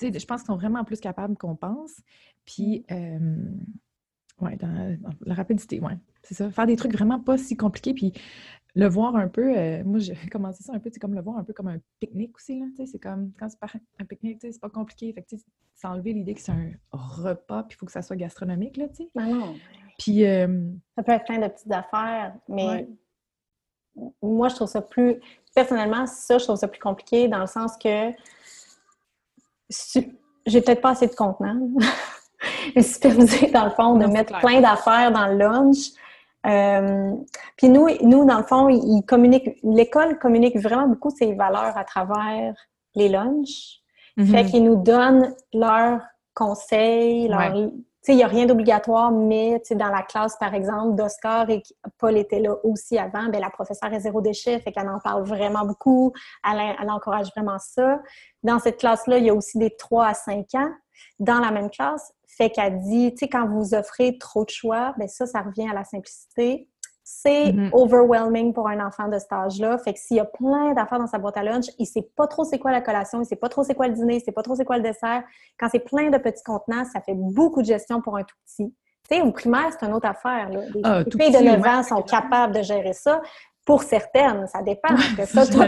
Je 0.00 0.26
pense 0.26 0.42
qu'ils 0.42 0.46
sont 0.46 0.56
vraiment 0.56 0.84
plus 0.84 1.00
capables 1.00 1.36
qu'on 1.36 1.56
pense. 1.56 2.02
Puis, 2.44 2.84
mm. 2.90 2.94
euh, 2.94 3.50
ouais, 4.40 4.56
dans, 4.56 4.96
la 5.22 5.34
rapidité, 5.34 5.80
ouais, 5.80 5.96
c'est 6.22 6.34
ça. 6.34 6.50
Faire 6.50 6.66
des 6.66 6.76
trucs 6.76 6.92
vraiment 6.92 7.20
pas 7.20 7.38
si 7.38 7.56
compliqués. 7.56 7.94
Puis, 7.94 8.12
le 8.74 8.88
voir 8.88 9.16
un 9.16 9.28
peu, 9.28 9.56
euh, 9.56 9.82
moi 9.84 9.98
j'ai 9.98 10.14
commencé 10.32 10.62
ça 10.62 10.72
un 10.72 10.78
peu, 10.78 10.88
c'est 10.92 10.98
comme 10.98 11.14
le 11.14 11.20
voir 11.20 11.36
un 11.36 11.44
peu 11.44 11.52
comme 11.52 11.68
un 11.68 11.78
pique-nique 12.00 12.34
aussi. 12.36 12.58
Là, 12.58 12.66
c'est 12.86 12.98
comme 12.98 13.32
quand 13.38 13.48
tu 13.48 13.56
pars 13.58 13.76
un 13.98 14.04
pique-nique, 14.04 14.38
c'est 14.40 14.60
pas 14.60 14.70
compliqué. 14.70 15.12
Fait 15.12 15.24
c'est 15.74 15.86
enlever 15.86 16.12
l'idée 16.12 16.34
que 16.34 16.40
c'est 16.40 16.52
un 16.52 16.70
repas, 16.90 17.64
puis 17.64 17.76
il 17.76 17.78
faut 17.78 17.86
que 17.86 17.92
ça 17.92 18.02
soit 18.02 18.16
gastronomique. 18.16 18.76
Là, 18.76 18.86
sais. 18.92 19.08
Ben 19.14 19.26
non. 19.26 19.54
Puis. 19.98 20.24
Euh, 20.24 20.70
ça 20.96 21.02
peut 21.02 21.12
être 21.12 21.24
plein 21.24 21.38
de 21.38 21.48
petites 21.48 21.72
affaires, 21.72 22.34
mais 22.48 22.88
moi 24.22 24.48
je 24.48 24.54
trouve 24.54 24.68
ça 24.68 24.80
plus. 24.80 25.16
Personnellement, 25.54 26.06
ça, 26.06 26.38
je 26.38 26.44
trouve 26.44 26.56
ça 26.56 26.68
plus 26.68 26.80
compliqué 26.80 27.28
dans 27.28 27.40
le 27.40 27.46
sens 27.46 27.76
que 27.76 28.10
j'ai 30.46 30.60
peut-être 30.60 30.80
pas 30.80 30.90
assez 30.90 31.06
de 31.06 31.14
contenant. 31.14 31.68
supervisé 32.80 33.48
dans 33.48 33.64
le 33.64 33.70
fond 33.70 33.96
de 33.96 34.06
mettre 34.06 34.38
plein 34.40 34.60
d'affaires 34.60 35.12
dans 35.12 35.26
le 35.26 35.36
lunch. 35.36 35.90
Euh, 36.46 37.12
puis 37.56 37.68
nous, 37.68 37.88
nous, 38.02 38.24
dans 38.24 38.38
le 38.38 38.44
fond, 38.44 38.68
ils 38.68 39.02
communiquent, 39.06 39.58
l'école 39.62 40.18
communique 40.18 40.58
vraiment 40.58 40.88
beaucoup 40.88 41.10
ses 41.10 41.34
valeurs 41.34 41.76
à 41.76 41.84
travers 41.84 42.54
les 42.94 43.08
lunchs. 43.08 43.80
Mm-hmm. 44.16 44.26
Fait 44.26 44.44
qu'ils 44.46 44.64
nous 44.64 44.76
donnent 44.76 45.34
leurs 45.52 46.00
conseils, 46.34 47.28
leur, 47.28 47.54
il 48.08 48.16
n'y 48.16 48.24
a 48.24 48.26
rien 48.26 48.46
d'obligatoire, 48.46 49.12
mais 49.12 49.62
dans 49.70 49.88
la 49.88 50.02
classe, 50.02 50.36
par 50.36 50.54
exemple, 50.54 50.96
d'Oscar 50.96 51.48
et 51.50 51.62
Paul 51.98 52.16
était 52.16 52.40
là 52.40 52.56
aussi 52.64 52.98
avant, 52.98 53.28
bien, 53.28 53.40
la 53.40 53.50
professeure 53.50 53.92
est 53.92 54.00
zéro 54.00 54.20
déchet, 54.20 54.58
fait 54.58 54.72
qu'elle 54.72 54.88
en 54.88 54.98
parle 54.98 55.22
vraiment 55.24 55.64
beaucoup, 55.64 56.12
elle, 56.44 56.74
elle, 56.80 56.90
encourage 56.90 57.28
vraiment 57.36 57.58
ça. 57.58 58.00
Dans 58.42 58.58
cette 58.58 58.78
classe-là, 58.78 59.18
il 59.18 59.26
y 59.26 59.30
a 59.30 59.34
aussi 59.34 59.58
des 59.58 59.70
3 59.76 60.06
à 60.06 60.14
5 60.14 60.46
ans 60.54 60.70
dans 61.20 61.38
la 61.38 61.52
même 61.52 61.70
classe. 61.70 62.12
Fait 62.36 62.50
qu'elle 62.50 62.80
dit, 62.80 63.12
tu 63.12 63.18
sais, 63.18 63.28
quand 63.28 63.46
vous 63.46 63.74
offrez 63.74 64.16
trop 64.16 64.44
de 64.44 64.50
choix, 64.50 64.94
bien 64.96 65.06
ça, 65.06 65.26
ça 65.26 65.42
revient 65.42 65.68
à 65.68 65.74
la 65.74 65.84
simplicité. 65.84 66.66
C'est 67.04 67.52
mm-hmm. 67.52 67.70
overwhelming 67.72 68.54
pour 68.54 68.68
un 68.68 68.84
enfant 68.84 69.08
de 69.08 69.18
cet 69.18 69.32
âge-là. 69.32 69.76
Fait 69.78 69.92
que 69.92 69.98
s'il 69.98 70.16
y 70.16 70.20
a 70.20 70.24
plein 70.24 70.72
d'affaires 70.72 70.98
dans 70.98 71.06
sa 71.06 71.18
boîte 71.18 71.36
à 71.36 71.42
lunch, 71.42 71.66
il 71.78 71.86
sait 71.86 72.08
pas 72.16 72.26
trop 72.26 72.44
c'est 72.44 72.58
quoi 72.58 72.72
la 72.72 72.80
collation, 72.80 73.20
il 73.20 73.26
sait 73.26 73.36
pas 73.36 73.50
trop 73.50 73.64
c'est 73.64 73.74
quoi 73.74 73.88
le 73.88 73.94
dîner, 73.94 74.16
il 74.16 74.20
sait 74.20 74.32
pas 74.32 74.42
trop 74.42 74.54
c'est 74.54 74.64
quoi 74.64 74.78
le 74.78 74.82
dessert. 74.82 75.22
Quand 75.58 75.68
c'est 75.70 75.80
plein 75.80 76.10
de 76.10 76.16
petits 76.16 76.44
contenants, 76.44 76.84
ça 76.84 77.00
fait 77.00 77.14
beaucoup 77.14 77.60
de 77.60 77.66
gestion 77.66 78.00
pour 78.00 78.16
un 78.16 78.22
tout 78.22 78.36
petit. 78.46 78.74
Tu 79.10 79.16
sais, 79.16 79.20
au 79.20 79.32
primaire, 79.32 79.70
c'est 79.78 79.84
une 79.84 79.92
autre 79.92 80.08
affaire. 80.08 80.48
Là. 80.48 80.60
Les, 80.74 80.80
ah, 80.84 81.02
filles 81.04 81.32
de 81.32 81.44
9 81.44 81.66
ans 81.66 81.82
sont 81.82 82.02
capables 82.02 82.54
de 82.54 82.62
gérer 82.62 82.92
ça. 82.92 83.20
Pour 83.64 83.82
certaines, 83.82 84.46
ça 84.48 84.62
dépend. 84.62 84.96
ça, 84.96 85.04
c'est 85.26 85.26
ça, 85.26 85.44
ça 85.44 85.58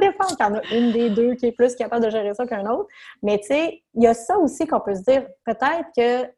dépend. 0.00 0.26
Il 0.30 0.36
y 0.40 0.44
en 0.44 0.54
a 0.54 0.74
une 0.74 0.92
des 0.92 1.10
deux 1.10 1.34
qui 1.34 1.46
est 1.46 1.52
plus 1.52 1.74
capable 1.74 2.04
de 2.04 2.10
gérer 2.10 2.34
ça 2.34 2.46
qu'un 2.46 2.66
autre. 2.70 2.88
Mais 3.22 3.38
tu 3.38 3.48
sais, 3.48 3.82
il 3.94 4.02
y 4.02 4.06
a 4.06 4.14
ça 4.14 4.38
aussi 4.38 4.66
qu'on 4.66 4.80
peut 4.80 4.94
se 4.94 5.02
dire, 5.02 5.26
peut-être 5.44 5.88
que 5.96 6.30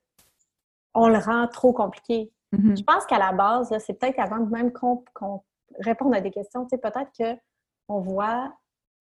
on 0.94 1.08
le 1.08 1.18
rend 1.18 1.46
trop 1.46 1.72
compliqué. 1.72 2.32
Mm-hmm. 2.52 2.78
Je 2.78 2.82
pense 2.82 3.06
qu'à 3.06 3.18
la 3.18 3.32
base, 3.32 3.72
c'est 3.78 3.98
peut-être 3.98 4.18
avant 4.18 4.44
même 4.46 4.72
qu'on 4.72 5.04
réponde 5.78 6.14
à 6.14 6.20
des 6.20 6.30
questions, 6.30 6.64
tu 6.64 6.70
sais, 6.70 6.78
peut-être 6.78 7.38
qu'on 7.86 8.00
voit 8.00 8.52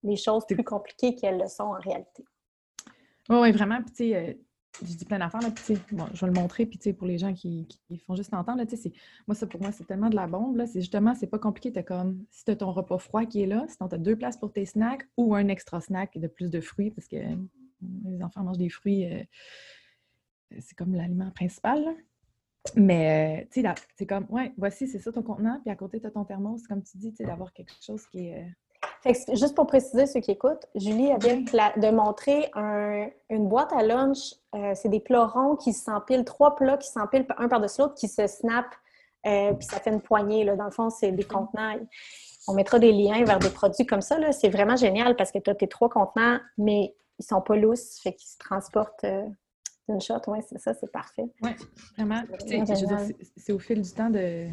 les 0.03 0.15
choses 0.15 0.45
plus 0.45 0.63
compliquées 0.63 1.15
qu'elles 1.15 1.39
le 1.39 1.47
sont 1.47 1.63
en 1.63 1.79
réalité. 1.79 2.23
Oui, 3.29 3.37
oui, 3.41 3.51
vraiment. 3.51 3.81
Puis, 3.81 3.91
tu 3.91 3.95
sais, 3.95 4.15
euh, 4.15 4.33
je 4.81 4.93
dis 4.93 5.05
plein 5.05 5.19
d'affaires, 5.19 5.41
là, 5.41 5.49
puis 5.51 5.77
bon, 5.91 6.05
je 6.13 6.21
vais 6.21 6.31
le 6.31 6.39
montrer, 6.39 6.65
puis 6.65 6.93
pour 6.93 7.07
les 7.07 7.17
gens 7.17 7.33
qui, 7.33 7.67
font 8.05 8.15
juste 8.15 8.33
entendre, 8.33 8.63
moi, 9.27 9.35
ça, 9.35 9.47
pour 9.47 9.61
moi, 9.61 9.71
c'est 9.71 9.85
tellement 9.85 10.09
de 10.09 10.15
la 10.15 10.27
bombe, 10.27 10.55
là, 10.55 10.67
c'est 10.67 10.81
justement, 10.81 11.15
c'est 11.15 11.27
pas 11.27 11.39
compliqué, 11.39 11.71
t'as 11.71 11.83
comme, 11.83 12.23
si 12.29 12.45
t'as 12.45 12.55
ton 12.55 12.71
repas 12.71 12.97
froid 12.97 13.25
qui 13.25 13.41
est 13.41 13.47
là, 13.47 13.65
sinon 13.67 13.89
t'as 13.89 13.97
deux 13.97 14.15
places 14.15 14.37
pour 14.37 14.53
tes 14.53 14.65
snacks 14.65 15.07
ou 15.17 15.35
un 15.35 15.47
extra 15.47 15.81
snack 15.81 16.17
de 16.17 16.27
plus 16.27 16.49
de 16.49 16.61
fruits, 16.61 16.91
parce 16.91 17.07
que 17.07 17.17
les 18.05 18.23
enfants 18.23 18.43
mangent 18.43 18.57
des 18.57 18.69
fruits, 18.69 19.05
euh, 19.11 19.23
c'est 20.59 20.75
comme 20.75 20.93
l'aliment 20.93 21.31
principal, 21.31 21.83
Mais, 22.75 23.43
euh, 23.43 23.47
tu 23.51 23.61
sais, 23.61 23.75
c'est 23.95 24.05
comme, 24.05 24.27
ouais, 24.29 24.53
voici, 24.57 24.87
c'est 24.87 24.99
ça 24.99 25.11
ton 25.11 25.23
contenant, 25.23 25.59
puis 25.61 25.71
à 25.71 25.75
côté, 25.75 25.99
tu 25.99 26.07
as 26.07 26.11
ton 26.11 26.25
thermos, 26.25 26.67
comme 26.67 26.83
tu 26.83 26.97
dis, 26.97 27.11
tu 27.11 27.17
sais, 27.17 27.25
d'avoir 27.25 27.53
quelque 27.53 27.73
chose 27.81 28.05
qui 28.07 28.27
est, 28.27 28.45
euh, 29.05 29.13
juste 29.33 29.55
pour 29.55 29.67
préciser 29.67 30.05
ceux 30.07 30.19
qui 30.19 30.31
écoutent, 30.31 30.65
Julie 30.75 31.13
bien 31.19 31.37
de 31.41 31.91
montrer 31.91 32.51
une 33.29 33.47
boîte 33.47 33.71
à 33.73 33.83
lunch. 33.83 34.33
Euh, 34.55 34.73
c'est 34.75 34.89
des 34.89 34.99
plats 34.99 35.27
ronds 35.27 35.55
qui 35.55 35.73
s'empilent, 35.73 36.25
trois 36.25 36.55
plats 36.55 36.77
qui 36.77 36.89
s'empilent 36.89 37.25
un 37.37 37.47
par-dessus 37.47 37.81
l'autre, 37.81 37.95
qui 37.95 38.07
se 38.07 38.25
snapent, 38.27 38.75
euh, 39.25 39.53
puis 39.53 39.67
ça 39.67 39.79
fait 39.79 39.91
une 39.91 40.01
poignée. 40.01 40.43
Là. 40.43 40.55
Dans 40.55 40.65
le 40.65 40.71
fond, 40.71 40.89
c'est 40.89 41.11
des 41.11 41.23
contenants. 41.23 41.75
On 42.47 42.53
mettra 42.53 42.79
des 42.79 42.91
liens 42.91 43.23
vers 43.25 43.39
des 43.39 43.49
produits 43.49 43.85
comme 43.85 44.01
ça. 44.01 44.31
C'est 44.31 44.49
vraiment 44.49 44.77
génial 44.77 45.15
parce 45.15 45.31
que 45.31 45.39
tu 45.39 45.49
as 45.49 45.55
tes 45.55 45.67
trois 45.67 45.89
contenants, 45.89 46.39
mais 46.57 46.95
ils 47.19 47.25
sont 47.25 47.41
pas 47.41 47.55
lousses, 47.55 47.99
fait 48.01 48.13
qu'ils 48.13 48.29
se 48.29 48.37
transportent 48.37 49.03
euh, 49.03 49.23
d'une 49.89 49.99
shot. 49.99 50.21
Oui, 50.27 50.39
c'est 50.47 50.59
ça, 50.59 50.73
c'est 50.73 50.91
parfait. 50.91 51.25
Oui, 51.41 51.51
vraiment. 51.97 52.21
C'est 53.35 53.51
au 53.51 53.59
fil 53.59 53.81
du 53.81 53.91
temps 53.91 54.09
de 54.09 54.47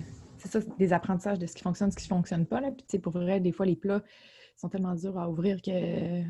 c'est 0.45 0.61
ça, 0.61 0.61
des 0.79 0.93
apprentissages 0.93 1.39
de 1.39 1.47
ce 1.47 1.55
qui 1.55 1.63
fonctionne, 1.63 1.91
ce 1.91 1.97
qui 1.97 2.05
ne 2.05 2.17
fonctionne 2.17 2.47
pas. 2.47 2.61
Là. 2.61 2.71
Puis, 2.71 2.99
pour 2.99 3.13
vrai, 3.13 3.41
des 3.41 3.53
fois, 3.53 3.67
les 3.67 3.77
plats, 3.77 4.03
sont 4.57 4.69
tellement 4.69 4.95
durs 4.95 5.19
à 5.19 5.29
ouvrir 5.29 5.61
que. 5.63 6.23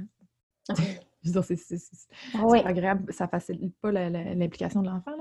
C'est 2.50 2.66
agréable, 2.66 3.12
ça 3.12 3.28
facilite 3.28 3.76
pas 3.80 3.92
l'implication 3.92 4.82
de 4.82 4.88
l'enfant. 4.88 5.12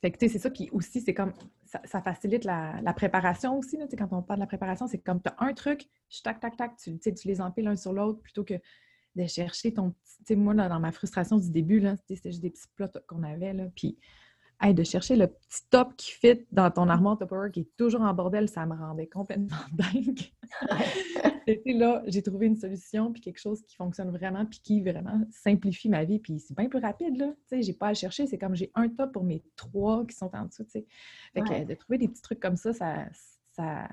fait 0.00 0.10
que, 0.10 0.28
c'est 0.28 0.38
ça. 0.38 0.50
Puis 0.50 0.68
aussi, 0.72 1.00
c'est 1.00 1.14
comme, 1.14 1.32
ça, 1.64 2.00
facilite 2.00 2.44
la, 2.44 2.92
préparation 2.94 3.58
aussi. 3.58 3.76
Là, 3.76 3.86
quand 3.96 4.08
on 4.12 4.22
parle 4.22 4.38
de 4.38 4.44
la 4.44 4.46
préparation, 4.46 4.86
c'est 4.86 4.98
comme, 4.98 5.20
tu 5.20 5.30
as 5.30 5.36
un 5.38 5.52
truc, 5.52 5.88
tac, 6.22 6.40
tac, 6.40 6.56
tac, 6.56 6.76
tu, 6.76 6.98
tu 6.98 7.28
les 7.28 7.40
empiles 7.40 7.64
l'un 7.64 7.76
sur 7.76 7.92
l'autre 7.92 8.20
plutôt 8.20 8.44
que 8.44 8.54
de 9.16 9.26
chercher 9.26 9.72
ton 9.74 9.94
petit. 10.22 10.36
Moi, 10.36 10.54
dans 10.54 10.80
ma 10.80 10.92
frustration 10.92 11.38
du 11.38 11.50
début, 11.50 11.84
c'était 12.06 12.30
juste 12.30 12.42
des 12.42 12.50
petits 12.50 12.68
plats 12.76 12.90
qu'on 13.06 13.22
avait. 13.22 13.52
Là, 13.52 13.64
puis 13.74 13.98
de 14.66 14.82
chercher 14.82 15.16
le 15.16 15.28
petit 15.28 15.62
top 15.70 15.96
qui 15.96 16.12
fit 16.12 16.46
dans 16.50 16.70
ton 16.70 16.88
armoire 16.88 17.16
Tupperware 17.16 17.50
qui 17.50 17.60
est 17.60 17.76
toujours 17.76 18.02
en 18.02 18.12
bordel, 18.12 18.48
ça 18.48 18.66
me 18.66 18.74
rendait 18.74 19.06
complètement 19.06 19.56
dingue. 19.72 20.20
Et 21.46 21.72
là, 21.72 22.02
j'ai 22.06 22.22
trouvé 22.22 22.46
une 22.46 22.56
solution, 22.56 23.10
puis 23.10 23.22
quelque 23.22 23.38
chose 23.38 23.62
qui 23.62 23.74
fonctionne 23.76 24.10
vraiment, 24.10 24.44
puis 24.44 24.60
qui 24.62 24.82
vraiment 24.82 25.20
simplifie 25.30 25.88
ma 25.88 26.04
vie, 26.04 26.18
puis 26.18 26.40
c'est 26.40 26.54
bien 26.54 26.68
plus 26.68 26.80
rapide, 26.80 27.16
là. 27.16 27.28
Tu 27.48 27.56
sais, 27.56 27.62
j'ai 27.62 27.72
pas 27.72 27.88
à 27.88 27.94
chercher, 27.94 28.26
c'est 28.26 28.36
comme 28.36 28.54
j'ai 28.54 28.70
un 28.74 28.88
top 28.88 29.12
pour 29.12 29.24
mes 29.24 29.42
trois 29.56 30.06
qui 30.06 30.14
sont 30.14 30.30
en 30.34 30.44
dessous, 30.44 30.64
tu 30.64 30.72
sais. 30.72 30.86
Fait 31.32 31.40
que 31.40 31.64
de 31.64 31.74
trouver 31.74 31.96
des 31.96 32.08
petits 32.08 32.20
trucs 32.20 32.40
comme 32.40 32.56
ça, 32.56 32.74
ça, 32.74 33.06
ça, 33.52 33.88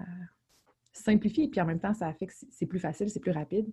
simplifie, 0.91 1.47
puis 1.47 1.61
en 1.61 1.65
même 1.65 1.79
temps, 1.79 1.93
ça 1.93 2.11
fait 2.13 2.27
que 2.27 2.33
c'est 2.49 2.65
plus 2.65 2.79
facile, 2.79 3.09
c'est 3.09 3.19
plus 3.19 3.31
rapide. 3.31 3.71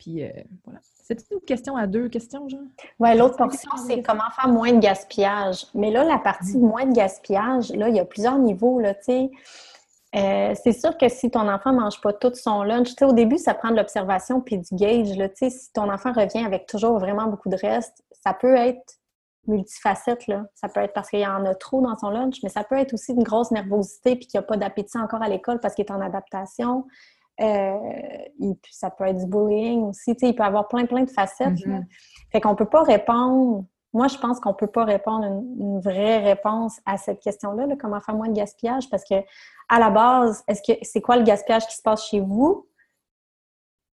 Puis 0.00 0.24
euh, 0.24 0.30
voilà. 0.64 0.80
C'est 0.82 1.18
une 1.30 1.40
question 1.40 1.76
à 1.76 1.86
deux 1.86 2.08
questions, 2.08 2.48
genre? 2.48 2.60
Oui, 2.98 3.16
l'autre 3.16 3.36
portion, 3.36 3.70
c'est 3.86 4.02
comment 4.02 4.30
faire 4.34 4.48
moins 4.48 4.72
de 4.72 4.78
gaspillage. 4.78 5.66
Mais 5.74 5.90
là, 5.90 6.04
la 6.04 6.18
partie 6.18 6.56
mm. 6.56 6.60
moins 6.60 6.86
de 6.86 6.92
gaspillage, 6.92 7.70
là, 7.72 7.88
il 7.88 7.96
y 7.96 8.00
a 8.00 8.04
plusieurs 8.04 8.38
niveaux, 8.38 8.80
là, 8.80 8.94
tu 8.94 9.04
sais. 9.04 9.30
Euh, 10.16 10.54
c'est 10.60 10.72
sûr 10.72 10.96
que 10.98 11.08
si 11.08 11.30
ton 11.30 11.48
enfant 11.48 11.72
ne 11.72 11.80
mange 11.80 12.00
pas 12.00 12.12
tout 12.12 12.34
son 12.34 12.64
lunch, 12.64 12.88
tu 12.88 12.94
sais, 12.98 13.04
au 13.04 13.12
début, 13.12 13.38
ça 13.38 13.54
prend 13.54 13.70
de 13.70 13.76
l'observation 13.76 14.40
puis 14.40 14.58
du 14.58 14.74
gauge, 14.74 15.16
là, 15.16 15.28
tu 15.28 15.36
sais, 15.36 15.50
si 15.50 15.72
ton 15.72 15.92
enfant 15.92 16.12
revient 16.12 16.44
avec 16.44 16.66
toujours 16.66 16.98
vraiment 16.98 17.26
beaucoup 17.26 17.48
de 17.48 17.56
reste, 17.56 18.02
ça 18.24 18.32
peut 18.32 18.56
être 18.56 18.94
multifacette, 19.46 20.26
là. 20.26 20.44
Ça 20.54 20.68
peut 20.68 20.80
être 20.80 20.92
parce 20.92 21.10
qu'il 21.10 21.20
y 21.20 21.26
en 21.26 21.44
a 21.44 21.54
trop 21.54 21.80
dans 21.80 21.96
son 21.98 22.10
lunch, 22.10 22.36
mais 22.42 22.48
ça 22.48 22.64
peut 22.64 22.76
être 22.76 22.94
aussi 22.94 23.12
une 23.12 23.22
grosse 23.22 23.50
nervosité 23.50 24.16
puis 24.16 24.26
qu'il 24.26 24.38
n'y 24.38 24.44
a 24.44 24.46
pas 24.46 24.56
d'appétit 24.56 24.98
encore 24.98 25.22
à 25.22 25.28
l'école 25.28 25.60
parce 25.60 25.74
qu'il 25.74 25.84
est 25.84 25.92
en 25.92 26.00
adaptation. 26.00 26.86
Euh, 27.40 28.54
ça 28.70 28.90
peut 28.90 29.04
être 29.04 29.18
du 29.18 29.26
bullying 29.26 29.84
aussi. 29.84 30.14
Tu 30.14 30.20
sais, 30.20 30.28
il 30.30 30.34
peut 30.34 30.42
avoir 30.42 30.68
plein, 30.68 30.86
plein 30.86 31.04
de 31.04 31.10
facettes. 31.10 31.54
Mm-hmm. 31.54 31.84
Fait 32.32 32.40
qu'on 32.40 32.54
peut 32.54 32.68
pas 32.68 32.82
répondre. 32.82 33.64
Moi, 33.92 34.06
je 34.08 34.18
pense 34.18 34.38
qu'on 34.38 34.54
peut 34.54 34.68
pas 34.68 34.84
répondre 34.84 35.24
une, 35.24 35.80
vraie 35.80 36.18
réponse 36.18 36.78
à 36.86 36.96
cette 36.96 37.20
question-là, 37.20 37.66
comment 37.80 37.98
faire 38.00 38.14
moins 38.14 38.28
de 38.28 38.34
gaspillage, 38.34 38.88
parce 38.88 39.02
que 39.04 39.16
à 39.68 39.80
la 39.80 39.90
base, 39.90 40.44
est-ce 40.46 40.62
que 40.62 40.78
c'est 40.82 41.00
quoi 41.00 41.16
le 41.16 41.24
gaspillage 41.24 41.66
qui 41.66 41.74
se 41.74 41.82
passe 41.82 42.06
chez 42.06 42.20
vous? 42.20 42.68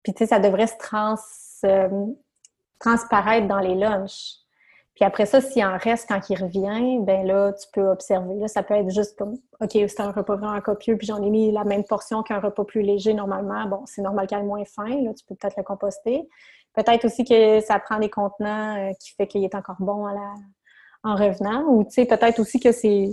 Puis, 0.05 0.15
tu 0.15 0.19
sais, 0.19 0.27
ça 0.27 0.39
devrait 0.39 0.69
se 0.69 0.77
trans, 0.79 1.17
euh, 1.65 2.07
transparaître 2.79 3.49
dans 3.49 3.59
les 3.59 3.75
lunchs. 3.75 4.37
Puis 5.01 5.07
après 5.07 5.25
ça, 5.25 5.41
s'il 5.41 5.65
en 5.65 5.79
reste 5.79 6.07
quand 6.11 6.21
il 6.29 6.37
revient, 6.39 6.99
ben 7.01 7.27
là, 7.27 7.55
tu 7.55 7.67
peux 7.73 7.89
observer. 7.89 8.35
Là, 8.35 8.49
ça 8.49 8.63
peut 8.63 8.75
être 8.75 8.91
juste 8.91 9.17
comme 9.17 9.39
OK, 9.63 9.71
c'est 9.73 10.01
un 10.01 10.11
repas 10.11 10.37
vraiment 10.37 10.61
copieux, 10.61 10.99
puis 10.99 11.07
j'en 11.07 11.23
ai 11.23 11.31
mis 11.31 11.51
la 11.53 11.65
même 11.65 11.85
portion 11.85 12.23
qu'un 12.23 12.39
repas 12.39 12.65
plus 12.65 12.83
léger 12.83 13.15
normalement. 13.15 13.67
Bon, 13.67 13.83
c'est 13.87 14.03
normal 14.03 14.27
qu'il 14.27 14.37
ait 14.37 14.43
moins 14.43 14.63
faim, 14.67 15.03
là, 15.03 15.15
tu 15.15 15.25
peux 15.25 15.35
peut-être 15.35 15.57
le 15.57 15.63
composter. 15.63 16.29
Peut-être 16.75 17.07
aussi 17.07 17.25
que 17.25 17.61
ça 17.63 17.79
prend 17.79 17.99
des 17.99 18.11
contenants 18.11 18.77
euh, 18.77 18.93
qui 19.01 19.15
fait 19.15 19.27
qu'il 19.27 19.43
est 19.43 19.55
encore 19.55 19.77
bon 19.79 20.07
en 21.03 21.15
revenant. 21.15 21.63
Ou 21.71 21.85
tu 21.85 21.93
sais, 21.93 22.05
peut-être 22.05 22.39
aussi 22.39 22.61
que 22.61 22.71
c'est 22.71 23.09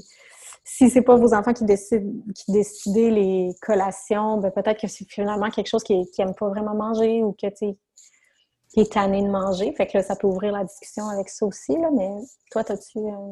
si 0.65 0.89
c'est 0.89 1.01
pas 1.01 1.15
vos 1.15 1.33
enfants 1.33 1.53
qui 1.53 1.63
décident 1.63 2.11
qui 2.35 2.51
décident 2.51 3.15
les 3.15 3.55
collations, 3.61 4.39
ben 4.39 4.51
peut-être 4.51 4.81
que 4.81 4.87
c'est 4.87 5.09
finalement 5.09 5.49
quelque 5.49 5.69
chose 5.69 5.83
qu'ils 5.83 6.03
n'aiment 6.19 6.35
pas 6.35 6.49
vraiment 6.49 6.75
manger 6.75 7.23
ou 7.23 7.31
que 7.31 7.47
tu 7.47 7.77
qui 8.73 8.81
est 8.81 8.91
tanné 8.91 9.21
de 9.21 9.29
manger. 9.29 9.71
Fait 9.73 9.87
que 9.87 9.97
là, 9.97 10.03
ça 10.03 10.15
peut 10.15 10.27
ouvrir 10.27 10.51
la 10.51 10.63
discussion 10.63 11.07
avec 11.07 11.29
ça 11.29 11.45
aussi, 11.45 11.73
là, 11.73 11.89
mais 11.91 12.09
toi, 12.51 12.63
t'as-tu... 12.63 12.99
Euh... 12.99 13.31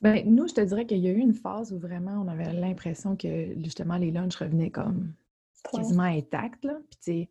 Ben, 0.00 0.24
nous, 0.26 0.46
je 0.46 0.54
te 0.54 0.60
dirais 0.60 0.86
qu'il 0.86 0.98
y 0.98 1.08
a 1.08 1.10
eu 1.10 1.18
une 1.18 1.34
phase 1.34 1.72
où 1.72 1.78
vraiment 1.78 2.22
on 2.24 2.28
avait 2.28 2.52
l'impression 2.52 3.16
que 3.16 3.54
justement 3.62 3.96
les 3.96 4.10
lunchs 4.10 4.36
revenaient 4.36 4.70
comme 4.70 5.12
quasiment 5.72 6.04
intacts. 6.04 6.64
Là. 6.64 6.78
Puis, 7.02 7.28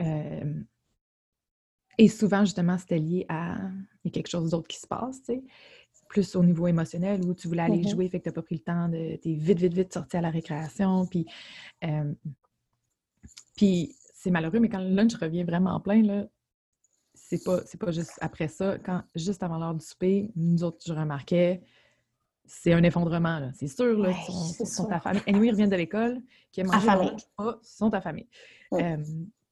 euh... 0.00 0.54
et 1.98 2.08
souvent, 2.08 2.44
justement, 2.44 2.78
c'était 2.78 2.98
lié 2.98 3.26
à 3.28 3.56
il 4.04 4.08
y 4.08 4.08
a 4.08 4.10
quelque 4.12 4.30
chose 4.30 4.50
d'autre 4.50 4.68
qui 4.68 4.78
se 4.78 4.86
passe, 4.86 5.22
tu 5.22 5.34
sais. 5.34 5.42
Plus 6.08 6.36
au 6.36 6.44
niveau 6.44 6.68
émotionnel 6.68 7.24
où 7.24 7.34
tu 7.34 7.48
voulais 7.48 7.62
aller 7.62 7.78
mm-hmm. 7.78 7.90
jouer, 7.90 8.08
fait 8.08 8.18
que 8.18 8.24
tu 8.24 8.28
n'as 8.28 8.34
pas 8.34 8.42
pris 8.42 8.54
le 8.56 8.60
temps 8.60 8.88
de. 8.88 9.16
Tu 9.16 9.32
es 9.32 9.34
vite, 9.34 9.58
vite, 9.58 9.74
vite 9.74 9.92
sorti 9.92 10.16
à 10.16 10.20
la 10.20 10.30
récréation. 10.30 11.06
Puis, 11.06 11.26
euh... 11.84 12.12
puis 13.56 13.96
c'est 14.14 14.30
malheureux, 14.30 14.60
mais 14.60 14.68
quand 14.68 14.80
le 14.80 14.90
lunch 14.94 15.14
revient 15.16 15.42
vraiment 15.42 15.70
en 15.70 15.80
plein, 15.80 16.02
là, 16.02 16.26
c'est 17.28 17.42
pas, 17.42 17.60
pas 17.80 17.90
juste 17.90 18.18
après 18.20 18.48
ça. 18.48 18.78
Quand, 18.78 19.02
juste 19.14 19.42
avant 19.42 19.58
l'heure 19.58 19.74
du 19.74 19.84
souper, 19.84 20.30
nous 20.36 20.62
autres, 20.62 20.82
je 20.86 20.92
remarquais, 20.92 21.62
c'est 22.46 22.74
un 22.74 22.82
effondrement, 22.82 23.50
C'est 23.54 23.68
sûr, 23.68 23.98
là. 23.98 24.10
ils 24.10 24.66
sont, 24.66 24.90
affamés. 24.90 25.22
ils 25.26 25.50
reviennent 25.50 25.70
de 25.70 25.76
l'école, 25.76 26.20
qui 26.52 26.60
aiment 26.60 26.66
manger 26.66 27.16
pas, 27.36 27.58
sont 27.62 27.92
affamés. 27.94 28.28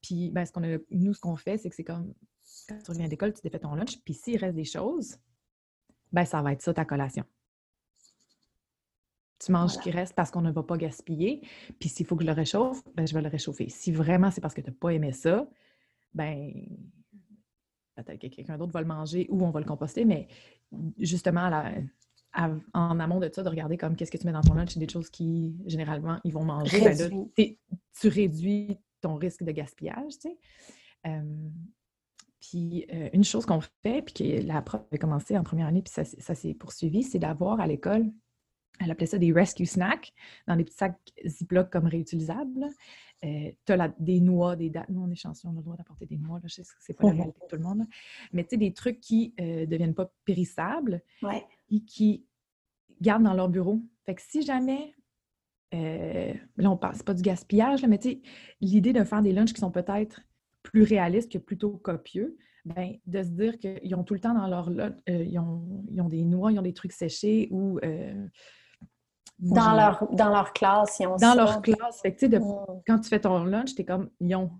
puis, 0.01 0.29
ben, 0.31 0.45
ce 0.45 0.51
qu'on 0.51 0.63
a, 0.63 0.77
nous, 0.91 1.13
ce 1.13 1.19
qu'on 1.19 1.35
fait, 1.35 1.57
c'est 1.57 1.69
que 1.69 1.75
c'est 1.75 1.83
comme, 1.83 2.13
quand 2.69 2.77
tu 2.77 2.91
reviens 2.91 3.05
de 3.05 3.09
l'école, 3.09 3.33
tu 3.33 3.41
défais 3.41 3.59
ton 3.59 3.73
lunch, 3.73 3.99
puis 4.03 4.13
s'il 4.13 4.37
reste 4.37 4.55
des 4.55 4.65
choses, 4.65 5.17
ben, 6.11 6.25
ça 6.25 6.41
va 6.43 6.53
être 6.53 6.61
ça, 6.61 6.73
ta 6.73 6.85
collation. 6.85 7.23
Tu 9.39 9.51
manges 9.51 9.71
ce 9.71 9.79
qui 9.79 9.89
reste 9.89 10.13
parce 10.13 10.29
qu'on 10.29 10.41
ne 10.41 10.51
va 10.51 10.63
pas 10.63 10.77
gaspiller. 10.77 11.41
Puis 11.79 11.89
s'il 11.89 12.05
faut 12.05 12.15
que 12.15 12.23
je 12.23 12.29
le 12.29 12.33
réchauffe, 12.33 12.81
ben, 12.95 13.05
je 13.05 13.13
vais 13.13 13.21
le 13.21 13.27
réchauffer. 13.27 13.67
Si 13.67 13.91
vraiment 13.91 14.31
c'est 14.31 14.39
parce 14.39 14.53
que 14.53 14.61
tu 14.61 14.69
n'as 14.69 14.75
pas 14.75 14.91
aimé 14.91 15.11
ça, 15.11 15.45
ben 16.13 16.53
peut-être 17.95 18.19
que 18.19 18.27
quelqu'un 18.27 18.57
d'autre 18.57 18.71
va 18.71 18.81
le 18.81 18.87
manger 18.87 19.27
ou 19.29 19.43
on 19.43 19.51
va 19.51 19.59
le 19.59 19.65
composter, 19.65 20.05
mais 20.05 20.27
justement, 20.97 21.49
en 22.33 22.99
amont 22.99 23.19
de 23.19 23.29
ça, 23.33 23.43
de 23.43 23.49
regarder 23.49 23.77
comme 23.77 23.95
qu'est-ce 23.95 24.11
que 24.11 24.17
tu 24.17 24.25
mets 24.25 24.33
dans 24.33 24.41
ton 24.41 24.55
lunch, 24.55 24.77
des 24.77 24.89
choses 24.89 25.09
qui, 25.09 25.55
généralement, 25.65 26.19
ils 26.23 26.33
vont 26.33 26.43
manger, 26.43 26.81
ben 26.81 27.29
tu 27.99 28.07
réduis 28.07 28.77
ton 29.01 29.15
risque 29.15 29.43
de 29.43 29.51
gaspillage, 29.51 30.13
tu 30.19 30.29
sais. 30.29 31.21
puis 32.39 32.85
euh, 32.93 33.09
une 33.13 33.23
chose 33.23 33.45
qu'on 33.45 33.61
fait, 33.83 34.01
puis 34.01 34.13
que 34.13 34.47
la 34.47 34.61
prof 34.61 34.81
avait 34.89 34.97
commencé 34.97 35.37
en 35.37 35.43
première 35.43 35.67
année, 35.67 35.81
puis 35.81 35.93
ça, 35.93 36.05
ça 36.05 36.35
s'est 36.35 36.53
poursuivi, 36.53 37.03
c'est 37.03 37.19
d'avoir 37.19 37.59
à 37.59 37.67
l'école 37.67 38.09
elle 38.79 38.91
appelait 38.91 39.07
ça 39.07 39.17
des 39.17 39.31
rescue 39.31 39.65
snacks, 39.65 40.13
dans 40.47 40.55
des 40.55 40.63
petits 40.63 40.77
sacs 40.77 40.97
Ziploc 41.25 41.69
comme 41.69 41.87
réutilisables. 41.87 42.67
Euh, 43.23 43.51
tu 43.65 43.73
as 43.73 43.87
des 43.99 44.19
noix, 44.19 44.55
des 44.55 44.69
dates. 44.69 44.89
Nous, 44.89 45.01
on 45.01 45.09
est 45.09 45.15
chanceux, 45.15 45.47
on 45.47 45.53
a 45.53 45.57
le 45.57 45.63
droit 45.63 45.77
d'apporter 45.77 46.05
des 46.05 46.17
noix. 46.17 46.39
Là. 46.39 46.47
Je 46.47 46.55
sais 46.55 46.63
que 46.63 46.67
c'est 46.79 46.97
pas 46.97 47.07
la 47.07 47.13
réalité 47.13 47.39
de 47.41 47.47
tout 47.47 47.55
le 47.55 47.63
monde. 47.63 47.85
Mais 48.33 48.43
tu 48.43 48.51
sais, 48.51 48.57
des 48.57 48.73
trucs 48.73 48.99
qui 48.99 49.33
ne 49.39 49.63
euh, 49.63 49.65
deviennent 49.65 49.93
pas 49.93 50.11
périssables 50.25 51.01
et 51.69 51.79
qui 51.85 52.25
gardent 53.01 53.23
dans 53.23 53.33
leur 53.33 53.49
bureau. 53.49 53.81
Fait 54.05 54.15
que 54.15 54.21
si 54.21 54.41
jamais, 54.41 54.93
euh, 55.73 56.33
là, 56.57 56.69
on 56.69 56.77
passe 56.77 57.01
pas 57.01 57.13
du 57.13 57.21
gaspillage, 57.21 57.85
mais 57.85 57.97
tu 57.97 58.09
sais, 58.09 58.21
l'idée 58.59 58.93
de 58.93 59.03
faire 59.03 59.21
des 59.21 59.31
lunchs 59.31 59.53
qui 59.53 59.61
sont 59.61 59.71
peut-être 59.71 60.21
plus 60.61 60.83
réalistes 60.83 61.31
que 61.31 61.37
plutôt 61.37 61.71
copieux, 61.71 62.37
ben, 62.65 62.95
de 63.05 63.23
se 63.23 63.29
dire 63.29 63.57
qu'ils 63.57 63.95
ont 63.95 64.03
tout 64.03 64.13
le 64.13 64.21
temps 64.21 64.33
dans 64.33 64.47
leur 64.47 64.69
lot, 64.69 64.95
ils, 65.07 65.37
ont, 65.37 65.85
ils, 65.91 66.01
ont, 66.01 66.07
des 66.07 66.23
noix, 66.23 66.51
ils 66.51 66.59
ont 66.59 66.63
des 66.63 66.73
trucs 66.73 66.93
séchés 66.93 67.49
ou 67.51 67.79
dans, 69.39 69.75
leur, 69.75 70.07
dans 70.13 70.29
leur 70.29 70.53
classe, 70.53 70.99
ils 70.99 71.07
ont 71.07 71.17
Dans 71.17 71.35
leur 71.35 71.61
classe. 71.61 72.01
Fait 72.01 72.15
que, 72.15 72.25
de, 72.25 72.37
mm. 72.37 72.81
quand 72.87 72.99
tu 72.99 73.09
fais 73.09 73.19
ton 73.19 73.43
lunch, 73.43 73.75
t'es 73.75 73.85
comme, 73.85 74.09
ils 74.19 74.35
ont 74.35 74.51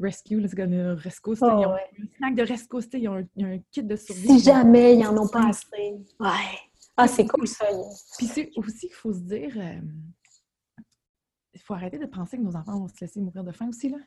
rescue, 0.00 0.40
rescue, 0.40 0.62
ils 0.62 1.44
ont 1.44 1.74
un 1.74 1.78
snack 2.16 2.34
de 2.34 2.42
rescue, 2.42 2.76
ils 2.94 3.08
ont, 3.08 3.16
un, 3.16 3.44
un 3.44 3.58
kit 3.70 3.82
de 3.82 3.96
survie. 3.96 4.26
Si 4.26 4.40
jamais 4.40 4.96
ils 4.96 5.06
en 5.06 5.16
ont 5.16 5.28
pas 5.28 5.48
assez. 5.48 5.94
Ouais. 6.18 6.58
Ah, 6.96 7.08
c'est 7.08 7.26
cool 7.26 7.46
ça. 7.46 7.66
Puis 8.18 8.26
c'est 8.26 8.50
aussi 8.56 8.86
qu'il 8.86 8.94
faut 8.94 9.12
se 9.12 9.20
dire, 9.20 9.52
euh, 9.56 9.80
il 11.54 11.60
faut 11.60 11.74
arrêter 11.74 11.98
de 11.98 12.06
penser 12.06 12.36
que 12.36 12.42
nos 12.42 12.54
enfants 12.56 12.78
vont 12.78 12.88
se 12.88 13.00
laisser 13.00 13.20
mourir 13.20 13.42
de 13.42 13.52
faim 13.52 13.68
aussi. 13.68 13.88
Là. 13.88 13.98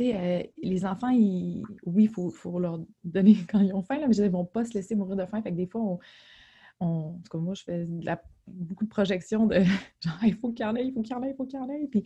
Euh, 0.00 0.42
les 0.62 0.84
enfants, 0.84 1.10
ils, 1.10 1.62
oui, 1.84 2.04
il 2.04 2.08
faut, 2.08 2.30
faut, 2.30 2.58
leur 2.58 2.80
donner 3.04 3.36
quand 3.50 3.60
ils 3.60 3.72
ont 3.72 3.82
faim, 3.82 3.98
là, 3.98 4.08
mais 4.08 4.16
ils 4.16 4.24
ne 4.24 4.28
vont 4.28 4.44
pas 4.44 4.64
se 4.64 4.74
laisser 4.74 4.94
mourir 4.94 5.16
de 5.16 5.26
faim. 5.26 5.40
Fait 5.42 5.50
que 5.50 5.56
des 5.56 5.66
fois, 5.66 5.80
on, 5.80 5.98
en 6.78 7.20
tout 7.24 7.30
cas, 7.30 7.38
moi, 7.38 7.54
je 7.54 7.62
fais 7.62 7.86
beaucoup 8.46 8.84
de 8.84 8.90
projections 8.90 9.46
de 9.46 9.56
genre, 10.00 10.18
il 10.22 10.34
faut 10.34 10.52
qu'il 10.52 10.64
y 10.64 10.68
en 10.68 10.76
ait, 10.76 10.84
il 10.84 10.92
faut 10.92 11.02
qu'il 11.02 11.12
y 11.12 11.18
en 11.18 11.22
ait, 11.22 11.30
il 11.30 11.34
faut 11.34 11.46
qu'il 11.46 11.58
y 11.58 11.62
en 11.62 11.68
ait. 11.68 11.86
Puis 11.90 12.04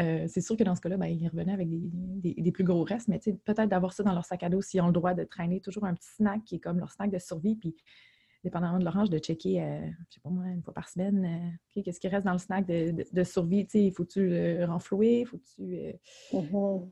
euh, 0.00 0.26
c'est 0.28 0.40
sûr 0.40 0.56
que 0.56 0.64
dans 0.64 0.74
ce 0.74 0.80
cas-là, 0.80 0.96
ben, 0.96 1.06
ils 1.06 1.28
revenaient 1.28 1.52
avec 1.52 1.68
des, 1.70 2.52
plus 2.52 2.64
gros 2.64 2.84
restes, 2.84 3.08
mais 3.08 3.18
peut-être 3.18 3.68
d'avoir 3.68 3.92
ça 3.92 4.02
dans 4.02 4.14
leur 4.14 4.24
sac 4.24 4.42
à 4.42 4.48
dos 4.48 4.62
s'ils 4.62 4.80
ont 4.80 4.86
le 4.86 4.92
droit 4.92 5.14
de 5.14 5.24
traîner 5.24 5.60
toujours 5.60 5.84
un 5.84 5.94
petit 5.94 6.08
snack 6.08 6.42
qui 6.44 6.56
est 6.56 6.60
comme 6.60 6.78
leur 6.78 6.90
snack 6.90 7.10
de 7.10 7.18
survie. 7.18 7.56
Puis 7.56 7.76
dépendamment 8.44 8.78
de 8.78 8.84
l'orange, 8.84 9.10
de 9.10 9.18
checker, 9.18 9.62
euh, 9.62 9.86
je 10.08 10.14
sais 10.14 10.20
pas 10.20 10.30
moi, 10.30 10.46
une 10.46 10.62
fois 10.62 10.72
par 10.72 10.88
semaine, 10.88 11.24
euh, 11.76 11.82
qu'est-ce 11.82 12.00
qui 12.00 12.08
reste 12.08 12.24
dans 12.24 12.32
le 12.32 12.38
snack 12.38 12.66
de, 12.66 13.04
de, 13.12 13.24
survie, 13.24 13.66
tu 13.66 13.78
sais, 13.78 13.90
faut-tu 13.90 14.28
le 14.28 14.64
renflouer, 14.64 15.24
faut-tu... 15.24 15.92
Mm-hmm. 16.32 16.88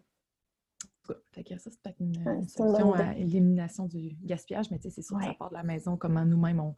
Fait 1.30 1.44
que 1.44 1.56
ça, 1.56 1.70
c'est 1.70 1.80
peut-être 1.80 2.00
une, 2.00 2.14
solution 2.48 2.92
à 2.94 3.14
l'élimination 3.14 3.86
du 3.86 4.16
gaspillage, 4.24 4.70
mais 4.72 4.80
c'est 4.82 5.02
sûr 5.02 5.16
que 5.16 5.24
ça 5.24 5.34
part 5.34 5.50
de 5.50 5.54
la 5.54 5.62
maison, 5.62 5.96
comment 5.96 6.24
nous-mêmes 6.24 6.58
on, 6.58 6.74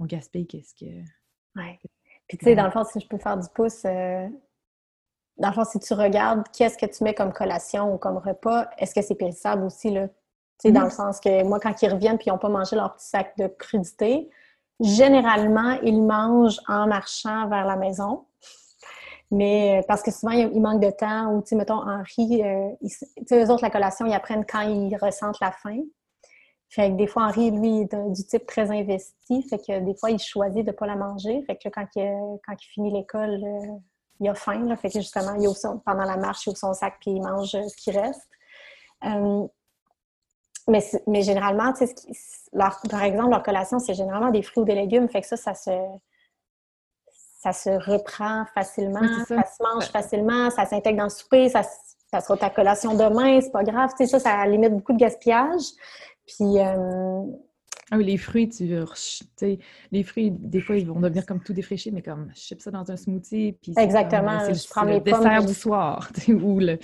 on 0.00 0.06
gaspille, 0.06 0.46
qu'est-ce 0.46 0.74
que. 0.74 0.90
Oui. 1.56 1.78
Puis, 2.28 2.38
tu 2.38 2.44
sais, 2.44 2.54
dans 2.54 2.64
le 2.64 2.70
fond, 2.70 2.84
si 2.84 3.00
je 3.00 3.06
peux 3.06 3.18
faire 3.18 3.36
du 3.36 3.48
pouce, 3.54 3.84
euh, 3.84 4.28
dans 5.36 5.48
le 5.48 5.54
fond, 5.54 5.64
si 5.64 5.78
tu 5.78 5.94
regardes 5.94 6.44
qu'est-ce 6.52 6.78
que 6.78 6.86
tu 6.86 7.04
mets 7.04 7.14
comme 7.14 7.32
collation 7.32 7.94
ou 7.94 7.98
comme 7.98 8.16
repas, 8.16 8.68
est-ce 8.78 8.94
que 8.94 9.02
c'est 9.02 9.14
périssable 9.14 9.64
aussi, 9.64 9.90
là? 9.90 10.08
Tu 10.08 10.68
sais, 10.68 10.72
dans 10.72 10.84
le 10.84 10.90
sens 10.90 11.18
que 11.20 11.42
moi, 11.42 11.58
quand 11.58 11.82
ils 11.82 11.92
reviennent 11.92 12.16
puis 12.16 12.26
ils 12.28 12.30
n'ont 12.30 12.38
pas 12.38 12.48
mangé 12.48 12.76
leur 12.76 12.94
petit 12.94 13.08
sac 13.08 13.36
de 13.36 13.48
crudité, 13.48 14.30
généralement, 14.80 15.78
ils 15.82 16.00
mangent 16.00 16.60
en 16.68 16.86
marchant 16.86 17.48
vers 17.48 17.66
la 17.66 17.76
maison. 17.76 18.24
Mais 19.30 19.80
euh, 19.80 19.82
parce 19.88 20.02
que 20.02 20.12
souvent, 20.12 20.32
il 20.32 20.60
manque 20.60 20.80
de 20.80 20.90
temps 20.90 21.32
ou, 21.32 21.42
tu 21.42 21.48
sais, 21.48 21.56
mettons, 21.56 21.82
Henri, 21.82 22.42
euh, 22.44 22.70
tu 22.80 22.88
sais, 23.26 23.44
eux 23.44 23.50
autres, 23.50 23.64
la 23.64 23.70
collation, 23.70 24.06
ils 24.06 24.14
apprennent 24.14 24.46
quand 24.46 24.60
ils 24.60 24.96
ressentent 24.96 25.40
la 25.40 25.50
faim. 25.50 25.80
Fait 26.74 26.90
que 26.90 26.96
des 26.96 27.06
fois, 27.06 27.26
Henri, 27.26 27.52
lui, 27.52 27.82
est 27.82 27.94
du 27.94 28.26
type 28.26 28.46
très 28.46 28.68
investi. 28.68 29.42
Fait 29.48 29.58
que 29.58 29.78
des 29.78 29.94
fois, 29.94 30.10
il 30.10 30.18
choisit 30.18 30.64
de 30.64 30.72
ne 30.72 30.76
pas 30.76 30.86
la 30.86 30.96
manger. 30.96 31.40
Fait 31.46 31.56
que 31.56 31.68
quand, 31.68 31.86
il, 31.94 32.38
quand 32.44 32.54
il 32.60 32.66
finit 32.66 32.90
l'école, 32.90 33.44
euh, 33.44 33.78
il 34.18 34.28
a 34.28 34.34
faim. 34.34 34.66
Là. 34.66 34.76
Fait 34.76 34.88
que 34.88 34.98
justement, 34.98 35.34
il 35.38 35.46
ouvre 35.46 35.80
pendant 35.86 36.04
la 36.04 36.16
marche, 36.16 36.46
il 36.46 36.50
ouvre 36.50 36.58
son 36.58 36.74
sac 36.74 36.96
puis 37.00 37.12
il 37.12 37.22
mange 37.22 37.50
ce 37.52 37.76
qui 37.76 37.92
reste. 37.92 38.28
Euh, 39.04 39.46
mais, 40.66 40.82
mais 41.06 41.22
généralement, 41.22 41.72
leur, 42.52 42.80
par 42.90 43.04
exemple, 43.04 43.30
leur 43.30 43.44
collation, 43.44 43.78
c'est 43.78 43.94
généralement 43.94 44.30
des 44.30 44.42
fruits 44.42 44.62
ou 44.62 44.66
des 44.66 44.74
légumes. 44.74 45.08
Fait 45.08 45.20
que 45.20 45.28
ça, 45.28 45.36
ça 45.36 45.54
se 45.54 45.70
ça 47.40 47.52
se 47.52 47.70
reprend 47.90 48.46
facilement, 48.54 49.06
ça. 49.28 49.44
se 49.44 49.62
mange 49.62 49.84
facilement, 49.90 50.50
ça 50.50 50.64
s'intègre 50.64 50.96
dans 50.96 51.04
le 51.04 51.10
souper, 51.10 51.50
ça, 51.50 51.62
ça 52.10 52.22
sera 52.22 52.38
ta 52.38 52.48
collation 52.48 52.94
demain, 52.94 53.38
c'est 53.42 53.52
pas 53.52 53.62
grave. 53.62 53.90
Tu 53.90 54.06
sais, 54.06 54.18
ça, 54.18 54.18
ça 54.18 54.46
limite 54.46 54.72
beaucoup 54.72 54.94
de 54.94 54.98
gaspillage. 54.98 55.62
Puis, 56.26 56.58
euh, 56.58 57.22
ah 57.90 57.98
oui, 57.98 58.04
les 58.04 58.16
fruits, 58.16 58.48
tu 58.48 58.66
sais, 59.36 59.58
les 59.92 60.02
fruits, 60.02 60.30
des 60.30 60.60
fois, 60.60 60.76
ils 60.76 60.86
vont 60.86 61.00
devenir 61.00 61.26
comme 61.26 61.40
tout 61.40 61.52
défraîchis, 61.52 61.92
mais 61.92 62.00
comme 62.00 62.30
je 62.34 62.40
chip 62.40 62.60
ça 62.60 62.70
dans 62.70 62.90
un 62.90 62.96
smoothie, 62.96 63.58
puis 63.60 63.74
Exactement, 63.76 64.40
c'est 64.40 64.54
je 64.54 64.68
prends 64.68 64.84
le 64.84 65.00
dessert 65.00 65.44
du 65.44 65.52
soir, 65.52 66.08
ou, 66.28 66.60
le, 66.60 66.78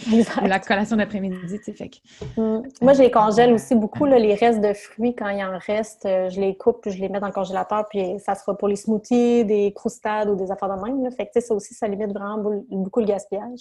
la 0.47 0.59
collation 0.59 0.97
d'après-midi, 0.97 1.59
tu 1.59 1.65
sais, 1.65 1.73
fait 1.73 1.91
mm. 2.37 2.63
Moi, 2.83 2.93
je 2.93 3.03
les 3.03 3.11
congèle 3.11 3.53
aussi 3.55 3.75
beaucoup, 3.75 4.05
là, 4.05 4.19
les 4.19 4.35
restes 4.35 4.61
de 4.61 4.75
fruits, 4.75 5.15
quand 5.15 5.31
il 5.31 5.43
en 5.43 5.59
reste, 5.59 6.05
euh, 6.05 6.29
je 6.29 6.39
les 6.39 6.55
coupe, 6.57 6.83
puis 6.83 6.91
je 6.91 7.01
les 7.01 7.09
mets 7.09 7.21
dans 7.21 7.29
le 7.29 7.33
congélateur, 7.33 7.87
puis 7.89 8.19
ça 8.19 8.35
sera 8.35 8.57
pour 8.57 8.69
les 8.69 8.77
smoothies, 8.77 9.47
des 9.47 9.73
croustades 9.73 10.29
ou 10.29 10.37
des 10.37 10.51
affaires 10.51 10.77
de 10.77 10.83
même, 10.83 11.03
là. 11.03 11.11
Fait 11.11 11.27
que, 11.27 11.41
ça 11.41 11.55
aussi, 11.55 11.73
ça 11.73 11.89
limite 11.89 12.13
vraiment 12.13 12.39
beaucoup 12.69 13.01
le 13.01 13.07
gaspillage 13.07 13.61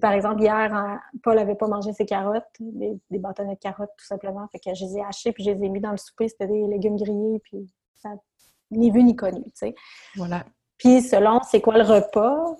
par 0.00 0.12
exemple, 0.12 0.42
hier, 0.42 1.00
Paul 1.22 1.36
n'avait 1.36 1.54
pas 1.54 1.68
mangé 1.68 1.92
ses 1.92 2.04
carottes, 2.04 2.44
des, 2.58 2.98
bâtonnets 3.10 3.54
de 3.54 3.60
carottes, 3.60 3.92
tout 3.96 4.06
simplement. 4.06 4.46
Fait 4.52 4.58
que 4.58 4.74
je 4.74 4.84
les 4.84 4.98
ai 4.98 5.04
hachés, 5.04 5.32
puis 5.32 5.44
je 5.44 5.50
les 5.50 5.64
ai 5.64 5.68
mis 5.68 5.80
dans 5.80 5.90
le 5.90 5.96
souper. 5.96 6.28
C'était 6.28 6.46
des 6.46 6.66
légumes 6.66 6.96
grillés, 6.96 7.40
puis 7.40 7.66
ça, 7.96 8.10
ni 8.70 8.90
vu 8.90 9.02
ni 9.02 9.16
connu, 9.16 9.42
tu 9.44 9.50
sais. 9.54 9.74
Voilà. 10.16 10.44
Puis 10.78 11.00
selon 11.02 11.40
c'est 11.42 11.60
quoi 11.60 11.78
le 11.78 11.84
repas, 11.84 12.56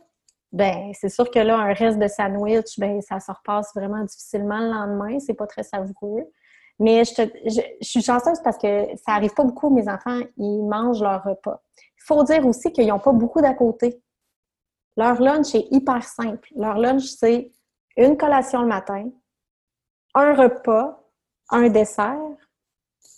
ben 0.53 0.90
c'est 0.94 1.09
sûr 1.09 1.31
que 1.31 1.38
là, 1.38 1.59
un 1.59 1.72
reste 1.75 1.99
de 1.99 2.09
sandwich, 2.09 2.79
ben 2.79 3.01
ça 3.03 3.20
se 3.20 3.31
repasse 3.31 3.72
vraiment 3.75 4.03
difficilement 4.05 4.61
le 4.61 4.70
lendemain. 4.70 5.18
C'est 5.18 5.35
pas 5.35 5.46
très 5.46 5.62
savoureux. 5.62 6.25
Mais 6.79 7.05
je, 7.05 7.12
je, 7.46 7.61
suis 7.81 8.03
chanceuse 8.03 8.40
parce 8.44 8.59
que 8.59 8.87
ça 8.96 9.12
arrive 9.12 9.33
pas 9.35 9.44
beaucoup, 9.44 9.70
mes 9.70 9.88
enfants, 9.88 10.20
ils 10.37 10.62
mangent 10.62 11.03
leur 11.03 11.25
repas. 11.25 11.62
Il 11.79 12.05
faut 12.05 12.22
dire 12.22 12.46
aussi 12.46 12.70
qu'ils 12.72 12.87
n'ont 12.88 12.99
pas 12.99 13.12
beaucoup 13.12 13.40
d'à 13.40 13.55
côté. 13.55 14.03
Leur 14.96 15.20
lunch 15.20 15.54
est 15.54 15.66
hyper 15.70 16.02
simple. 16.02 16.48
Leur 16.56 16.78
lunch, 16.78 17.04
c'est 17.04 17.52
une 17.96 18.16
collation 18.16 18.62
le 18.62 18.68
matin, 18.68 19.11
un 20.14 20.35
repas, 20.35 21.02
un 21.50 21.68
dessert, 21.68 22.18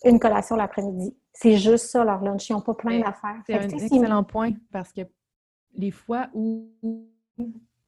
une 0.05 0.19
collation 0.19 0.57
l'après-midi. 0.57 1.17
C'est 1.33 1.57
juste 1.57 1.87
ça, 1.87 2.05
leur 2.05 2.23
lunch. 2.23 2.49
Ils 2.49 2.53
n'ont 2.53 2.61
pas 2.61 2.75
plein 2.75 2.99
d'affaires. 2.99 3.41
C'est 3.47 3.55
un 3.55 3.69
excellent 3.69 4.25
point 4.25 4.53
parce 4.73 4.93
que 4.93 5.03
les 5.75 5.93
fois 5.93 6.29
où, 6.35 6.69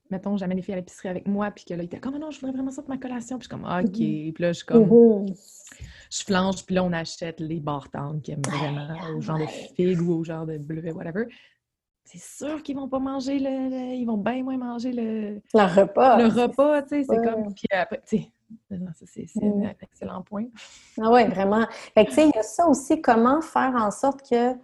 mettons, 0.09 0.37
j'amène 0.37 0.57
les 0.57 0.63
filles 0.63 0.75
à 0.75 0.79
l'épicerie 0.79 1.09
avec 1.09 1.27
moi, 1.27 1.51
puis 1.51 1.65
que 1.65 1.75
là, 1.75 1.83
ils 1.83 1.87
étaient 1.87 1.99
comme, 1.99 2.15
ah 2.15 2.19
non, 2.19 2.31
je 2.31 2.39
voudrais 2.39 2.53
vraiment 2.53 2.71
ça 2.71 2.83
pour 2.83 2.91
ma 2.91 2.99
collation. 2.99 3.39
Puis 3.39 3.49
je 3.51 3.57
suis 3.57 3.63
comme, 3.63 3.69
OK. 3.69 3.97
Mm-hmm. 3.97 4.33
Puis 4.33 4.43
là, 4.43 4.53
je 4.53 4.57
suis 4.59 4.67
comme, 4.67 4.85
mm-hmm. 4.85 5.81
je 6.11 6.25
flanche, 6.25 6.65
puis 6.65 6.77
là, 6.77 6.85
on 6.85 6.93
achète 6.93 7.41
les 7.41 7.59
bartendes 7.59 8.23
qui 8.23 8.33
aiment 8.33 8.43
vraiment, 8.43 8.89
au 9.17 9.21
genre 9.21 9.39
de 9.39 9.47
figues 9.47 10.01
ou 10.01 10.13
au 10.13 10.25
genre 10.25 10.47
de 10.47 10.59
bleuet, 10.59 10.93
whatever 10.93 11.27
c'est 12.13 12.45
sûr 12.45 12.63
qu'ils 12.63 12.77
vont 12.77 12.89
pas 12.89 12.99
manger 12.99 13.39
le, 13.39 13.95
Ils 13.95 14.05
vont 14.05 14.17
bien 14.17 14.43
moins 14.43 14.57
manger 14.57 14.93
le... 14.93 15.41
Le 15.55 15.81
repas. 15.81 16.17
Le 16.17 16.27
repas, 16.27 16.83
tu 16.83 16.89
sais, 16.89 17.05
c'est 17.09 17.17
comme... 17.25 17.55
Puis 17.55 17.69
après, 17.71 18.01
tu 18.05 18.19
sais, 18.19 19.27
c'est 19.27 19.41
mm. 19.41 19.65
un 19.65 19.75
excellent 19.81 20.23
point. 20.23 20.47
Ah 21.01 21.11
oui, 21.13 21.25
vraiment. 21.29 21.67
Fait 21.95 22.05
que, 22.05 22.11
tu 22.11 22.17
sais, 22.17 22.25
il 22.27 22.33
y 22.35 22.39
a 22.39 22.43
ça 22.43 22.67
aussi, 22.67 23.01
comment 23.01 23.41
faire 23.41 23.75
en 23.77 23.93
sorte 23.93 24.29
que, 24.29 24.55
tu 24.55 24.59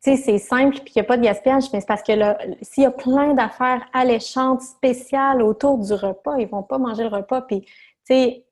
sais, 0.00 0.16
c'est 0.16 0.38
simple 0.38 0.76
puis 0.76 0.92
qu'il 0.92 1.00
n'y 1.00 1.06
a 1.06 1.08
pas 1.08 1.16
de 1.16 1.22
gaspillage, 1.22 1.72
mais 1.72 1.80
c'est 1.80 1.86
parce 1.86 2.02
que 2.02 2.12
s'il 2.60 2.82
y 2.82 2.86
a 2.86 2.90
plein 2.90 3.32
d'affaires 3.32 3.86
alléchantes, 3.94 4.60
spéciales 4.60 5.42
autour 5.42 5.78
du 5.78 5.94
repas, 5.94 6.36
ils 6.38 6.48
vont 6.48 6.62
pas 6.62 6.76
manger 6.76 7.04
le 7.04 7.10
repas, 7.10 7.40
puis, 7.42 7.62
tu 7.62 7.70
sais... 8.04 8.44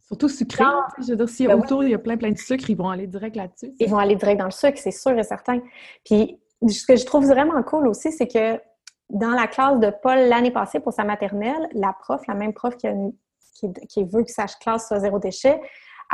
Surtout 0.00 0.28
sucré. 0.28 0.64
Je 0.98 1.10
veux 1.10 1.16
dire, 1.16 1.28
si 1.28 1.46
ben 1.46 1.56
autour, 1.56 1.84
il 1.84 1.90
y 1.90 1.94
a 1.94 1.98
plein, 1.98 2.16
plein 2.16 2.32
de 2.32 2.38
sucre, 2.38 2.68
ils 2.68 2.76
vont 2.76 2.88
aller 2.88 3.06
direct 3.06 3.36
là-dessus. 3.36 3.72
Ils 3.78 3.88
vont 3.88 3.98
aller 3.98 4.16
direct 4.16 4.40
dans 4.40 4.46
le 4.46 4.50
sucre, 4.50 4.76
c'est 4.76 4.90
sûr 4.90 5.16
et 5.16 5.22
certain. 5.22 5.60
Puis, 6.04 6.40
ce 6.68 6.86
que 6.86 6.96
je 6.96 7.04
trouve 7.04 7.26
vraiment 7.26 7.62
cool 7.62 7.88
aussi, 7.88 8.12
c'est 8.12 8.28
que 8.28 8.60
dans 9.08 9.30
la 9.30 9.46
classe 9.46 9.78
de 9.80 9.90
Paul 10.02 10.18
l'année 10.28 10.50
passée 10.50 10.80
pour 10.80 10.92
sa 10.92 11.04
maternelle, 11.04 11.68
la 11.72 11.92
prof, 11.92 12.20
la 12.28 12.34
même 12.34 12.52
prof 12.52 12.76
qui, 12.76 14.04
veut 14.04 14.22
que 14.22 14.30
sa 14.30 14.46
classe 14.46 14.88
soit 14.88 15.00
zéro 15.00 15.18
déchet, 15.18 15.60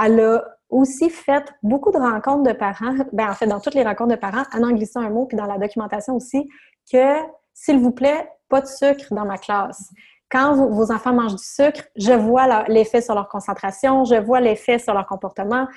elle 0.03 0.21
a 0.21 0.45
aussi 0.69 1.11
fait 1.11 1.45
beaucoup 1.63 1.91
de 1.91 1.99
rencontres 1.99 2.43
de 2.43 2.53
parents, 2.53 2.95
ben 3.13 3.31
en 3.31 3.35
fait, 3.35 3.47
dans 3.47 3.61
toutes 3.61 3.75
les 3.75 3.85
rencontres 3.85 4.15
de 4.15 4.21
parents, 4.21 4.45
en 4.53 4.63
en 4.63 4.73
glissant 4.73 5.01
un 5.01 5.11
mot, 5.11 5.27
puis 5.27 5.37
dans 5.37 5.47
la 5.47 5.59
documentation 5.59 6.17
aussi, 6.17 6.49
que, 6.91 7.19
s'il 7.53 7.79
vous 7.79 7.93
plaît, 7.93 8.31
pas 8.49 8.61
de 8.61 8.67
sucre 8.67 9.13
dans 9.13 9.25
ma 9.25 9.39
classe 9.39 9.91
quand 10.31 10.55
vos 10.71 10.91
enfants 10.91 11.13
mangent 11.13 11.37
du 11.37 11.45
sucre, 11.45 11.83
je 11.97 12.13
vois 12.13 12.65
l'effet 12.69 13.01
sur 13.01 13.15
leur 13.15 13.29
concentration, 13.29 14.05
je 14.05 14.17
vois 14.17 14.41
l'effet 14.41 14.79
sur 14.79 14.93
leur 14.93 15.07
comportement. 15.07 15.69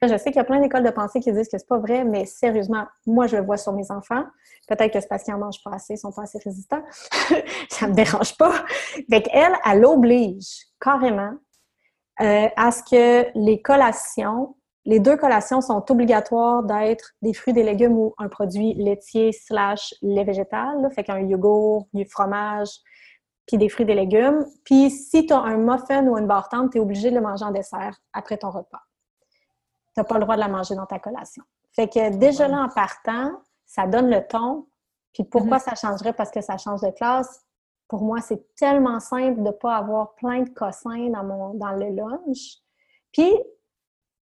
Je 0.00 0.16
sais 0.16 0.30
qu'il 0.30 0.36
y 0.36 0.38
a 0.38 0.44
plein 0.44 0.60
d'écoles 0.60 0.84
de 0.84 0.90
pensée 0.90 1.20
qui 1.20 1.32
disent 1.32 1.48
que 1.48 1.58
c'est 1.58 1.68
pas 1.68 1.78
vrai, 1.78 2.04
mais 2.04 2.24
sérieusement, 2.24 2.86
moi, 3.06 3.26
je 3.26 3.36
le 3.36 3.42
vois 3.42 3.56
sur 3.56 3.72
mes 3.72 3.90
enfants. 3.90 4.24
Peut-être 4.68 4.92
que 4.92 5.00
c'est 5.00 5.08
parce 5.08 5.22
qu'ils 5.22 5.34
en 5.34 5.38
mangent 5.38 5.62
pas 5.62 5.72
assez, 5.74 5.94
ils 5.94 5.98
sont 5.98 6.12
pas 6.12 6.22
assez 6.22 6.38
résistants. 6.38 6.82
ça 7.70 7.88
me 7.88 7.94
dérange 7.94 8.36
pas. 8.36 8.64
Fait 9.10 9.22
qu'elle, 9.22 9.54
elle 9.64 9.84
oblige 9.84 10.66
carrément 10.80 11.32
euh, 12.20 12.48
à 12.56 12.70
ce 12.70 12.82
que 12.82 13.26
les 13.34 13.60
collations, 13.60 14.56
les 14.84 14.98
deux 14.98 15.16
collations 15.16 15.60
sont 15.60 15.84
obligatoires 15.90 16.64
d'être 16.64 17.12
des 17.22 17.34
fruits, 17.34 17.52
des 17.52 17.62
légumes 17.62 17.96
ou 17.96 18.14
un 18.18 18.28
produit 18.28 18.74
laitier 18.74 19.32
slash 19.32 19.94
lait 20.02 20.24
végétal. 20.24 20.88
Fait 20.94 21.04
qu'un 21.04 21.20
yogourt, 21.20 21.86
du 21.92 22.04
fromage, 22.04 22.70
puis 23.46 23.58
des 23.58 23.68
fruits 23.68 23.86
des 23.86 23.94
légumes. 23.94 24.44
Puis 24.64 24.90
si 24.90 25.26
tu 25.26 25.32
as 25.32 25.38
un 25.38 25.56
muffin 25.56 26.06
ou 26.06 26.18
une 26.18 26.26
barre 26.26 26.48
tu 26.70 26.78
es 26.78 26.80
obligé 26.80 27.10
de 27.10 27.16
le 27.16 27.20
manger 27.20 27.44
en 27.44 27.50
dessert 27.50 27.96
après 28.12 28.36
ton 28.36 28.50
repas. 28.50 28.82
Tu 29.94 30.00
n'as 30.00 30.04
pas 30.04 30.14
le 30.14 30.22
droit 30.22 30.36
de 30.36 30.40
la 30.40 30.48
manger 30.48 30.74
dans 30.74 30.86
ta 30.86 30.98
collation. 30.98 31.42
Fait 31.72 31.88
que 31.88 32.16
déjà 32.16 32.48
là, 32.48 32.62
en 32.62 32.68
partant, 32.68 33.32
ça 33.66 33.86
donne 33.86 34.10
le 34.10 34.26
ton. 34.26 34.66
Puis 35.12 35.24
pourquoi 35.24 35.58
mm-hmm. 35.58 35.76
ça 35.76 35.88
changerait? 35.88 36.12
Parce 36.12 36.30
que 36.30 36.40
ça 36.40 36.56
change 36.56 36.80
de 36.80 36.90
classe. 36.90 37.44
Pour 37.88 38.02
moi, 38.02 38.20
c'est 38.20 38.54
tellement 38.54 39.00
simple 39.00 39.38
de 39.38 39.48
ne 39.48 39.50
pas 39.50 39.76
avoir 39.76 40.14
plein 40.14 40.42
de 40.42 40.48
cossins 40.48 41.08
dans, 41.10 41.24
mon, 41.24 41.54
dans 41.54 41.72
le 41.72 41.90
lunch. 41.90 42.58
Puis, 43.12 43.30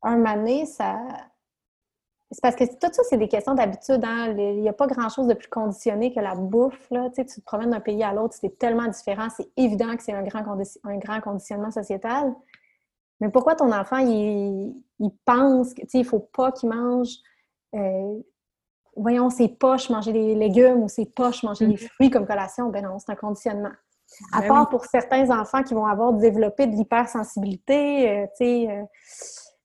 un 0.03 0.16
moment 0.16 0.64
ça, 0.66 1.01
c'est 2.31 2.42
parce 2.42 2.57
que 2.57 2.64
tout 2.64 2.92
ça, 2.92 3.03
c'est 3.09 3.16
des 3.16 3.29
questions 3.29 3.55
d'habitude. 3.55 4.05
Hein? 4.05 4.35
Il 4.37 4.61
n'y 4.61 4.68
a 4.68 4.73
pas 4.75 4.87
grand-chose 4.87 5.27
de 5.29 5.35
plus 5.35 5.49
conditionné 5.49 6.12
que 6.12 6.21
la 6.21 6.35
bouffe. 6.35 6.90
Là. 6.90 7.09
Tu, 7.14 7.25
te 7.25 7.40
promènes 7.40 7.71
d'un 7.71 7.81
pays 7.81 8.03
à 8.03 8.12
l'autre, 8.12 8.35
c'est 8.38 8.59
tellement 8.59 8.87
différent. 8.87 9.29
C'est 9.35 9.49
évident 9.57 9.97
que 9.97 10.03
c'est 10.03 10.12
un 10.12 10.23
grand, 10.23 10.44
un 10.85 10.99
grand 10.99 11.21
conditionnement 11.21 11.71
sociétal. 11.71 12.35
Mais 13.20 13.28
pourquoi 13.31 13.54
ton 13.54 13.72
enfant, 13.72 13.98
il, 13.98 14.74
pense 15.24 15.74
qu'il 15.74 16.00
ne 16.00 16.07
faut 16.07 16.20
pas 16.20 16.52
qu'il 16.52 16.68
mange, 16.68 17.09
euh, 17.74 18.18
voyons, 18.96 19.31
ses 19.31 19.48
poches 19.48 19.90
manger 19.90 20.12
des 20.12 20.35
légumes 20.35 20.83
ou 20.83 20.88
ses 20.88 21.07
poches 21.07 21.42
manger 21.42 21.66
des 21.66 21.74
mm-hmm. 21.74 21.88
fruits 21.88 22.11
comme 22.11 22.26
collation? 22.26 22.68
Ben 22.68 22.85
non, 22.85 22.98
c'est 22.98 23.12
un 23.12 23.16
conditionnement. 23.16 23.72
À 24.33 24.40
ben 24.40 24.48
part 24.48 24.68
pour 24.70 24.87
certains 24.87 25.28
enfants 25.38 25.62
qui 25.62 25.74
vont 25.74 25.87
avoir 25.87 26.12
développé 26.14 26.66
de 26.66 26.76
l'hypersensibilité, 26.76 28.11
euh, 28.11 28.26
tu 28.38 28.44
sais... 28.44 28.70
Euh, 28.70 28.83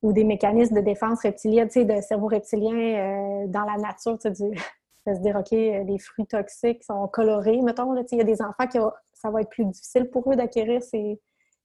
ou 0.02 0.12
des 0.12 0.26
mécanismes 0.26 0.76
de 0.76 0.82
défense 0.82 1.22
reptilienne, 1.22 1.70
tu 1.70 1.80
sais, 1.80 1.86
de 1.86 2.02
cerveau 2.02 2.28
reptilien 2.28 3.46
dans 3.48 3.64
la 3.64 3.78
nature, 3.78 4.20
tu 4.20 4.36
sais, 4.36 4.52
de 5.08 5.16
se 5.16 5.20
dire, 5.22 5.38
OK, 5.38 5.52
les 5.52 5.98
fruits 5.98 6.26
toxiques 6.26 6.84
sont 6.84 7.08
colorés, 7.08 7.62
mettons, 7.62 7.94
là, 7.94 8.02
tu 8.02 8.10
sais, 8.10 8.16
il 8.18 8.20
y 8.20 8.22
a 8.22 8.26
des 8.26 8.42
enfants 8.42 8.68
qui, 8.68 8.78
ça 9.24 9.30
va 9.30 9.42
être 9.42 9.50
plus 9.50 9.66
difficile 9.66 10.10
pour 10.10 10.30
eux 10.32 10.36
d'acquérir 10.36 10.82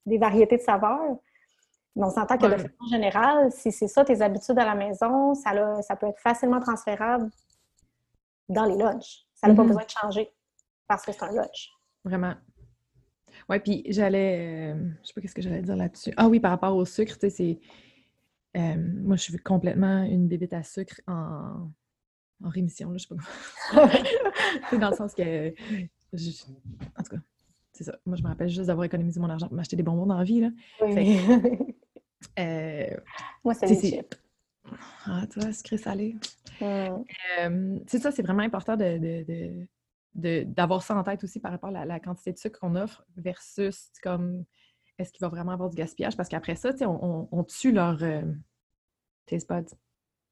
des 0.06 0.18
variétés 0.18 0.56
de 0.56 0.62
saveurs. 0.62 1.16
On 2.00 2.10
s'entend 2.10 2.38
que 2.38 2.46
de 2.46 2.56
façon 2.56 2.86
générale, 2.90 3.50
si 3.50 3.72
c'est 3.72 3.88
ça 3.88 4.04
tes 4.04 4.22
habitudes 4.22 4.58
à 4.58 4.64
la 4.64 4.74
maison, 4.74 5.34
ça, 5.34 5.82
ça 5.82 5.96
peut 5.96 6.06
être 6.06 6.20
facilement 6.20 6.60
transférable 6.60 7.28
dans 8.48 8.64
les 8.64 8.76
lunchs. 8.76 9.26
Ça 9.34 9.48
n'a 9.48 9.54
pas 9.54 9.62
mm-hmm. 9.62 9.66
besoin 9.66 9.84
de 9.84 9.90
changer 9.90 10.32
parce 10.86 11.04
que 11.04 11.12
c'est 11.12 11.24
un 11.24 11.32
lunch. 11.32 11.70
Vraiment. 12.04 12.34
Oui, 13.48 13.58
puis 13.60 13.82
j'allais. 13.88 14.72
Euh, 14.74 14.90
je 15.02 15.08
sais 15.08 15.14
pas 15.14 15.20
qu'est-ce 15.20 15.34
que 15.34 15.42
j'allais 15.42 15.62
dire 15.62 15.76
là-dessus. 15.76 16.12
Ah 16.16 16.28
oui, 16.28 16.40
par 16.40 16.52
rapport 16.52 16.74
au 16.74 16.84
sucre, 16.84 17.14
tu 17.14 17.28
sais, 17.28 17.30
c'est 17.30 17.60
euh, 18.56 18.76
moi, 19.02 19.16
je 19.16 19.22
suis 19.22 19.38
complètement 19.38 20.02
une 20.04 20.28
bébête 20.28 20.52
à 20.52 20.62
sucre 20.62 21.00
en, 21.06 21.70
rémission, 22.42 22.90
là, 22.90 22.98
je 22.98 23.06
sais 23.06 23.14
pas 23.14 23.90
C'est 24.70 24.78
dans 24.78 24.90
le 24.90 24.96
sens 24.96 25.14
que. 25.14 25.48
en 25.50 27.02
tout 27.02 27.10
cas, 27.10 27.22
c'est 27.72 27.84
ça. 27.84 27.98
Moi, 28.06 28.16
je 28.16 28.22
me 28.22 28.28
rappelle 28.28 28.48
juste 28.48 28.66
d'avoir 28.66 28.84
économisé 28.84 29.20
mon 29.20 29.28
argent 29.28 29.48
pour 29.48 29.56
m'acheter 29.56 29.76
des 29.76 29.82
bonbons 29.82 30.06
dans 30.06 30.18
la 30.18 30.24
vie. 30.24 30.40
Là. 30.40 30.50
Oui. 30.82 31.18
Euh, 32.38 32.96
moi, 33.44 33.54
c'est 33.54 33.66
des 33.66 33.90
chips. 33.90 34.14
Ah, 35.06 35.26
toi, 35.32 35.52
sucré 35.52 35.78
salé. 35.78 36.16
Euh, 36.62 37.78
c'est 37.86 37.98
ça, 37.98 38.10
c'est 38.10 38.22
vraiment 38.22 38.42
important 38.42 38.76
de, 38.76 39.64
d'avoir 40.14 40.82
ça 40.82 40.96
en 40.96 41.02
tête 41.02 41.24
aussi 41.24 41.40
par 41.40 41.52
rapport 41.52 41.74
à 41.74 41.84
la, 41.84 42.00
quantité 42.00 42.32
de 42.32 42.38
sucre 42.38 42.60
qu'on 42.60 42.74
offre 42.76 43.04
versus 43.16 43.90
comme 44.02 44.44
est-ce 44.98 45.12
qu'il 45.12 45.24
va 45.24 45.28
vraiment 45.28 45.52
avoir 45.52 45.70
du 45.70 45.76
gaspillage? 45.76 46.16
Parce 46.16 46.28
qu'après 46.28 46.56
ça, 46.56 46.70
on, 46.80 47.28
on, 47.30 47.44
tue 47.44 47.72
leur 47.72 48.02
euh, 48.02 48.22
taste 49.26 49.48
buds. 49.48 49.76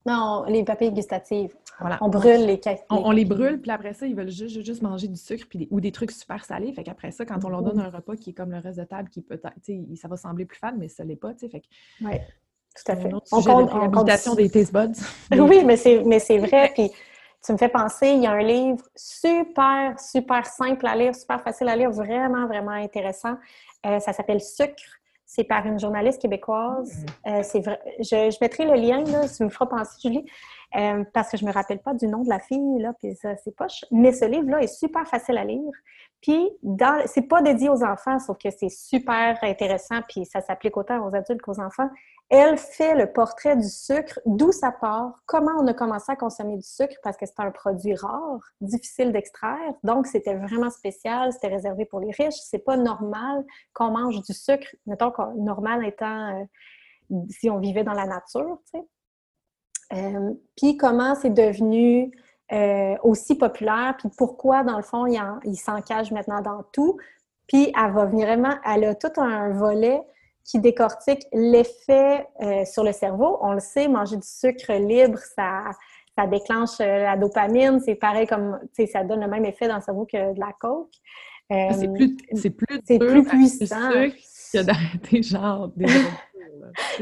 Non, 0.06 0.44
les 0.46 0.64
papilles 0.64 0.92
gustatives. 0.92 1.54
Voilà. 1.80 1.98
On 2.00 2.08
brûle 2.08 2.46
les 2.46 2.58
caisses. 2.58 2.80
On, 2.88 3.10
les 3.10 3.24
brûle, 3.24 3.60
puis 3.60 3.70
après 3.70 3.92
ça, 3.92 4.06
ils 4.06 4.14
veulent 4.14 4.30
juste, 4.30 4.64
juste 4.64 4.80
manger 4.82 5.08
du 5.08 5.16
sucre 5.16 5.46
puis 5.48 5.68
ou 5.70 5.80
des 5.80 5.92
trucs 5.92 6.12
super 6.12 6.44
salés. 6.44 6.72
Fait 6.72 6.84
qu'après 6.84 7.10
ça, 7.10 7.26
quand 7.26 7.44
on 7.44 7.48
leur 7.48 7.62
donne 7.62 7.80
un 7.80 7.90
repas 7.90 8.16
qui 8.16 8.30
est 8.30 8.32
comme 8.32 8.52
le 8.52 8.58
reste 8.58 8.78
de 8.78 8.84
table, 8.84 9.10
qui 9.10 9.20
peut 9.20 9.38
ça 9.40 10.08
va 10.08 10.16
sembler 10.16 10.46
plus 10.46 10.58
fade, 10.58 10.76
mais 10.78 10.88
ça 10.88 11.04
l'est 11.04 11.16
pas, 11.16 11.34
tu 11.34 11.40
sais. 11.40 11.48
Fait 11.48 11.62
Oui, 12.00 12.12
tout 12.74 12.92
à 12.92 12.96
fait. 12.96 13.12
On 13.32 13.42
compte, 13.90 14.36
des 14.36 14.50
taste 14.50 14.72
buds. 14.72 14.92
oui, 15.32 15.64
mais 15.64 15.76
c'est, 15.76 16.02
mais 16.04 16.18
c'est 16.18 16.38
vrai. 16.38 16.70
Puis 16.74 16.90
tu 17.44 17.52
me 17.52 17.58
fais 17.58 17.68
penser, 17.68 18.08
il 18.08 18.22
y 18.22 18.26
a 18.26 18.32
un 18.32 18.42
livre 18.42 18.84
super, 18.94 19.98
super 20.00 20.46
simple 20.46 20.86
à 20.86 20.96
lire, 20.96 21.14
super 21.14 21.40
facile 21.42 21.68
à 21.68 21.76
lire, 21.76 21.90
vraiment, 21.90 22.46
vraiment 22.46 22.72
intéressant. 22.72 23.36
Euh, 23.84 24.00
ça 24.00 24.12
s'appelle 24.12 24.40
Sucre. 24.40 24.82
C'est 25.26 25.44
par 25.44 25.66
une 25.66 25.78
journaliste 25.78 26.22
québécoise. 26.22 27.04
Mm. 27.26 27.28
Euh, 27.28 27.42
c'est 27.42 27.60
vrai. 27.60 27.80
Je, 27.98 28.36
mettrai 28.40 28.64
le 28.64 28.74
lien, 28.74 29.04
là, 29.04 29.26
si 29.28 29.42
me 29.42 29.48
fera 29.48 29.68
penser, 29.68 29.98
Julie, 30.00 30.24
euh, 30.76 31.04
parce 31.12 31.30
que 31.30 31.36
je 31.36 31.44
me 31.44 31.52
rappelle 31.52 31.80
pas 31.80 31.94
du 31.94 32.06
nom 32.06 32.22
de 32.22 32.28
la 32.28 32.38
fille, 32.38 32.78
là, 32.78 32.92
puis 32.98 33.14
ça, 33.16 33.36
c'est 33.36 33.54
poche. 33.54 33.84
Mais 33.90 34.12
ce 34.12 34.24
livre-là 34.24 34.62
est 34.62 34.74
super 34.74 35.06
facile 35.06 35.36
à 35.36 35.44
lire. 35.44 35.70
Puis, 36.22 36.48
dans... 36.62 37.02
c'est 37.06 37.28
pas 37.28 37.42
dédié 37.42 37.68
aux 37.68 37.84
enfants, 37.84 38.18
sauf 38.18 38.38
que 38.38 38.48
c'est 38.50 38.68
super 38.68 39.38
intéressant, 39.42 40.00
puis 40.08 40.24
ça 40.24 40.40
s'applique 40.40 40.76
autant 40.76 41.06
aux 41.06 41.14
adultes 41.14 41.42
qu'aux 41.42 41.60
enfants. 41.60 41.88
Elle 42.28 42.58
fait 42.58 42.96
le 42.96 43.12
portrait 43.12 43.56
du 43.56 43.68
sucre, 43.68 44.18
d'où 44.26 44.50
ça 44.50 44.72
part, 44.72 45.22
comment 45.26 45.52
on 45.60 45.66
a 45.68 45.74
commencé 45.74 46.10
à 46.10 46.16
consommer 46.16 46.56
du 46.56 46.66
sucre, 46.66 46.96
parce 47.04 47.16
que 47.16 47.24
c'est 47.24 47.38
un 47.38 47.52
produit 47.52 47.94
rare, 47.94 48.40
difficile 48.60 49.12
d'extraire. 49.12 49.74
Donc, 49.84 50.08
c'était 50.08 50.34
vraiment 50.34 50.70
spécial, 50.70 51.32
c'était 51.32 51.48
réservé 51.48 51.84
pour 51.84 52.00
les 52.00 52.10
riches. 52.10 52.34
C'est 52.34 52.64
pas 52.64 52.76
normal 52.76 53.44
qu'on 53.74 53.92
mange 53.92 54.20
du 54.22 54.32
sucre, 54.32 54.66
mettons, 54.86 55.12
normal 55.36 55.86
étant 55.86 56.40
euh, 56.40 56.44
si 57.30 57.48
on 57.48 57.60
vivait 57.60 57.84
dans 57.84 57.92
la 57.92 58.06
nature, 58.06 58.58
tu 58.72 58.80
sais. 58.80 58.86
Euh, 59.92 60.34
puis 60.56 60.76
comment 60.76 61.14
c'est 61.14 61.30
devenu 61.30 62.10
euh, 62.52 62.96
aussi 63.02 63.36
populaire, 63.36 63.94
puis 63.98 64.08
pourquoi, 64.16 64.64
dans 64.64 64.76
le 64.76 64.82
fond, 64.82 65.06
il, 65.06 65.56
s'encage 65.56 66.10
maintenant 66.12 66.40
dans 66.40 66.62
tout. 66.72 66.96
Puis 67.46 67.72
elle 67.76 67.92
va 67.92 68.06
vraiment, 68.06 68.54
elle 68.64 68.84
a 68.84 68.94
tout 68.94 69.20
un 69.20 69.50
volet 69.50 70.00
qui 70.46 70.60
décortique 70.60 71.26
l'effet 71.32 72.26
euh, 72.40 72.64
sur 72.64 72.84
le 72.84 72.92
cerveau. 72.92 73.38
On 73.42 73.52
le 73.52 73.60
sait, 73.60 73.88
manger 73.88 74.16
du 74.16 74.26
sucre 74.26 74.72
libre, 74.72 75.18
ça, 75.18 75.64
ça 76.16 76.26
déclenche 76.26 76.80
euh, 76.80 77.02
la 77.02 77.16
dopamine. 77.16 77.80
C'est 77.80 77.96
pareil 77.96 78.26
comme, 78.26 78.60
tu 78.74 78.84
sais, 78.84 78.86
ça 78.86 79.02
donne 79.02 79.20
le 79.20 79.28
même 79.28 79.44
effet 79.44 79.66
dans 79.66 79.76
le 79.76 79.82
cerveau 79.82 80.06
que 80.06 80.34
de 80.34 80.38
la 80.40 80.52
coke. 80.58 80.94
Euh, 81.52 81.68
c'est 81.72 81.92
plus, 81.92 82.16
c'est 82.34 82.50
plus, 82.50 82.80
c'est 82.84 82.98
plus 82.98 83.24
puissant. 83.24 83.90
que 83.90 84.62
d'arrêter 84.62 85.22
genre 85.22 85.68
des 85.76 85.86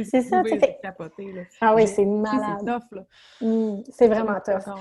C'est 0.04 0.22
ça, 0.22 0.42
tu 0.42 0.59
sais. 0.59 0.78
Ah 1.61 1.74
oui, 1.74 1.87
c'est 1.87 2.04
malade. 2.04 2.59
C'est 2.61 2.66
tough, 2.66 2.92
là. 2.92 3.04
Mmh, 3.40 3.83
c'est 3.90 4.09
vraiment 4.09 4.40
tough. 4.40 4.74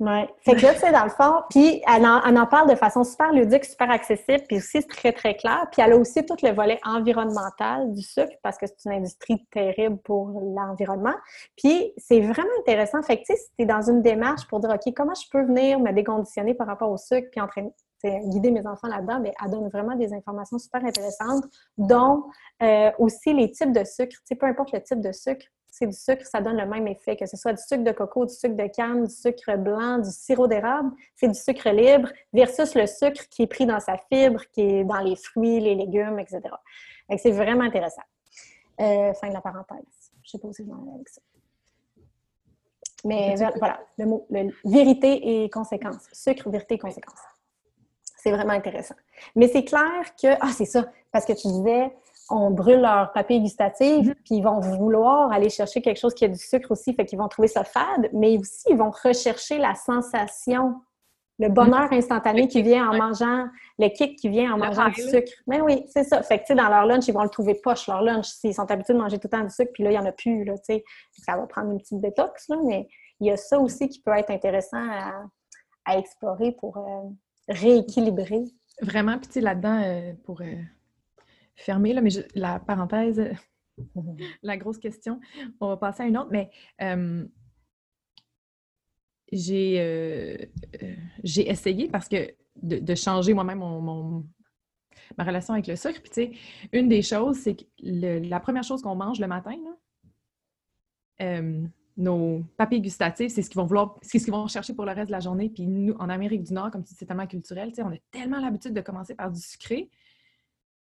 Oui. 0.00 0.24
Fait 0.40 0.56
que 0.56 0.62
là, 0.62 0.72
tu 0.72 0.80
sais, 0.80 0.92
dans 0.92 1.04
le 1.04 1.10
fond, 1.10 1.42
puis 1.50 1.82
elle 1.86 2.06
en, 2.06 2.46
parle 2.46 2.70
de 2.70 2.74
façon 2.74 3.04
super 3.04 3.32
ludique, 3.32 3.66
super 3.66 3.90
accessible, 3.90 4.42
puis 4.48 4.56
aussi 4.56 4.82
très, 4.86 5.12
très 5.12 5.34
clair. 5.34 5.66
Puis 5.70 5.82
elle 5.82 5.92
a 5.92 5.96
aussi 5.96 6.24
tout 6.24 6.36
le 6.42 6.52
volet 6.52 6.80
environnemental 6.84 7.92
du 7.92 8.00
sucre, 8.00 8.32
parce 8.42 8.56
que 8.56 8.66
c'est 8.66 8.88
une 8.88 8.96
industrie 8.96 9.46
terrible 9.50 9.98
pour 9.98 10.30
l'environnement. 10.40 11.14
Puis 11.54 11.92
c'est 11.98 12.20
vraiment 12.20 12.48
intéressant. 12.60 13.02
Fait 13.02 13.18
que, 13.18 13.24
tu 13.26 13.34
sais, 13.34 13.36
si 13.36 13.48
tu 13.58 13.64
es 13.64 13.66
dans 13.66 13.82
une 13.82 14.00
démarche 14.00 14.48
pour 14.48 14.60
dire, 14.60 14.70
OK, 14.70 14.90
comment 14.96 15.14
je 15.14 15.28
peux 15.30 15.44
venir 15.44 15.78
me 15.78 15.92
déconditionner 15.92 16.54
par 16.54 16.66
rapport 16.66 16.90
au 16.90 16.96
sucre, 16.96 17.28
puis 17.30 17.42
entraîner, 17.42 17.74
guider 18.02 18.52
mes 18.52 18.66
enfants 18.66 18.88
là-dedans, 18.88 19.20
bien, 19.20 19.32
elle 19.44 19.50
donne 19.50 19.68
vraiment 19.68 19.96
des 19.96 20.14
informations 20.14 20.58
super 20.58 20.82
intéressantes, 20.82 21.44
dont 21.76 22.24
euh, 22.62 22.90
aussi 22.98 23.34
les 23.34 23.50
types 23.50 23.72
de 23.72 23.84
sucre. 23.84 24.16
Tu 24.20 24.20
sais, 24.24 24.34
peu 24.34 24.46
importe 24.46 24.72
le 24.72 24.82
type 24.82 25.02
de 25.02 25.12
sucre, 25.12 25.44
c'est 25.80 25.86
du 25.86 25.96
sucre, 25.96 26.26
ça 26.26 26.40
donne 26.42 26.58
le 26.58 26.66
même 26.66 26.86
effet, 26.88 27.16
que 27.16 27.24
ce 27.24 27.36
soit 27.38 27.54
du 27.54 27.62
sucre 27.62 27.82
de 27.82 27.92
coco, 27.92 28.26
du 28.26 28.34
sucre 28.34 28.54
de 28.54 28.66
canne, 28.66 29.04
du 29.04 29.10
sucre 29.10 29.56
blanc, 29.56 29.98
du 29.98 30.10
sirop 30.10 30.46
d'érable, 30.46 30.90
c'est 31.16 31.28
du 31.28 31.34
sucre 31.34 31.70
libre 31.70 32.10
versus 32.34 32.74
le 32.74 32.86
sucre 32.86 33.26
qui 33.30 33.44
est 33.44 33.46
pris 33.46 33.64
dans 33.64 33.80
sa 33.80 33.96
fibre, 33.96 34.42
qui 34.52 34.60
est 34.60 34.84
dans 34.84 35.00
les 35.00 35.16
fruits, 35.16 35.58
les 35.58 35.74
légumes, 35.74 36.18
etc. 36.18 36.42
c'est 37.16 37.30
vraiment 37.30 37.64
intéressant. 37.64 38.02
Euh, 38.80 39.14
fin 39.14 39.28
de 39.28 39.34
la 39.34 39.40
parenthèse. 39.40 40.12
Je 40.22 40.28
ne 40.28 40.30
sais 40.30 40.38
pas 40.38 40.52
si 40.52 40.64
je 40.64 40.68
m'en 40.68 40.94
avec 40.94 41.08
ça. 41.08 41.20
Mais 43.04 43.34
voilà, 43.56 43.80
le 43.96 44.04
mot, 44.04 44.26
vérité 44.64 45.44
et 45.44 45.50
conséquence. 45.50 46.08
Sucre, 46.12 46.50
vérité 46.50 46.74
et 46.74 46.78
conséquence. 46.78 47.20
C'est 48.18 48.30
vraiment 48.30 48.52
intéressant. 48.52 48.96
Mais 49.34 49.48
c'est 49.48 49.64
clair 49.64 50.14
que, 50.20 50.28
ah, 50.40 50.52
c'est 50.52 50.66
ça, 50.66 50.84
parce 51.10 51.24
que 51.24 51.32
tu 51.32 51.48
disais, 51.48 51.90
on 52.30 52.50
brûle 52.50 52.80
leur 52.80 53.12
papier 53.12 53.40
gustatif, 53.40 54.06
mhm. 54.06 54.14
puis 54.24 54.36
ils 54.36 54.42
vont 54.42 54.60
vouloir 54.60 55.32
aller 55.32 55.50
chercher 55.50 55.82
quelque 55.82 55.98
chose 55.98 56.14
qui 56.14 56.24
a 56.24 56.28
du 56.28 56.38
sucre 56.38 56.70
aussi, 56.70 56.94
fait 56.94 57.04
qu'ils 57.04 57.18
vont 57.18 57.28
trouver 57.28 57.48
ça 57.48 57.64
fade, 57.64 58.08
mais 58.12 58.38
aussi 58.38 58.68
ils 58.70 58.76
vont 58.76 58.90
rechercher 58.90 59.58
la 59.58 59.74
sensation, 59.74 60.76
le 61.38 61.48
bonheur 61.48 61.92
instantané 61.92 62.48
qui 62.48 62.62
vient 62.62 62.90
en 62.90 62.96
mangeant, 62.96 63.46
le 63.78 63.88
kick 63.88 64.18
qui 64.18 64.28
vient 64.28 64.52
en 64.52 64.58
mangeant 64.58 64.88
du 64.88 65.00
sucre. 65.00 65.32
Mais 65.46 65.60
oui, 65.60 65.84
c'est 65.88 66.04
ça. 66.04 66.22
Fait 66.22 66.38
que, 66.38 66.42
tu 66.42 66.48
sais, 66.48 66.54
dans 66.54 66.68
leur 66.68 66.84
lunch, 66.84 67.08
ils 67.08 67.14
vont 67.14 67.22
le 67.22 67.30
trouver 67.30 67.54
poche, 67.54 67.88
leur 67.88 68.02
lunch, 68.02 68.26
s'ils 68.26 68.54
sont 68.54 68.70
habitués 68.70 68.92
de 68.92 68.98
manger 68.98 69.18
tout 69.18 69.28
le 69.32 69.38
temps 69.38 69.44
du 69.44 69.50
sucre, 69.50 69.70
puis 69.72 69.82
là, 69.82 69.90
il 69.90 69.94
n'y 69.94 69.98
en 69.98 70.04
a 70.04 70.12
plus, 70.12 70.44
là, 70.44 70.54
tu 70.58 70.74
sais. 70.74 70.84
Ça 71.12 71.36
va 71.36 71.46
prendre 71.46 71.70
une 71.70 71.78
petite 71.78 72.00
détox, 72.00 72.48
là, 72.48 72.56
mais 72.66 72.88
il 73.20 73.26
y 73.26 73.30
a 73.30 73.36
ça 73.36 73.58
aussi 73.58 73.88
qui 73.88 74.00
peut 74.00 74.12
être 74.12 74.30
intéressant 74.30 74.86
à, 75.86 75.96
explorer 75.96 76.52
pour 76.52 76.76
euh, 76.76 77.08
rééquilibrer. 77.48 78.44
Vraiment, 78.80 79.18
puis 79.18 79.28
tu 79.28 79.40
là-dedans, 79.40 79.82
euh, 79.82 80.12
pour... 80.24 80.40
Euh, 80.40 80.54
fermé, 81.60 81.92
là, 81.92 82.00
mais 82.00 82.10
la 82.34 82.58
parenthèse, 82.58 83.22
la 84.42 84.56
grosse 84.56 84.78
question, 84.78 85.20
on 85.60 85.68
va 85.68 85.76
passer 85.76 86.02
à 86.02 86.06
une 86.06 86.18
autre, 86.18 86.30
mais 86.30 86.50
j'ai 89.32 89.76
euh, 89.78 90.36
j'ai 91.22 91.48
essayé 91.48 91.88
parce 91.88 92.08
que 92.08 92.34
de, 92.62 92.94
changer 92.94 93.32
moi-même 93.32 93.58
mon, 93.58 94.26
ma 95.16 95.24
relation 95.24 95.54
avec 95.54 95.66
le 95.66 95.76
sucre. 95.76 96.00
Puis, 96.02 96.10
tu 96.10 96.14
sais, 96.14 96.32
une 96.72 96.88
des 96.88 97.02
choses, 97.02 97.38
c'est 97.38 97.54
que 97.54 97.64
la 97.80 98.40
première 98.40 98.64
chose 98.64 98.82
qu'on 98.82 98.96
mange 98.96 99.20
le 99.20 99.26
matin, 99.26 99.56
nos 101.96 102.42
papiers 102.56 102.80
gustatifs, 102.80 103.32
c'est 103.32 103.42
ce 103.42 103.50
qu'ils 103.50 103.60
vont 103.60 103.66
vouloir, 103.66 103.96
c'est 104.02 104.18
ce 104.18 104.24
qu'ils 104.24 104.32
vont 104.32 104.46
chercher 104.48 104.74
pour 104.74 104.86
le 104.86 104.92
reste 104.92 105.08
de 105.08 105.12
la 105.12 105.20
journée. 105.20 105.50
Puis 105.50 105.66
nous, 105.66 105.94
en 105.94 106.08
Amérique 106.08 106.42
du 106.42 106.52
Nord, 106.52 106.70
comme 106.70 106.82
tu 106.82 106.92
dis, 106.92 106.98
c'est 106.98 107.06
tellement 107.06 107.26
culturel, 107.26 107.70
tu 107.70 107.76
sais, 107.76 107.82
on 107.82 107.92
a 107.92 107.98
tellement 108.10 108.40
l'habitude 108.40 108.72
de 108.72 108.80
commencer 108.80 109.14
par 109.14 109.30
du 109.30 109.40
sucré 109.40 109.90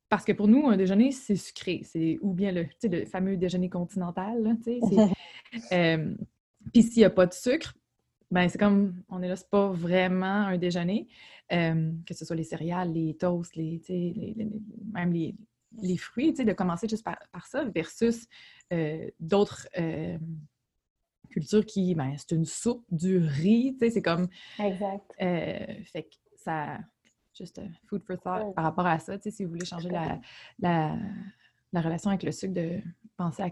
parce 0.08 0.24
que 0.24 0.32
pour 0.32 0.48
nous, 0.48 0.66
un 0.66 0.76
déjeuner, 0.76 1.12
c'est 1.12 1.36
sucré. 1.36 1.82
C'est 1.84 2.18
ou 2.22 2.32
bien 2.32 2.52
le, 2.52 2.66
le 2.82 3.04
fameux 3.04 3.36
déjeuner 3.36 3.68
continental. 3.68 4.56
euh, 5.72 6.14
Puis 6.72 6.82
s'il 6.82 6.98
n'y 6.98 7.04
a 7.04 7.10
pas 7.10 7.26
de 7.26 7.34
sucre, 7.34 7.74
ben 8.30 8.48
c'est 8.48 8.58
comme 8.58 9.02
on 9.08 9.22
est 9.22 9.28
là, 9.28 9.36
c'est 9.36 9.50
pas 9.50 9.68
vraiment 9.70 10.46
un 10.46 10.58
déjeuner. 10.58 11.08
Euh, 11.50 11.92
que 12.06 12.12
ce 12.12 12.26
soit 12.26 12.36
les 12.36 12.44
céréales, 12.44 12.92
les 12.92 13.14
toasts, 13.14 13.56
les, 13.56 13.80
même 14.92 15.12
les, 15.12 15.34
les 15.80 15.96
fruits, 15.96 16.34
de 16.34 16.52
commencer 16.52 16.86
juste 16.86 17.04
par, 17.04 17.46
ça, 17.46 17.64
versus 17.64 18.26
euh, 18.70 19.08
d'autres 19.18 19.66
euh, 19.78 20.18
cultures 21.30 21.64
qui, 21.64 21.94
ben, 21.94 22.14
c'est 22.18 22.34
une 22.34 22.44
soupe, 22.44 22.84
du 22.90 23.16
riz, 23.16 23.76
c'est 23.80 24.02
comme... 24.02 24.28
Exact. 24.58 25.10
fait 25.18 26.02
que 26.02 26.16
ça 26.36 26.80
juste 27.38 27.58
euh, 27.58 27.66
food 27.88 28.02
for 28.04 28.18
thought 28.18 28.54
par 28.54 28.64
rapport 28.64 28.86
à 28.86 28.98
ça. 28.98 29.14
Si 29.20 29.44
vous 29.44 29.50
voulez 29.50 29.64
changer 29.64 29.88
la, 29.88 30.18
la, 30.58 30.96
la, 31.72 31.80
relation 31.80 32.10
avec 32.10 32.22
le 32.22 32.32
sucre, 32.32 32.54
de 32.54 32.80
penser 33.16 33.42
à 33.42 33.50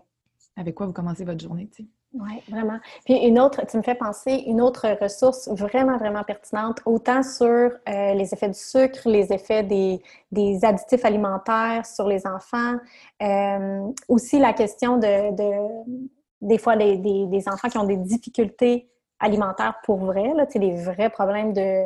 avec 0.57 0.75
quoi 0.75 0.87
vous 0.87 0.92
commencez 0.92 1.25
votre 1.25 1.40
journée. 1.40 1.68
Oui, 2.14 2.42
vraiment. 2.49 2.79
Puis 3.05 3.14
une 3.14 3.38
autre, 3.38 3.66
tu 3.66 3.77
me 3.77 3.83
fais 3.83 3.94
penser, 3.94 4.44
une 4.46 4.62
autre 4.62 4.88
ressource 5.01 5.49
vraiment, 5.49 5.99
vraiment 5.99 6.25
pertinente, 6.25 6.81
autant 6.87 7.22
sur 7.22 7.46
euh, 7.46 7.70
les 8.14 8.33
effets 8.33 8.49
du 8.49 8.59
sucre, 8.59 9.07
les 9.07 9.33
effets 9.33 9.62
des, 9.62 10.01
des 10.33 10.64
additifs 10.64 11.05
alimentaires 11.05 11.85
sur 11.85 12.09
les 12.09 12.27
enfants, 12.27 12.77
euh, 13.22 13.92
aussi 14.09 14.38
la 14.38 14.55
question 14.55 14.96
de, 14.96 15.35
de 15.37 16.07
des 16.40 16.59
fois 16.59 16.77
des, 16.77 16.96
des, 16.96 17.27
des, 17.27 17.49
enfants 17.49 17.68
qui 17.68 17.77
ont 17.77 17.87
des 17.87 17.96
difficultés 17.96 18.88
alimentaires 19.18 19.79
pour 19.85 19.99
vrai, 19.99 20.33
là, 20.35 20.46
des 20.46 20.75
vrais 20.75 21.11
problèmes 21.11 21.53
de, 21.53 21.85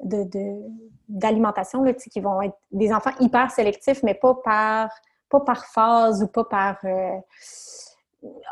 d'alimentation, 0.00 1.82
de, 1.82 1.92
qui 1.92 2.20
vont 2.20 2.42
être 2.42 2.56
des 2.70 2.92
enfants 2.92 3.12
hyper 3.20 3.50
sélectifs, 3.50 4.02
mais 4.02 4.14
pas 4.14 4.34
par, 4.34 4.90
pas 5.28 5.40
par 5.40 5.66
phase 5.66 6.22
ou 6.22 6.28
pas 6.28 6.44
par 6.44 6.76
euh, 6.84 7.18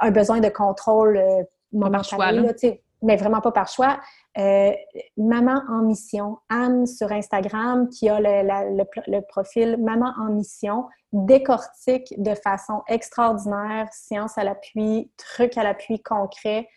un 0.00 0.10
besoin 0.10 0.40
de 0.40 0.48
contrôle 0.48 1.16
euh, 1.16 1.42
momentané, 1.72 2.82
mais 3.02 3.16
vraiment 3.16 3.40
pas 3.40 3.52
par 3.52 3.68
choix. 3.68 4.00
Euh, 4.38 4.72
Maman 5.16 5.62
en 5.68 5.82
mission, 5.82 6.38
Anne 6.48 6.86
sur 6.86 7.10
Instagram, 7.10 7.88
qui 7.88 8.08
a 8.08 8.20
le, 8.20 8.84
le, 9.06 9.20
profil 9.20 9.78
Maman 9.78 10.12
en 10.18 10.30
mission, 10.30 10.86
décortique 11.12 12.12
de 12.18 12.34
façon 12.34 12.82
extraordinaire, 12.88 13.88
science 13.92 14.36
à 14.36 14.44
l'appui, 14.44 15.10
trucs 15.16 15.56
à 15.56 15.62
l'appui 15.62 16.02
concret, 16.02 16.68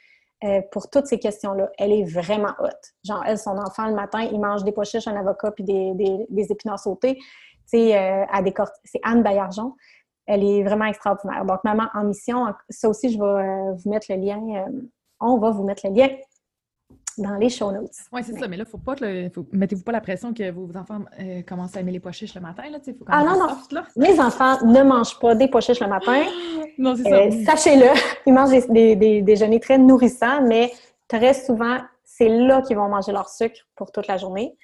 euh, 0.43 0.61
pour 0.71 0.89
toutes 0.89 1.07
ces 1.07 1.19
questions-là. 1.19 1.69
Elle 1.77 1.91
est 1.91 2.03
vraiment 2.03 2.53
haute. 2.59 2.93
Genre, 3.03 3.21
elle, 3.25 3.37
son 3.37 3.57
enfant, 3.57 3.87
le 3.87 3.95
matin, 3.95 4.21
il 4.21 4.39
mange 4.39 4.63
des 4.63 4.71
pois 4.71 4.85
chiches, 4.85 5.07
un 5.07 5.15
avocat 5.15 5.51
puis 5.51 5.63
des, 5.63 5.93
des, 6.29 6.51
épinards 6.51 6.79
sautés. 6.79 7.17
Tu 7.69 7.77
euh, 7.77 8.25
c'est 8.85 9.01
Anne 9.03 9.21
Baillargeon. 9.21 9.75
Elle 10.25 10.43
est 10.43 10.63
vraiment 10.63 10.85
extraordinaire. 10.85 11.43
Donc, 11.43 11.63
Maman 11.63 11.87
en 11.93 12.05
mission, 12.05 12.45
ça 12.69 12.87
aussi, 12.87 13.11
je 13.11 13.17
vais 13.17 13.25
euh, 13.25 13.73
vous 13.73 13.89
mettre 13.89 14.07
le 14.09 14.15
lien. 14.17 14.65
on 15.19 15.37
va 15.39 15.51
vous 15.51 15.63
mettre 15.63 15.87
le 15.87 15.93
lien 15.93 16.07
dans 17.19 17.35
les 17.35 17.49
show 17.49 17.71
notes. 17.71 17.91
Oui, 18.11 18.21
c'est 18.23 18.37
ça, 18.37 18.47
mais 18.47 18.57
là, 18.57 18.65
faut 18.65 18.77
pas 18.77 18.95
faut... 19.33 19.45
mettez-vous 19.51 19.83
pas 19.83 19.91
la 19.91 20.01
pression 20.01 20.33
que 20.33 20.49
vos 20.51 20.75
enfants 20.77 20.99
euh, 21.19 21.41
commencent 21.43 21.75
à 21.75 21.81
aimer 21.81 21.91
les 21.91 21.99
pois 21.99 22.11
chiches 22.11 22.35
le 22.35 22.41
matin. 22.41 22.63
Là, 22.69 22.79
faut 22.79 23.05
ah 23.07 23.23
non, 23.23 23.39
non. 23.39 23.57
là. 23.71 23.85
Mes 23.95 24.19
enfants 24.19 24.65
ne 24.65 24.81
mangent 24.83 25.19
pas 25.19 25.35
des 25.35 25.47
pois 25.47 25.61
chiches 25.61 25.79
le 25.79 25.87
matin. 25.87 26.23
non, 26.77 26.95
c'est 26.95 27.03
ça. 27.03 27.15
Euh, 27.15 27.31
sachez-le, 27.45 27.87
ils 28.25 28.33
mangent 28.33 28.67
des, 28.69 28.95
des, 28.95 29.21
déjeuners 29.21 29.59
très 29.59 29.77
nourrissants, 29.77 30.41
mais 30.47 30.71
très 31.07 31.33
souvent, 31.33 31.77
c'est 32.03 32.29
là 32.29 32.61
qu'ils 32.61 32.77
vont 32.77 32.89
manger 32.89 33.11
leur 33.11 33.29
sucre 33.29 33.61
pour 33.75 33.91
toute 33.91 34.07
la 34.07 34.17
journée. 34.17 34.57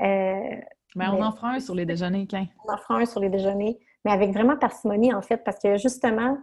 mais 0.00 0.64
on 0.96 1.22
en 1.22 1.32
fera 1.32 1.50
un 1.50 1.60
sur 1.60 1.74
les 1.74 1.86
déjeuners, 1.86 2.26
quand? 2.30 2.44
On 2.68 2.72
en 2.72 2.76
fera 2.76 2.98
un 2.98 3.06
sur 3.06 3.20
les 3.20 3.30
déjeuners, 3.30 3.78
mais 4.04 4.12
avec 4.12 4.32
vraiment 4.32 4.56
parcimonie, 4.56 5.12
en 5.12 5.22
fait, 5.22 5.38
parce 5.44 5.58
que 5.58 5.76
justement, 5.76 6.36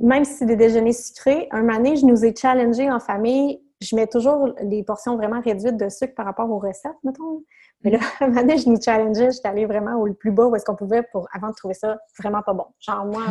même 0.00 0.24
si 0.24 0.34
c'est 0.34 0.46
des 0.46 0.56
déjeuners 0.56 0.92
sucrés, 0.92 1.48
un 1.50 1.62
mané, 1.62 1.96
je 1.96 2.06
nous 2.06 2.24
ai 2.24 2.34
challengés 2.34 2.90
en 2.90 3.00
famille. 3.00 3.60
Je 3.80 3.94
mets 3.94 4.06
toujours 4.06 4.52
des 4.62 4.82
portions 4.82 5.16
vraiment 5.16 5.40
réduites 5.40 5.76
de 5.76 5.88
sucre 5.88 6.14
par 6.14 6.26
rapport 6.26 6.50
aux 6.50 6.58
recettes, 6.58 6.96
mettons. 7.04 7.42
Mais 7.84 7.92
là, 7.92 7.98
un 8.20 8.28
mané, 8.28 8.58
je 8.58 8.68
nous 8.68 8.80
challengeais, 8.80 9.30
j'étais 9.30 9.48
allée 9.48 9.66
vraiment 9.66 9.94
au 9.94 10.12
plus 10.12 10.32
bas 10.32 10.46
où 10.46 10.56
est-ce 10.56 10.64
qu'on 10.64 10.74
pouvait 10.74 11.02
pour, 11.12 11.28
avant 11.32 11.48
de 11.48 11.54
trouver 11.54 11.74
ça 11.74 11.98
vraiment 12.18 12.42
pas 12.42 12.54
bon. 12.54 12.66
Genre, 12.80 13.04
moi, 13.04 13.22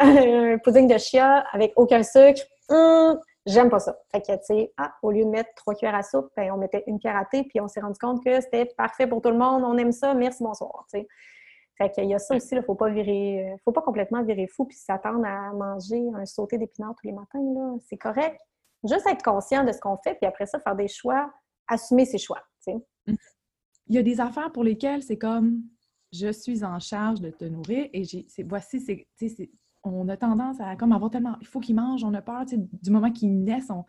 un 0.00 0.58
pudding 0.58 0.86
de, 0.88 0.98
chia 0.98 1.44
avec 1.52 1.72
aucun 1.76 2.02
sucre, 2.02 2.42
hum, 2.68 3.18
j'aime 3.46 3.70
pas 3.70 3.78
ça. 3.78 3.96
Fait 4.12 4.20
que, 4.20 4.32
tu 4.32 4.38
sais, 4.42 4.72
ah, 4.76 4.92
au 5.02 5.10
lieu 5.10 5.24
de 5.24 5.30
mettre 5.30 5.50
trois 5.56 5.74
cuillères 5.74 5.94
à 5.94 6.02
soupe, 6.02 6.28
ben, 6.36 6.52
on 6.52 6.58
mettait 6.58 6.84
une 6.86 6.98
cuillère 6.98 7.16
à 7.16 7.24
thé, 7.24 7.44
puis 7.44 7.60
on 7.60 7.68
s'est 7.68 7.80
rendu 7.80 7.98
compte 7.98 8.22
que 8.22 8.40
c'était 8.40 8.66
parfait 8.76 9.06
pour 9.06 9.22
tout 9.22 9.30
le 9.30 9.38
monde, 9.38 9.62
on 9.64 9.76
aime 9.78 9.92
ça, 9.92 10.14
merci, 10.14 10.42
bonsoir, 10.42 10.84
tu 10.92 11.00
sais. 11.00 11.08
Fait 11.78 11.90
qu'il 11.90 12.04
y 12.04 12.14
a 12.14 12.18
ça 12.18 12.36
aussi, 12.36 12.48
il 12.52 12.58
ne 12.58 12.62
faut 12.62 12.74
pas 12.74 12.90
virer, 12.90 13.56
faut 13.64 13.72
pas 13.72 13.80
complètement 13.80 14.22
virer 14.22 14.46
fou 14.46 14.66
puis 14.66 14.76
s'attendre 14.76 15.24
à 15.24 15.52
manger 15.52 16.02
un 16.14 16.26
sauté 16.26 16.58
d'épinards 16.58 16.94
tous 17.00 17.06
les 17.06 17.14
matins. 17.14 17.40
Là. 17.54 17.74
C'est 17.88 17.96
correct. 17.96 18.38
Juste 18.84 19.06
être 19.06 19.22
conscient 19.22 19.64
de 19.64 19.72
ce 19.72 19.78
qu'on 19.78 19.96
fait, 19.98 20.14
puis 20.14 20.26
après 20.26 20.46
ça, 20.46 20.58
faire 20.58 20.76
des 20.76 20.88
choix, 20.88 21.32
assumer 21.68 22.04
ses 22.04 22.18
choix. 22.18 22.42
Il 22.66 23.94
y 23.94 23.98
a 23.98 24.02
des 24.02 24.20
affaires 24.20 24.52
pour 24.52 24.64
lesquelles 24.64 25.02
c'est 25.02 25.18
comme 25.18 25.62
je 26.12 26.30
suis 26.30 26.64
en 26.64 26.78
charge 26.78 27.20
de 27.20 27.30
te 27.30 27.44
nourrir 27.44 27.88
et 27.92 28.04
j'ai, 28.04 28.26
voici, 28.44 28.80
c'est, 28.80 29.50
on 29.82 30.08
a 30.08 30.16
tendance 30.16 30.60
à 30.60 30.76
comme 30.76 30.92
avoir 30.92 31.10
tellement, 31.10 31.36
il 31.40 31.46
faut 31.46 31.60
qu'ils 31.60 31.74
mangent, 31.74 32.04
on 32.04 32.14
a 32.14 32.22
peur, 32.22 32.44
du 32.46 32.90
moment 32.90 33.10
qu'ils 33.10 33.42
naissent, 33.42 33.70
on, 33.70 33.84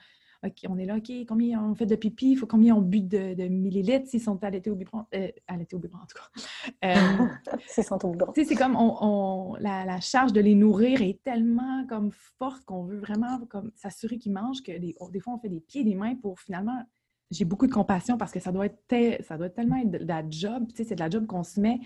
on 0.67 0.77
est 0.77 0.85
là, 0.85 0.97
OK, 0.97 1.11
combien 1.27 1.63
on 1.63 1.75
fait 1.75 1.85
de 1.85 1.95
pipi, 1.95 2.31
il 2.31 2.35
faut 2.35 2.47
combien 2.47 2.75
on 2.75 2.81
but 2.81 3.07
de, 3.07 3.47
millilitres 3.47 4.07
s'ils 4.07 4.21
sont 4.21 4.43
allaités 4.43 4.69
au 4.69 4.75
biberon, 4.75 5.05
euh, 5.15 5.29
allaités 5.47 5.75
au 5.75 5.79
biberon 5.79 6.01
en 6.03 6.05
tout 6.05 6.17
cas. 6.17 6.75
Euh, 6.85 7.57
s'ils 7.67 7.83
sont 7.83 8.03
au 8.05 8.11
biberon. 8.11 8.33
c'est 8.35 8.55
comme 8.55 8.75
on, 8.75 9.55
la, 9.59 9.99
charge 9.99 10.33
de 10.33 10.41
les 10.41 10.55
nourrir 10.55 11.01
est 11.01 11.21
tellement 11.23 11.85
comme 11.87 12.11
forte 12.39 12.65
qu'on 12.65 12.83
veut 12.83 12.99
vraiment 12.99 13.39
comme 13.49 13.71
s'assurer 13.75 14.17
qu'ils 14.17 14.33
mangent 14.33 14.63
que 14.63 14.71
des, 14.71 14.95
des 15.11 15.19
fois 15.19 15.33
on 15.33 15.39
fait 15.39 15.49
des 15.49 15.61
pieds 15.61 15.81
et 15.81 15.85
des 15.85 15.95
mains 15.95 16.15
pour 16.15 16.39
finalement 16.39 16.83
j'ai 17.31 17.45
beaucoup 17.45 17.67
de 17.67 17.71
compassion 17.71 18.17
parce 18.17 18.31
que 18.31 18.39
ça 18.39 18.51
doit 18.51 18.67
être, 18.67 19.23
ça 19.23 19.37
doit 19.37 19.49
tellement 19.49 19.77
être 19.77 19.91
de 19.91 20.05
la 20.05 20.23
job, 20.29 20.67
tu 20.69 20.75
sais, 20.75 20.83
c'est 20.83 20.95
de 20.95 20.99
la 20.99 21.09
job 21.09 21.25
qu'on 21.25 21.43
se 21.43 21.59
met, 21.59 21.79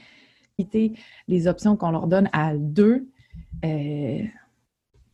les 1.28 1.48
options 1.48 1.78
qu'on 1.78 1.92
leur 1.92 2.08
donne 2.08 2.30
à 2.34 2.56
deux. 2.56 3.08
Euh, 3.64 4.24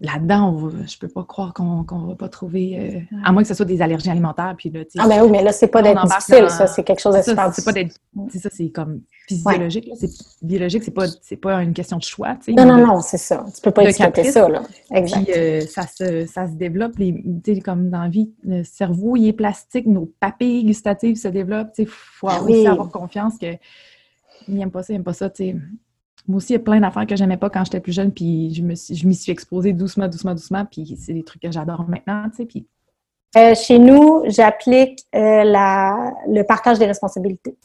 là-dedans, 0.03 0.69
je 0.85 0.97
peux 0.97 1.07
pas 1.07 1.23
croire 1.23 1.53
qu'on 1.53 1.83
ne 1.83 2.07
va 2.07 2.15
pas 2.15 2.27
trouver, 2.27 2.77
euh, 2.77 3.17
à 3.23 3.31
moins 3.31 3.41
que 3.41 3.47
ce 3.47 3.53
soit 3.53 3.65
des 3.65 3.81
allergies 3.81 4.09
alimentaires. 4.09 4.53
Puis 4.57 4.69
là, 4.69 4.81
ah 4.99 5.07
ben 5.07 5.23
oui, 5.23 5.31
mais 5.31 5.41
là, 5.41 5.53
c'est 5.53 5.67
pas 5.67 5.81
d'être 5.81 6.05
difficile, 6.05 6.49
ça, 6.49 6.67
c'est 6.67 6.83
quelque 6.83 6.99
chose 6.99 7.15
de 7.15 7.21
super 7.21 7.53
C'est 7.55 7.63
pas 7.63 7.71
d'être, 7.71 7.95
c'est 8.29 8.39
ça, 8.39 8.49
c'est 8.51 8.69
comme 8.69 9.01
physiologique, 9.27 9.89
c'est 9.95 10.09
biologique, 10.41 10.83
c'est 10.83 10.91
pas, 10.91 11.05
pas 11.41 11.63
une 11.63 11.73
question 11.73 11.97
de 11.97 12.03
choix, 12.03 12.35
tu 12.35 12.45
sais. 12.45 12.51
Non, 12.51 12.65
non, 12.65 12.85
non, 12.85 13.01
c'est 13.01 13.17
ça, 13.17 13.45
tu 13.55 13.61
peux 13.61 13.71
pas 13.71 13.83
expliquer 13.83 14.25
ça, 14.25 14.49
là. 14.49 14.63
Exact. 14.91 15.23
Puis 15.23 15.33
euh, 15.37 15.61
ça, 15.61 15.83
se, 15.87 16.25
ça 16.25 16.47
se 16.47 16.53
développe, 16.53 16.97
les, 16.97 17.61
comme 17.63 17.89
dans 17.89 18.03
la 18.03 18.09
vie, 18.09 18.33
le 18.43 18.63
cerveau, 18.65 19.15
il 19.15 19.29
est 19.29 19.33
plastique, 19.33 19.87
nos 19.87 20.11
papilles 20.19 20.65
gustatives 20.65 21.15
se 21.15 21.29
développent, 21.29 21.71
tu 21.73 21.83
sais, 21.83 21.89
faut 21.89 22.27
ah 22.29 22.41
aussi 22.43 22.67
avoir 22.67 22.89
confiance 22.89 23.37
que 23.37 23.55
il 24.49 24.55
n'aime 24.55 24.71
pas 24.71 24.83
ça, 24.83 24.91
il 24.91 24.97
n'aime 24.97 25.05
pas 25.05 25.13
ça, 25.13 25.29
tu 25.29 25.45
sais 25.45 25.55
moi 26.27 26.37
aussi, 26.37 26.53
il 26.53 26.57
y 26.57 26.59
a 26.59 26.63
plein 26.63 26.79
d'affaires 26.79 27.05
que 27.05 27.15
j'aimais 27.15 27.37
pas 27.37 27.49
quand 27.49 27.63
j'étais 27.65 27.79
plus 27.79 27.93
jeune, 27.93 28.11
puis 28.11 28.53
je 28.53 29.07
m'y 29.07 29.15
suis 29.15 29.31
exposée 29.31 29.73
doucement, 29.73 30.07
doucement, 30.07 30.33
doucement, 30.33 30.65
puis 30.65 30.97
c'est 30.99 31.13
des 31.13 31.23
trucs 31.23 31.41
que 31.41 31.51
j'adore 31.51 31.85
maintenant, 31.87 32.29
tu 32.29 32.37
sais, 32.37 32.45
puis... 32.45 32.67
Euh, 33.35 33.55
chez 33.55 33.79
nous, 33.79 34.21
j'applique 34.27 34.99
euh, 35.15 35.43
le 35.43 36.43
partage 36.43 36.77
des 36.77 36.85
responsabilités. 36.85 37.57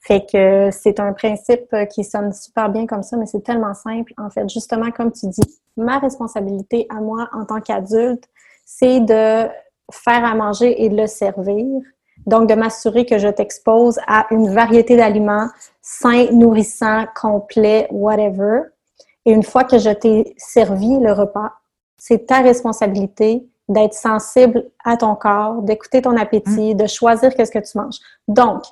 Fait 0.00 0.24
que 0.30 0.68
c'est 0.70 1.00
un 1.00 1.14
principe 1.14 1.74
qui 1.90 2.04
sonne 2.04 2.32
super 2.34 2.68
bien 2.68 2.86
comme 2.86 3.02
ça, 3.02 3.16
mais 3.16 3.24
c'est 3.24 3.40
tellement 3.40 3.72
simple. 3.72 4.12
En 4.18 4.28
fait, 4.28 4.46
justement, 4.48 4.90
comme 4.90 5.10
tu 5.10 5.26
dis, 5.28 5.40
ma 5.76 5.98
responsabilité 5.98 6.86
à 6.90 7.00
moi 7.00 7.28
en 7.32 7.44
tant 7.44 7.60
qu'adulte, 7.60 8.24
c'est 8.64 9.00
de 9.00 9.48
faire 9.90 10.24
à 10.24 10.34
manger 10.34 10.84
et 10.84 10.88
de 10.88 10.96
le 10.96 11.06
servir. 11.06 11.82
Donc, 12.26 12.48
de 12.48 12.54
m'assurer 12.54 13.06
que 13.06 13.18
je 13.18 13.28
t'expose 13.28 13.98
à 14.06 14.26
une 14.30 14.52
variété 14.52 14.96
d'aliments 14.96 15.48
sains, 15.80 16.26
nourrissants, 16.32 17.06
complets, 17.20 17.86
whatever. 17.90 18.62
Et 19.24 19.32
une 19.32 19.44
fois 19.44 19.64
que 19.64 19.78
je 19.78 19.90
t'ai 19.90 20.34
servi 20.36 20.98
le 20.98 21.12
repas, 21.12 21.52
c'est 21.96 22.26
ta 22.26 22.40
responsabilité 22.40 23.46
d'être 23.68 23.94
sensible 23.94 24.64
à 24.84 24.96
ton 24.96 25.14
corps, 25.14 25.62
d'écouter 25.62 26.02
ton 26.02 26.16
appétit, 26.16 26.74
mm. 26.74 26.76
de 26.76 26.86
choisir 26.86 27.34
qu'est-ce 27.34 27.50
que 27.50 27.58
tu 27.58 27.78
manges. 27.78 27.98
Donc, 28.28 28.62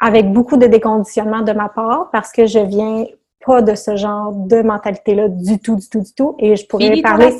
avec 0.00 0.32
beaucoup 0.32 0.56
de 0.56 0.66
déconditionnement 0.66 1.42
de 1.42 1.52
ma 1.52 1.68
part, 1.68 2.08
parce 2.12 2.30
que 2.30 2.46
je 2.46 2.60
viens 2.60 3.04
pas 3.48 3.62
de 3.62 3.74
ce 3.74 3.96
genre 3.96 4.32
de 4.32 4.60
mentalité-là 4.60 5.28
du 5.28 5.58
tout, 5.58 5.76
du 5.76 5.88
tout, 5.88 6.00
du 6.00 6.12
tout. 6.12 6.36
Et 6.38 6.54
je 6.54 6.66
pourrais 6.66 7.00
parler. 7.00 7.34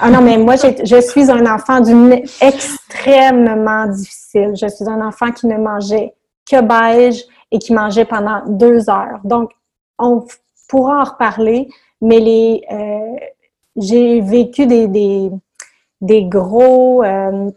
Ah 0.00 0.10
non, 0.10 0.22
mais 0.22 0.38
moi, 0.38 0.54
je 0.56 1.00
suis 1.00 1.30
un 1.30 1.44
enfant 1.54 1.80
d'une 1.80 2.22
extrêmement 2.40 3.86
difficile. 3.86 4.52
Je 4.60 4.68
suis 4.68 4.88
un 4.88 5.06
enfant 5.06 5.30
qui 5.32 5.46
ne 5.46 5.58
mangeait 5.58 6.14
que 6.50 6.60
beige 6.62 7.22
et 7.52 7.58
qui 7.58 7.74
mangeait 7.74 8.06
pendant 8.06 8.40
deux 8.46 8.88
heures. 8.88 9.20
Donc, 9.24 9.50
on 9.98 10.24
pourra 10.68 11.02
en 11.02 11.04
reparler, 11.04 11.68
mais 12.00 12.20
les, 12.20 12.62
euh, 12.72 13.16
j'ai 13.76 14.20
vécu 14.22 14.66
des, 14.66 14.88
des, 14.88 15.30
des 16.00 16.24
gros 16.24 17.04
euh, 17.04 17.50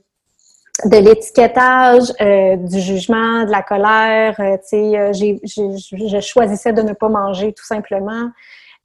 de 0.85 0.97
l'étiquetage, 0.97 2.11
euh, 2.21 2.55
du 2.55 2.79
jugement, 2.79 3.45
de 3.45 3.51
la 3.51 3.61
colère. 3.61 4.35
Euh, 4.39 4.57
tu 4.57 4.67
sais, 4.67 4.97
euh, 4.97 5.13
je 5.13 6.19
choisissais 6.21 6.73
de 6.73 6.81
ne 6.81 6.93
pas 6.93 7.09
manger 7.09 7.53
tout 7.53 7.65
simplement. 7.65 8.29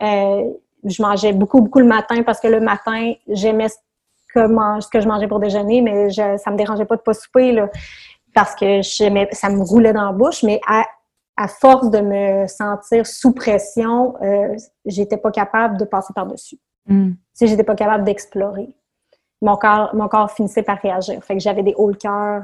je 0.00 1.02
mangeais 1.02 1.32
beaucoup, 1.32 1.60
beaucoup 1.60 1.80
le 1.80 1.86
matin 1.86 2.22
parce 2.22 2.40
que 2.40 2.48
le 2.48 2.60
matin, 2.60 3.12
j'aimais 3.28 3.68
ce 3.68 3.76
que, 4.34 4.46
ce 4.80 4.88
que 4.88 5.00
je 5.00 5.08
mangeais 5.08 5.28
pour 5.28 5.40
déjeuner, 5.40 5.80
mais 5.80 6.10
je, 6.10 6.36
ça 6.36 6.50
me 6.50 6.56
dérangeait 6.56 6.84
pas 6.84 6.96
de 6.96 7.02
pas 7.02 7.14
souper 7.14 7.52
là, 7.52 7.68
parce 8.34 8.54
que 8.54 8.82
ça 8.82 9.50
me 9.50 9.62
roulait 9.62 9.92
dans 9.92 10.06
la 10.06 10.12
bouche. 10.12 10.42
Mais 10.42 10.60
à, 10.66 10.84
à 11.36 11.48
force 11.48 11.90
de 11.90 12.00
me 12.00 12.46
sentir 12.46 13.06
sous 13.06 13.32
pression, 13.32 14.14
j'étais 14.84 15.16
pas 15.16 15.30
capable 15.30 15.76
de 15.78 15.84
passer 15.84 16.12
par-dessus. 16.14 16.58
Mm. 16.86 17.12
J'étais 17.40 17.64
pas 17.64 17.74
capable 17.74 18.04
d'explorer 18.04 18.68
mon 19.42 19.56
corps, 19.56 19.94
mon 19.94 20.08
corps 20.08 20.30
finissait 20.30 20.62
par 20.62 20.78
réagir. 20.78 21.22
Fait 21.22 21.34
que 21.34 21.40
j'avais 21.40 21.62
des 21.62 21.74
hauts 21.76 21.90
le 21.90 21.96
euh, 22.06 22.40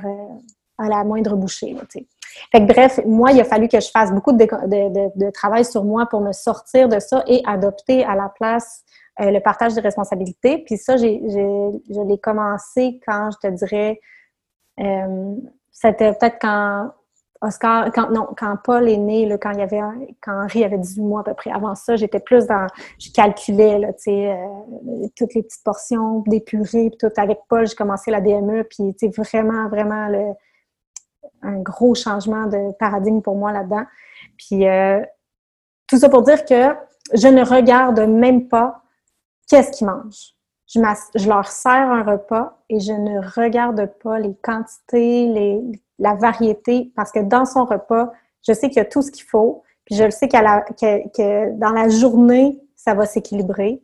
à 0.78 0.88
la 0.88 1.04
moindre 1.04 1.36
bouchée. 1.36 1.72
Là, 1.72 1.82
fait 2.50 2.66
que 2.66 2.72
bref, 2.72 3.00
moi, 3.04 3.32
il 3.32 3.40
a 3.40 3.44
fallu 3.44 3.68
que 3.68 3.80
je 3.80 3.90
fasse 3.90 4.12
beaucoup 4.12 4.32
de, 4.32 5.30
travail 5.30 5.64
sur 5.64 5.84
moi 5.84 6.06
pour 6.06 6.20
me 6.20 6.32
sortir 6.32 6.88
de 6.88 6.98
ça 6.98 7.22
et 7.26 7.42
adopter 7.46 8.04
à 8.04 8.14
la 8.14 8.28
place 8.28 8.82
euh, 9.20 9.30
le 9.30 9.40
partage 9.40 9.74
des 9.74 9.80
responsabilités. 9.80 10.58
Puis 10.58 10.76
ça, 10.76 10.96
j'ai, 10.96 11.20
je 11.28 12.08
l'ai 12.08 12.18
commencé 12.18 13.00
quand, 13.06 13.30
je 13.32 13.48
te 13.48 13.52
dirais, 13.52 14.00
euh, 14.80 15.34
c'était 15.70 16.12
peut-être 16.14 16.38
quand 16.40 16.90
Oscar, 17.42 17.90
quand, 17.92 18.10
non, 18.10 18.28
quand 18.36 18.56
Paul 18.62 18.88
est 18.88 18.96
né, 18.96 19.26
là, 19.26 19.36
quand, 19.36 19.50
il 19.50 19.58
y 19.58 19.62
avait, 19.62 19.80
quand 20.20 20.44
Henri 20.44 20.64
avait 20.64 20.78
18 20.78 21.02
mois 21.02 21.20
à 21.20 21.24
peu 21.24 21.34
près, 21.34 21.50
avant 21.50 21.74
ça, 21.74 21.96
j'étais 21.96 22.20
plus 22.20 22.46
dans, 22.46 22.68
je 23.00 23.10
calculais, 23.10 23.80
là, 23.80 23.92
tu 23.92 24.04
sais, 24.04 24.30
euh, 24.30 25.08
toutes 25.16 25.34
les 25.34 25.42
petites 25.42 25.64
portions, 25.64 26.22
des 26.28 26.40
purées, 26.40 26.90
puis 26.90 26.98
tout. 26.98 27.10
Avec 27.16 27.40
Paul, 27.48 27.66
j'ai 27.66 27.74
commencé 27.74 28.12
la 28.12 28.20
DME, 28.20 28.62
puis, 28.64 28.94
tu 28.94 29.10
sais, 29.10 29.22
vraiment, 29.22 29.68
vraiment, 29.68 30.06
le, 30.06 30.32
un 31.42 31.58
gros 31.60 31.96
changement 31.96 32.46
de 32.46 32.72
paradigme 32.78 33.20
pour 33.20 33.34
moi 33.34 33.50
là-dedans. 33.50 33.84
Puis, 34.38 34.68
euh, 34.68 35.00
tout 35.88 35.98
ça 35.98 36.08
pour 36.08 36.22
dire 36.22 36.44
que 36.44 36.76
je 37.12 37.26
ne 37.26 37.44
regarde 37.44 37.98
même 38.00 38.46
pas 38.48 38.82
qu'est-ce 39.48 39.72
qu'ils 39.72 39.88
mangent. 39.88 40.34
Je, 40.68 40.80
je 41.16 41.28
leur 41.28 41.48
sers 41.48 41.72
un 41.72 42.04
repas 42.04 42.62
et 42.70 42.78
je 42.78 42.92
ne 42.92 43.18
regarde 43.18 43.84
pas 44.02 44.20
les 44.20 44.34
quantités, 44.36 45.26
les, 45.26 45.60
la 46.02 46.14
variété, 46.14 46.92
parce 46.96 47.12
que 47.12 47.20
dans 47.20 47.46
son 47.46 47.64
repas, 47.64 48.12
je 48.46 48.52
sais 48.52 48.68
qu'il 48.68 48.78
y 48.78 48.80
a 48.80 48.84
tout 48.84 49.02
ce 49.02 49.10
qu'il 49.10 49.24
faut, 49.24 49.62
puis 49.84 49.94
je 49.94 50.02
le 50.02 50.10
sais 50.10 50.28
qu'à 50.28 50.42
la, 50.42 50.60
que, 50.62 51.56
dans 51.58 51.70
la 51.70 51.88
journée, 51.88 52.60
ça 52.74 52.94
va 52.94 53.06
s'équilibrer 53.06 53.80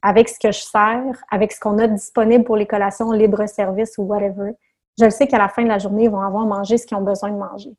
avec 0.00 0.28
ce 0.28 0.38
que 0.38 0.52
je 0.52 0.60
sers, 0.60 1.24
avec 1.28 1.50
ce 1.52 1.58
qu'on 1.58 1.78
a 1.78 1.88
disponible 1.88 2.44
pour 2.44 2.56
les 2.56 2.66
collations 2.66 3.10
libre-service 3.10 3.98
ou 3.98 4.02
whatever. 4.02 4.52
Je 4.98 5.04
le 5.04 5.10
sais 5.10 5.26
qu'à 5.26 5.38
la 5.38 5.48
fin 5.48 5.64
de 5.64 5.68
la 5.68 5.78
journée, 5.78 6.04
ils 6.04 6.10
vont 6.10 6.20
avoir 6.20 6.46
mangé 6.46 6.78
ce 6.78 6.86
qu'ils 6.86 6.96
ont 6.96 7.02
besoin 7.02 7.30
de 7.30 7.36
manger. 7.36 7.76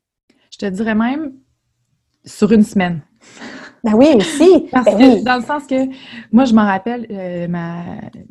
Je 0.52 0.58
te 0.58 0.66
dirais 0.66 0.96
même 0.96 1.34
sur 2.26 2.52
une 2.52 2.64
semaine. 2.64 3.02
Ben 3.88 3.96
oui, 3.96 4.08
aussi. 4.16 4.68
Parce 4.70 4.86
ben 4.86 4.98
que, 4.98 5.24
dans 5.24 5.38
le 5.38 5.44
sens 5.44 5.66
que, 5.66 5.88
moi, 6.32 6.44
je 6.44 6.54
m'en 6.54 6.66
rappelle, 6.66 7.08
euh, 7.10 7.48
ma, 7.48 7.86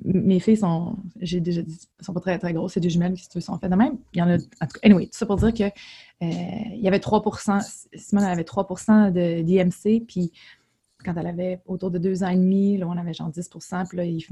mes 0.04 0.38
filles 0.38 0.58
sont, 0.58 0.96
j'ai 1.20 1.40
déjà 1.40 1.62
dit, 1.62 1.78
sont 2.00 2.12
pas 2.12 2.20
très, 2.20 2.38
très 2.38 2.52
grosses, 2.52 2.74
c'est 2.74 2.80
des 2.80 2.90
jumelles 2.90 3.14
qui 3.14 3.40
sont 3.40 3.58
faites 3.58 3.70
de 3.70 3.76
même. 3.76 3.96
Il 4.12 4.18
y 4.18 4.22
en 4.22 4.28
a, 4.28 4.34
en 4.34 4.36
tout 4.36 4.40
cas, 4.74 4.80
anyway, 4.82 5.06
tout 5.06 5.16
ça 5.16 5.24
pour 5.24 5.36
dire 5.36 5.54
que, 5.54 5.64
euh, 5.64 6.30
il 6.74 6.80
y 6.80 6.88
avait 6.88 7.00
3 7.00 7.22
Simone, 7.94 8.24
elle 8.24 8.32
avait 8.32 8.44
3 8.44 8.66
de 9.10 9.40
d'IMC, 9.40 10.04
puis 10.06 10.30
quand 11.02 11.14
elle 11.16 11.26
avait 11.26 11.62
autour 11.64 11.90
de 11.90 11.98
deux 11.98 12.22
ans 12.22 12.28
et 12.28 12.36
demi, 12.36 12.76
là, 12.76 12.86
on 12.86 12.98
avait 12.98 13.14
genre 13.14 13.30
10% 13.30 13.88
puis 13.88 13.96
là, 13.96 14.04
il 14.04 14.22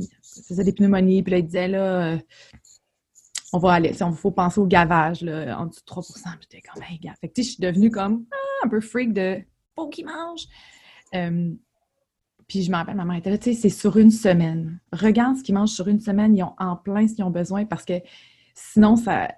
faisait 0.47 0.65
des 0.65 0.73
pneumonies, 0.73 1.23
puis 1.23 1.33
là, 1.33 1.39
il 1.39 1.47
disait, 1.47 1.69
là, 1.69 2.13
euh, 2.13 2.19
on 3.55 3.59
va 3.59 3.73
aller, 3.73 3.97
il 3.99 4.15
faut 4.15 4.31
penser 4.31 4.61
au 4.61 4.67
gavage, 4.67 5.23
là, 5.23 5.59
en 5.59 5.67
dessous 5.67 5.81
de 5.81 5.87
3 5.87 6.03
Puis 6.03 6.23
j'étais 6.43 6.61
comme, 6.61 6.83
hey, 6.83 6.99
gars. 6.99 7.15
Fait 7.19 7.29
que, 7.29 7.35
je 7.39 7.49
suis 7.49 7.61
devenue 7.61 7.91
comme 7.91 8.27
ah, 8.31 8.67
un 8.67 8.69
peu 8.69 8.83
freak 8.83 9.15
de 9.15 9.41
faut 9.75 9.89
qu'il 9.89 10.07
mange. 10.07 10.47
Euh, 11.15 11.55
puis 12.47 12.63
je 12.63 12.71
me 12.71 12.77
rappelle, 12.77 12.97
ma 12.97 13.05
mère 13.05 13.17
était 13.17 13.31
là, 13.31 13.39
tu 13.39 13.55
sais, 13.55 13.61
c'est 13.61 13.71
sur 13.71 13.97
une 13.97 14.11
semaine. 14.11 14.81
Regarde 14.93 15.37
ce 15.37 15.43
qu'ils 15.43 15.55
mangent 15.55 15.71
sur 15.71 15.89
une 15.89 16.01
semaine, 16.01 16.37
ils 16.37 16.43
ont 16.43 16.55
en 16.59 16.77
plein 16.77 17.09
ce 17.09 17.15
qu'ils 17.15 17.25
ont 17.25 17.31
besoin 17.31 17.65
parce 17.65 17.85
que 17.85 17.95
sinon, 18.55 18.97
ça. 18.97 19.29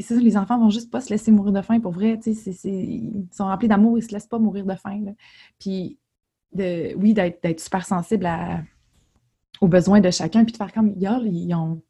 ça, 0.00 0.14
les 0.16 0.36
enfants 0.36 0.58
vont 0.58 0.70
juste 0.70 0.90
pas 0.90 1.00
se 1.00 1.10
laisser 1.10 1.30
mourir 1.30 1.52
de 1.52 1.62
faim 1.62 1.80
pour 1.80 1.92
vrai. 1.92 2.18
Tu 2.18 2.34
sais, 2.34 2.52
ils 2.68 3.28
sont 3.30 3.44
remplis 3.44 3.68
d'amour, 3.68 3.98
ils 3.98 4.02
se 4.02 4.12
laissent 4.12 4.26
pas 4.26 4.38
mourir 4.38 4.66
de 4.66 4.74
faim. 4.74 5.04
Puis, 5.58 5.98
oui, 6.56 7.14
d'être 7.14 7.60
super 7.60 7.86
sensible 7.86 8.28
aux 9.60 9.68
besoins 9.68 10.00
de 10.00 10.10
chacun, 10.10 10.44
puis 10.44 10.52
de 10.52 10.56
faire 10.56 10.72
comme, 10.72 10.94
ils 10.96 11.82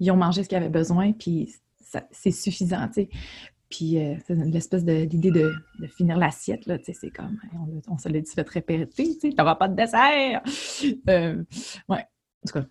ils 0.00 0.10
ont 0.10 0.16
mangé 0.16 0.42
ce 0.42 0.48
qu'ils 0.48 0.58
avaient 0.58 0.68
besoin, 0.68 1.12
puis 1.12 1.54
c'est 2.10 2.30
suffisant, 2.30 2.88
tu 2.88 3.04
sais. 3.04 3.08
Puis 3.74 3.98
euh, 3.98 4.14
c'est 4.24 4.34
l'espèce 4.34 4.84
de, 4.84 5.04
de, 5.04 5.86
finir 5.88 6.16
l'assiette, 6.16 6.64
là, 6.66 6.76
c'est 6.84 7.10
comme, 7.10 7.36
on, 7.88 7.98
se 7.98 8.08
l'a 8.08 8.20
dit 8.20 8.30
fait 8.30 8.48
répéter, 8.48 9.16
tu 9.20 9.30
sais, 9.30 9.34
pas 9.34 9.68
de 9.68 9.74
dessert! 9.74 10.42
Euh, 11.08 11.42
ouais, 11.88 11.98
en 11.98 12.46
tout 12.46 12.58
cas, 12.60 12.64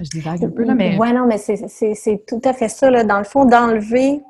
je 0.00 0.08
divague 0.08 0.44
un 0.44 0.50
peu, 0.50 0.64
là, 0.64 0.74
mais... 0.74 0.96
Ouais, 0.96 1.12
non, 1.12 1.26
mais 1.26 1.38
c'est 1.38 2.24
tout 2.26 2.40
à 2.44 2.52
fait 2.52 2.68
ça, 2.68 2.90
là, 2.90 3.04
dans 3.04 3.18
le 3.18 3.24
fond, 3.24 3.44
d'enlever... 3.44 4.22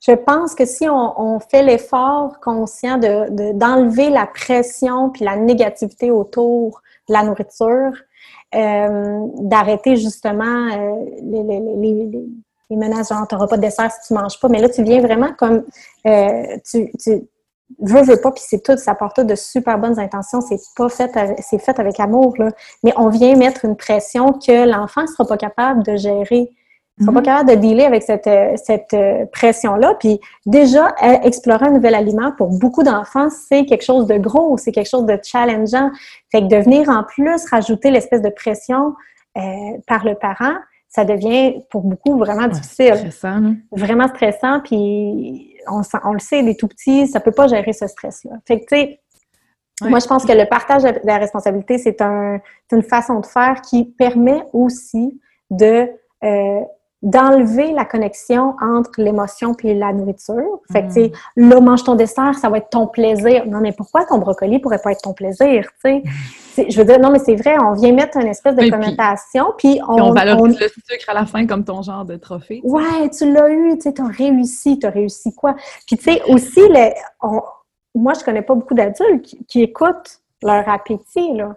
Je 0.00 0.12
pense 0.12 0.54
que 0.54 0.64
si 0.64 0.88
on, 0.88 1.40
fait 1.40 1.62
l'effort 1.64 2.38
conscient 2.40 2.98
d'enlever 2.98 4.10
de, 4.10 4.14
la 4.14 4.26
pression 4.26 5.10
puis 5.10 5.24
la 5.24 5.36
négativité 5.36 6.12
autour 6.12 6.82
de 7.08 7.14
la 7.14 7.24
nourriture, 7.24 7.92
euh, 8.54 9.26
d'arrêter 9.40 9.96
justement 9.96 10.68
euh, 10.68 11.04
les, 11.22 12.06
les 12.70 12.76
menaces 12.76 13.08
genre 13.08 13.26
t'auras 13.26 13.46
pas 13.46 13.56
de 13.56 13.62
dessert 13.62 13.90
si 13.90 14.08
tu 14.08 14.14
manges 14.14 14.38
pas 14.40 14.48
mais 14.48 14.60
là 14.60 14.68
tu 14.68 14.82
viens 14.82 15.00
vraiment 15.00 15.32
comme 15.38 15.64
euh, 16.06 16.56
tu, 16.68 16.90
tu 17.02 17.22
veux 17.80 18.02
veux 18.02 18.20
pas 18.20 18.32
puis 18.32 18.42
c'est 18.46 18.62
tout 18.62 18.76
ça 18.76 18.94
porte 18.94 19.20
de 19.20 19.34
super 19.34 19.78
bonnes 19.78 19.98
intentions 19.98 20.40
c'est 20.40 20.58
pas 20.76 20.88
fait 20.88 21.10
c'est 21.40 21.58
fait 21.58 21.78
avec 21.78 22.00
amour 22.00 22.34
là 22.38 22.50
mais 22.82 22.92
on 22.96 23.08
vient 23.08 23.36
mettre 23.36 23.64
une 23.64 23.76
pression 23.76 24.32
que 24.32 24.66
l'enfant 24.68 25.06
sera 25.06 25.26
pas 25.26 25.36
capable 25.36 25.82
de 25.82 25.96
gérer 25.96 26.50
il 27.00 27.04
sera 27.04 27.12
pas 27.12 27.20
mhm. 27.20 27.26
capable 27.26 27.50
de 27.50 27.54
dealer 27.54 27.84
avec 27.84 28.02
cette, 28.02 28.28
cette 28.56 29.30
pression-là. 29.30 29.94
Puis 30.00 30.18
déjà, 30.46 30.94
explorer 31.22 31.66
un 31.66 31.70
nouvel 31.70 31.94
aliment, 31.94 32.32
pour 32.32 32.48
beaucoup 32.48 32.82
d'enfants, 32.82 33.28
c'est 33.30 33.66
quelque 33.66 33.84
chose 33.84 34.06
de 34.06 34.16
gros, 34.18 34.56
c'est 34.56 34.72
quelque 34.72 34.88
chose 34.88 35.06
de 35.06 35.16
challengeant. 35.22 35.90
Fait 36.32 36.40
que 36.40 36.46
de 36.46 36.56
venir 36.56 36.88
en 36.88 37.04
plus 37.04 37.44
rajouter 37.50 37.92
l'espèce 37.92 38.22
de 38.22 38.30
pression 38.30 38.94
euh, 39.36 39.42
par 39.86 40.04
le 40.04 40.16
parent, 40.16 40.56
ça 40.88 41.04
devient 41.04 41.62
pour 41.70 41.82
beaucoup 41.82 42.18
vraiment 42.18 42.48
difficile. 42.48 42.96
Stressant, 42.96 43.54
Vraiment 43.72 44.08
stressant, 44.08 44.60
puis 44.60 45.54
on, 45.70 45.82
on, 46.04 46.12
le 46.12 46.18
sait, 46.18 46.42
les 46.42 46.56
tout 46.56 46.68
petits, 46.68 47.06
ça 47.06 47.20
peut 47.20 47.32
pas 47.32 47.46
gérer 47.46 47.72
ce 47.72 47.86
stress-là. 47.86 48.36
Fait 48.46 48.60
que, 48.60 48.66
tu 48.66 48.76
sais, 48.76 49.00
moi, 49.82 50.00
je 50.00 50.06
pense 50.06 50.24
que 50.24 50.32
le 50.32 50.46
partage 50.46 50.82
de 50.82 51.00
la 51.04 51.18
responsabilité, 51.18 51.78
c'est 51.78 52.00
un, 52.00 52.40
une 52.72 52.82
façon 52.82 53.20
de 53.20 53.26
faire 53.26 53.60
qui 53.62 53.84
permet 53.84 54.42
aussi 54.52 55.20
de 55.50 55.88
euh, 56.24 56.60
d'enlever 57.02 57.72
la 57.72 57.84
connexion 57.84 58.56
entre 58.60 58.90
l'émotion 58.98 59.54
puis 59.54 59.72
la 59.72 59.92
nourriture. 59.92 60.60
Fait 60.72 60.82
que, 60.82 60.86
tu 60.88 60.92
sais, 60.94 61.12
mm. 61.36 61.48
là, 61.48 61.60
mange 61.60 61.84
ton 61.84 61.94
dessert, 61.94 62.34
ça 62.34 62.48
va 62.48 62.58
être 62.58 62.70
ton 62.70 62.88
plaisir. 62.88 63.46
Non, 63.46 63.60
mais 63.60 63.72
pourquoi 63.72 64.04
ton 64.04 64.18
brocoli 64.18 64.58
pourrait 64.58 64.80
pas 64.82 64.92
être 64.92 65.02
ton 65.02 65.12
plaisir, 65.12 65.68
tu 65.84 66.02
sais? 66.02 66.02
Je 66.68 66.76
veux 66.76 66.84
dire, 66.84 66.98
non, 66.98 67.12
mais 67.12 67.20
c'est 67.20 67.36
vrai, 67.36 67.56
on 67.62 67.74
vient 67.74 67.92
mettre 67.92 68.16
une 68.16 68.26
espèce 68.26 68.56
de 68.56 68.68
connotation, 68.68 69.52
puis, 69.56 69.80
on... 69.88 70.08
on 70.08 70.12
valorise 70.12 70.58
le 70.58 70.66
sucre 70.66 71.08
à 71.08 71.14
la 71.14 71.24
fin 71.24 71.46
comme 71.46 71.64
ton 71.64 71.82
genre 71.82 72.04
de 72.04 72.16
trophée. 72.16 72.60
Ouais, 72.64 73.08
tu 73.16 73.32
l'as 73.32 73.48
eu, 73.48 73.74
tu 73.76 73.82
sais, 73.82 73.92
t'as 73.92 74.08
réussi, 74.08 74.76
t'as 74.80 74.90
réussi 74.90 75.32
quoi? 75.36 75.54
Puis, 75.86 75.96
tu 75.96 76.02
sais, 76.02 76.20
aussi, 76.26 76.60
le, 76.68 76.90
moi, 77.94 78.14
je 78.14 78.24
connais 78.24 78.42
pas 78.42 78.56
beaucoup 78.56 78.74
d'adultes 78.74 79.22
qui, 79.22 79.44
qui 79.44 79.62
écoutent 79.62 80.18
leur 80.42 80.68
appétit, 80.68 81.32
là. 81.34 81.56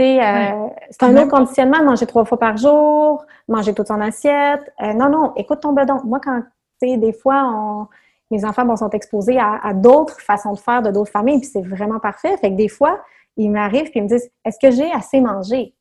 Euh, 0.00 0.68
c'est 0.90 1.02
un 1.02 1.16
autre 1.16 1.28
conditionnement, 1.28 1.82
manger 1.84 2.06
trois 2.06 2.24
fois 2.24 2.38
par 2.38 2.56
jour, 2.56 3.24
manger 3.48 3.74
toute 3.74 3.88
son 3.88 4.00
assiette. 4.00 4.72
Euh, 4.82 4.92
non, 4.92 5.08
non, 5.08 5.32
écoute 5.36 5.60
ton 5.60 5.72
bedon. 5.72 6.00
Moi, 6.04 6.20
quand, 6.22 6.42
tu 6.80 6.88
sais, 6.88 6.96
des 6.96 7.12
fois, 7.12 7.88
mes 8.30 8.44
enfants 8.44 8.76
sont 8.76 8.90
exposés 8.90 9.38
à, 9.38 9.72
d'autres 9.74 10.20
façons 10.20 10.52
de 10.52 10.58
faire 10.58 10.82
de 10.82 10.90
d'autres 10.90 11.10
familles, 11.10 11.40
puis 11.40 11.50
c'est 11.52 11.62
vraiment 11.62 11.98
parfait. 11.98 12.36
Fait 12.38 12.50
que 12.50 12.56
des 12.56 12.68
fois, 12.68 13.00
ils 13.36 13.50
m'arrivent 13.50 13.88
et 13.88 13.98
ils 13.98 14.02
me 14.02 14.08
disent 14.08 14.30
Est-ce 14.44 14.58
que 14.58 14.70
j'ai 14.70 14.90
assez 14.92 15.20
mangé? 15.20 15.74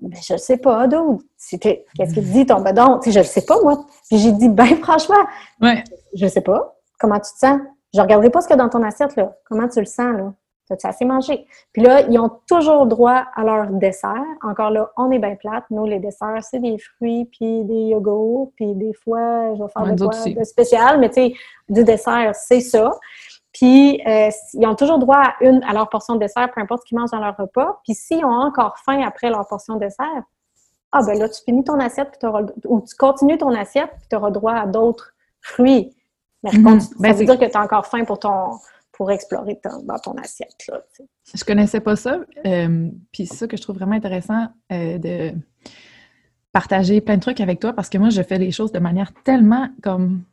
Ben, 0.00 0.18
je 0.26 0.32
ne 0.32 0.38
sais 0.38 0.56
pas, 0.56 0.86
d'où. 0.86 1.20
Qu'est-ce 1.50 2.14
qu'il 2.14 2.32
dit 2.32 2.46
ton 2.46 2.60
bedon? 2.62 3.00
je 3.04 3.18
ne 3.18 3.24
sais 3.24 3.44
pas, 3.44 3.60
moi. 3.62 3.84
Puis 4.08 4.18
j'ai 4.18 4.32
dit, 4.32 4.48
ben 4.48 4.76
franchement, 4.82 5.22
ouais. 5.60 5.84
je 6.14 6.24
ne 6.24 6.30
sais 6.30 6.40
pas. 6.40 6.74
Comment 6.98 7.16
tu 7.16 7.32
te 7.32 7.38
sens? 7.38 7.60
Je 7.92 7.98
ne 7.98 8.02
regarderai 8.02 8.30
pas 8.30 8.40
ce 8.40 8.46
qu'il 8.46 8.56
y 8.56 8.60
a 8.60 8.62
dans 8.62 8.70
ton 8.70 8.82
assiette, 8.82 9.16
là. 9.16 9.36
Comment 9.44 9.68
tu 9.68 9.80
le 9.80 9.86
sens, 9.86 10.16
là? 10.16 10.32
T'as-tu 10.70 10.86
assez 10.86 11.04
mangé? 11.04 11.48
Puis 11.72 11.82
là, 11.82 12.02
ils 12.02 12.16
ont 12.20 12.30
toujours 12.46 12.86
droit 12.86 13.24
à 13.34 13.42
leur 13.42 13.66
dessert. 13.70 14.22
Encore 14.40 14.70
là, 14.70 14.88
on 14.96 15.10
est 15.10 15.18
bien 15.18 15.34
plate. 15.34 15.64
Nous, 15.70 15.84
les 15.84 15.98
desserts, 15.98 16.44
c'est 16.48 16.60
des 16.60 16.78
fruits, 16.78 17.24
puis 17.24 17.64
des 17.64 17.88
yogourts, 17.88 18.52
puis 18.54 18.72
des 18.76 18.92
fois, 18.92 19.52
je 19.56 19.64
vais 19.64 19.68
faire 19.68 19.92
des 19.92 20.04
quoi 20.04 20.14
de 20.24 20.44
spécial, 20.44 21.00
mais 21.00 21.08
tu 21.08 21.14
sais, 21.14 21.34
du 21.68 21.82
dessert, 21.82 22.36
c'est 22.36 22.60
ça. 22.60 22.92
Puis, 23.52 24.00
euh, 24.06 24.30
ils 24.54 24.64
ont 24.64 24.76
toujours 24.76 25.00
droit 25.00 25.16
à, 25.16 25.34
une, 25.40 25.60
à 25.64 25.72
leur 25.72 25.88
portion 25.88 26.14
de 26.14 26.20
dessert, 26.20 26.48
peu 26.54 26.60
importe 26.60 26.82
ce 26.82 26.86
qu'ils 26.86 26.98
mangent 26.98 27.10
dans 27.10 27.18
leur 27.18 27.36
repas. 27.36 27.80
Puis, 27.82 27.94
s'ils 27.96 28.24
ont 28.24 28.28
encore 28.28 28.78
faim 28.78 29.02
après 29.04 29.28
leur 29.28 29.44
portion 29.48 29.74
de 29.74 29.80
dessert, 29.80 30.22
ah 30.92 31.00
ben 31.04 31.18
là, 31.18 31.28
tu 31.28 31.42
finis 31.44 31.64
ton 31.64 31.80
assiette, 31.80 32.16
puis 32.20 32.30
ou 32.66 32.80
tu 32.80 32.94
continues 32.94 33.38
ton 33.38 33.54
assiette, 33.56 33.90
puis 33.98 34.06
tu 34.08 34.14
auras 34.14 34.30
droit 34.30 34.54
à 34.54 34.66
d'autres 34.66 35.14
fruits. 35.40 35.96
Mais 36.44 36.50
ça 36.52 36.58
ben, 37.00 37.12
veut 37.12 37.24
dire 37.24 37.38
que 37.38 37.44
tu 37.44 37.56
as 37.56 37.60
encore 37.60 37.86
faim 37.86 38.04
pour 38.04 38.20
ton, 38.20 38.52
pour 39.00 39.10
explorer 39.10 39.58
dans 39.64 39.98
ton 39.98 40.12
assiette. 40.18 40.66
Là, 40.68 40.82
je 41.34 41.42
connaissais 41.42 41.80
pas 41.80 41.96
ça. 41.96 42.20
Euh, 42.44 42.90
puis 43.12 43.24
c'est 43.24 43.34
ça 43.34 43.46
que 43.46 43.56
je 43.56 43.62
trouve 43.62 43.76
vraiment 43.76 43.94
intéressant 43.94 44.48
euh, 44.70 44.98
de 44.98 45.32
partager 46.52 47.00
plein 47.00 47.16
de 47.16 47.22
trucs 47.22 47.40
avec 47.40 47.60
toi 47.60 47.72
parce 47.72 47.88
que 47.88 47.96
moi, 47.96 48.10
je 48.10 48.20
fais 48.20 48.36
les 48.36 48.50
choses 48.50 48.72
de 48.72 48.78
manière 48.78 49.14
tellement 49.24 49.70
comme 49.82 50.24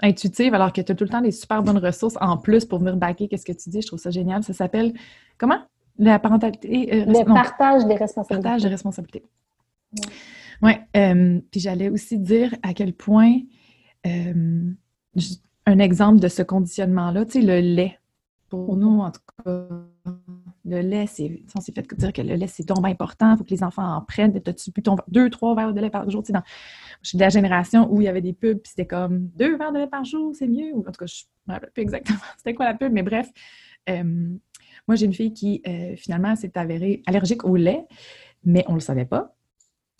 intuitive 0.00 0.54
alors 0.54 0.72
que 0.72 0.80
tu 0.80 0.92
as 0.92 0.94
tout 0.94 1.04
le 1.04 1.10
temps 1.10 1.20
des 1.20 1.30
super 1.30 1.62
bonnes 1.62 1.76
ressources 1.76 2.16
en 2.22 2.38
plus 2.38 2.64
pour 2.64 2.78
venir 2.78 2.96
backer 2.96 3.28
qu'est-ce 3.28 3.44
que 3.44 3.52
tu 3.52 3.68
dis. 3.68 3.82
Je 3.82 3.86
trouve 3.88 4.00
ça 4.00 4.08
génial. 4.08 4.42
Ça 4.44 4.54
s'appelle 4.54 4.94
comment? 5.36 5.58
La 5.98 6.18
parentalité. 6.18 6.88
Euh, 6.90 7.04
le 7.04 7.34
partage 7.34 7.84
des 7.84 7.96
responsabilités. 7.96 8.42
Partage 8.42 8.62
des 8.62 8.68
responsabilités. 8.70 9.22
Oui. 10.62 10.72
Ouais, 11.02 11.42
puis 11.50 11.60
j'allais 11.60 11.90
aussi 11.90 12.18
dire 12.18 12.54
à 12.62 12.72
quel 12.72 12.94
point 12.94 13.40
un 15.66 15.78
exemple 15.78 16.20
de 16.20 16.28
ce 16.28 16.42
conditionnement-là, 16.42 17.24
tu 17.24 17.32
sais, 17.32 17.40
le 17.40 17.60
lait. 17.60 17.98
Pour 18.48 18.76
nous, 18.76 19.00
en 19.00 19.10
tout 19.10 19.20
cas, 19.44 19.68
le 20.64 20.80
lait, 20.80 21.06
c'est, 21.06 21.42
on 21.56 21.60
s'est 21.60 21.72
fait 21.72 21.86
dire 21.96 22.12
que 22.12 22.22
le 22.22 22.34
lait, 22.34 22.46
c'est 22.46 22.66
donc 22.66 22.86
important, 22.86 23.32
il 23.32 23.38
faut 23.38 23.44
que 23.44 23.50
les 23.50 23.62
enfants 23.62 23.96
en 23.96 24.00
prennent. 24.02 24.40
T'as-tu 24.40 24.70
bu 24.70 24.82
ton 24.82 24.96
deux, 25.08 25.28
trois 25.28 25.54
verres 25.54 25.74
de 25.74 25.80
lait 25.80 25.90
par 25.90 26.08
jour? 26.08 26.22
Tu 26.22 26.28
sais, 26.28 26.32
dans, 26.32 26.42
je 27.02 27.08
suis 27.08 27.18
de 27.18 27.22
la 27.22 27.30
génération 27.30 27.92
où 27.92 28.00
il 28.00 28.04
y 28.04 28.08
avait 28.08 28.20
des 28.20 28.32
pubs, 28.32 28.58
puis 28.58 28.70
c'était 28.70 28.86
comme 28.86 29.28
deux 29.36 29.56
verres 29.56 29.72
de 29.72 29.78
lait 29.78 29.86
par 29.86 30.04
jour, 30.04 30.34
c'est 30.34 30.46
mieux. 30.46 30.72
Ou, 30.74 30.80
en 30.80 30.92
tout 30.92 30.92
cas, 30.92 31.06
je 31.06 31.24
ne 31.46 31.52
me 31.52 31.54
rappelle 31.54 31.70
plus 31.72 31.82
exactement 31.82 32.18
c'était 32.36 32.54
quoi 32.54 32.66
la 32.66 32.74
pub, 32.74 32.92
mais 32.92 33.02
bref. 33.02 33.30
Euh, 33.88 34.28
moi, 34.86 34.96
j'ai 34.96 35.06
une 35.06 35.14
fille 35.14 35.32
qui, 35.32 35.62
euh, 35.66 35.96
finalement, 35.96 36.36
s'est 36.36 36.56
avérée 36.56 37.02
allergique 37.06 37.44
au 37.44 37.56
lait, 37.56 37.86
mais 38.44 38.64
on 38.68 38.72
ne 38.72 38.76
le 38.76 38.82
savait 38.82 39.06
pas. 39.06 39.34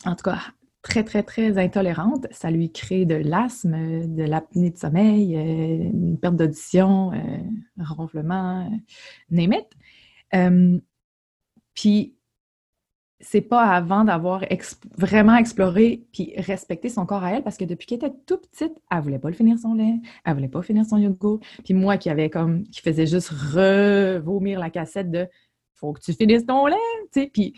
En 0.05 0.15
tout 0.15 0.23
cas, 0.23 0.39
très, 0.85 1.03
très, 1.03 1.23
très 1.23 1.57
intolérante, 1.57 2.27
ça 2.29 2.51
lui 2.51 2.71
crée 2.71 3.05
de 3.05 3.15
l'asthme, 3.15 4.05
de 4.05 4.23
l'apnée 4.23 4.69
de 4.69 4.77
sommeil, 4.77 5.35
euh, 5.35 5.89
une 5.91 6.19
perte 6.19 6.35
d'audition, 6.35 7.11
euh, 7.11 7.39
un 7.79 7.83
ronflement, 7.83 8.67
euh, 8.67 8.77
name 9.31 9.53
it. 9.53 9.67
puis, 11.73 12.15
c'est 13.19 13.41
pas 13.41 13.63
avant 13.63 14.03
d'avoir 14.03 14.43
vraiment 14.95 15.35
exploré 15.35 16.05
puis 16.13 16.33
respecté 16.37 16.89
son 16.89 17.07
corps 17.07 17.23
à 17.23 17.31
elle, 17.31 17.43
parce 17.43 17.57
que 17.57 17.65
depuis 17.65 17.87
qu'elle 17.87 17.97
était 17.97 18.15
tout 18.27 18.37
petite, 18.37 18.79
elle 18.91 19.01
voulait 19.01 19.17
pas 19.17 19.29
le 19.29 19.35
finir 19.35 19.57
son 19.57 19.73
lait, 19.73 19.95
elle 20.23 20.33
voulait 20.35 20.47
pas 20.47 20.61
finir 20.61 20.85
son 20.85 20.97
yogourt. 20.97 21.39
Puis 21.63 21.73
moi 21.73 21.97
qui 21.97 22.11
avait 22.11 22.29
comme, 22.29 22.63
qui 22.65 22.81
faisait 22.81 23.07
juste 23.07 23.29
revomir 23.29 24.59
la 24.59 24.69
cassette 24.69 25.09
de 25.09 25.27
«faut 25.73 25.93
que 25.93 26.01
tu 26.01 26.13
finisses 26.13 26.45
ton 26.45 26.67
lait», 26.67 26.75
tu 27.11 27.21
sais, 27.21 27.31
puis 27.33 27.55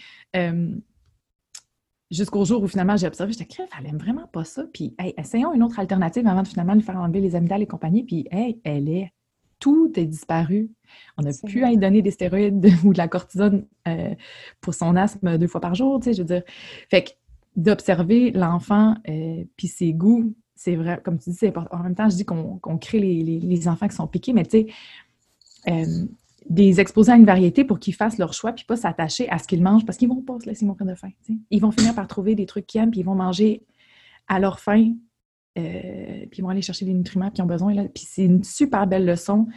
jusqu'au 2.11 2.45
jour 2.45 2.63
où 2.63 2.67
finalement 2.67 2.97
j'ai 2.97 3.07
observé, 3.07 3.33
j'étais 3.33 3.45
crève, 3.45 3.67
elle 3.79 3.87
aime 3.87 3.97
vraiment 3.97 4.27
pas 4.27 4.43
ça. 4.43 4.63
Puis, 4.73 4.95
hey, 4.99 5.13
essayons 5.17 5.53
une 5.53 5.63
autre 5.63 5.79
alternative 5.79 6.25
avant 6.27 6.43
de 6.43 6.47
finalement 6.47 6.73
lui 6.73 6.81
faire 6.81 6.97
enlever 6.97 7.21
les 7.21 7.35
amygdales 7.35 7.61
et 7.61 7.67
compagnie. 7.67 8.03
Puis, 8.03 8.27
hey, 8.31 8.59
elle 8.63 8.89
est, 8.89 9.11
tout 9.59 9.91
est 9.95 10.05
disparu. 10.05 10.69
On 11.17 11.25
a 11.25 11.31
pu 11.45 11.63
à 11.63 11.69
lui 11.69 11.77
donner 11.77 12.01
des 12.01 12.11
stéroïdes 12.11 12.65
ou 12.83 12.93
de 12.93 12.97
la 12.97 13.07
cortisone 13.07 13.65
euh, 13.87 14.13
pour 14.61 14.73
son 14.73 14.95
asthme 14.95 15.37
deux 15.37 15.47
fois 15.47 15.61
par 15.61 15.75
jour, 15.75 15.99
tu 15.99 16.05
sais, 16.05 16.13
je 16.13 16.21
veux 16.21 16.27
dire. 16.27 16.43
Fait 16.89 17.03
que 17.03 17.09
d'observer 17.55 18.31
l'enfant 18.31 18.95
euh, 19.09 19.43
puis 19.57 19.67
ses 19.67 19.91
goûts, 19.91 20.35
c'est 20.55 20.75
vrai, 20.75 20.99
comme 21.03 21.19
tu 21.19 21.31
dis, 21.31 21.35
c'est 21.35 21.47
important. 21.47 21.77
En 21.77 21.83
même 21.83 21.95
temps, 21.95 22.09
je 22.09 22.15
dis 22.15 22.25
qu'on 22.25 22.77
crée 22.77 22.99
les, 22.99 23.21
les, 23.23 23.67
enfants 23.67 23.87
qui 23.87 23.95
sont 23.95 24.07
piqués, 24.07 24.33
mais 24.33 24.43
tu 24.43 24.49
sais, 24.51 24.67
euh, 25.69 26.05
des 26.49 26.79
exposer 26.79 27.11
à 27.11 27.15
une 27.15 27.25
variété 27.25 27.63
pour 27.63 27.79
qu'ils 27.79 27.93
fassent 27.93 28.17
leur 28.17 28.33
choix 28.33 28.53
puis 28.53 28.65
pas 28.65 28.75
s'attacher 28.75 29.29
à 29.29 29.37
ce 29.37 29.47
qu'ils 29.47 29.61
mangent 29.61 29.85
parce 29.85 29.97
qu'ils 29.97 30.09
vont 30.09 30.21
pas 30.21 30.39
se 30.39 30.45
laisser 30.45 30.65
mourir 30.65 30.85
de 30.85 30.95
faim. 30.95 31.09
Ils 31.49 31.61
vont 31.61 31.71
finir 31.71 31.93
par 31.93 32.07
trouver 32.07 32.35
des 32.35 32.45
trucs 32.45 32.67
qu'ils 32.67 32.81
aiment 32.81 32.91
puis 32.91 33.01
ils 33.01 33.05
vont 33.05 33.15
manger 33.15 33.65
à 34.27 34.39
leur 34.39 34.59
faim, 34.59 34.93
euh, 35.57 36.25
puis 36.29 36.39
ils 36.39 36.41
vont 36.41 36.49
aller 36.49 36.61
chercher 36.61 36.85
les 36.85 36.93
nutriments 36.93 37.31
qu'ils 37.31 37.43
ont 37.43 37.47
besoin. 37.47 37.73
Là. 37.73 37.83
Puis 37.93 38.05
c'est 38.07 38.25
une 38.25 38.43
super 38.43 38.87
belle 38.87 39.05
leçon 39.05 39.47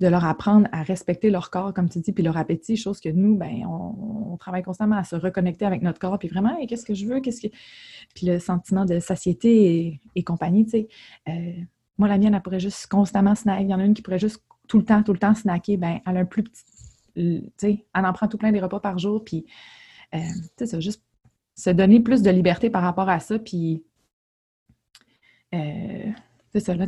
de 0.00 0.06
leur 0.06 0.24
apprendre 0.24 0.66
à 0.72 0.82
respecter 0.82 1.28
leur 1.30 1.50
corps, 1.50 1.74
comme 1.74 1.88
tu 1.90 2.00
dis, 2.00 2.12
puis 2.12 2.24
leur 2.24 2.38
appétit, 2.38 2.76
chose 2.76 3.00
que 3.00 3.10
nous, 3.10 3.36
ben, 3.36 3.66
on, 3.66 4.36
travaille 4.38 4.62
constamment 4.62 4.96
à 4.96 5.04
se 5.04 5.14
reconnecter 5.16 5.66
avec 5.66 5.82
notre 5.82 5.98
corps, 5.98 6.18
puis 6.18 6.28
vraiment, 6.28 6.56
qu'est-ce 6.66 6.86
que 6.86 6.94
je 6.94 7.04
veux, 7.04 7.20
qu'est-ce 7.20 7.42
que... 7.42 7.54
Puis 8.14 8.26
le 8.26 8.38
sentiment 8.38 8.86
de 8.86 8.98
satiété 8.98 10.00
et, 10.16 10.22
compagnie, 10.22 10.64
tu 10.64 10.70
sais. 10.70 10.88
Euh, 11.28 11.52
moi, 11.98 12.08
la 12.08 12.16
mienne, 12.16 12.32
elle 12.34 12.40
pourrait 12.40 12.58
juste 12.58 12.86
constamment 12.86 13.34
snacker. 13.34 13.64
Il 13.64 13.68
y 13.68 13.74
en 13.74 13.78
a 13.78 13.84
une 13.84 13.92
qui 13.92 14.00
pourrait 14.00 14.18
juste 14.18 14.42
tout 14.70 14.78
le 14.78 14.84
temps, 14.84 15.02
tout 15.02 15.12
le 15.12 15.18
temps 15.18 15.34
snacker. 15.34 15.76
Ben, 15.76 16.00
elle 16.06 16.16
a 16.16 16.20
un 16.20 16.24
plus 16.24 16.44
petit... 16.44 16.62
Tu 17.14 17.42
sais, 17.56 17.84
elle 17.92 18.06
en 18.06 18.12
prend 18.12 18.28
tout 18.28 18.38
plein 18.38 18.52
des 18.52 18.60
repas 18.60 18.78
par 18.78 18.98
jour, 18.98 19.24
puis, 19.24 19.44
euh, 20.14 20.18
tu 20.18 20.50
sais, 20.58 20.66
ça 20.66 20.80
juste 20.80 21.02
se 21.56 21.70
donner 21.70 21.98
plus 22.00 22.22
de 22.22 22.30
liberté 22.30 22.70
par 22.70 22.82
rapport 22.82 23.08
à 23.08 23.18
ça, 23.18 23.38
puis... 23.38 23.84
Euh, 25.52 26.08
c'est 26.52 26.60
ça, 26.60 26.74
là, 26.74 26.86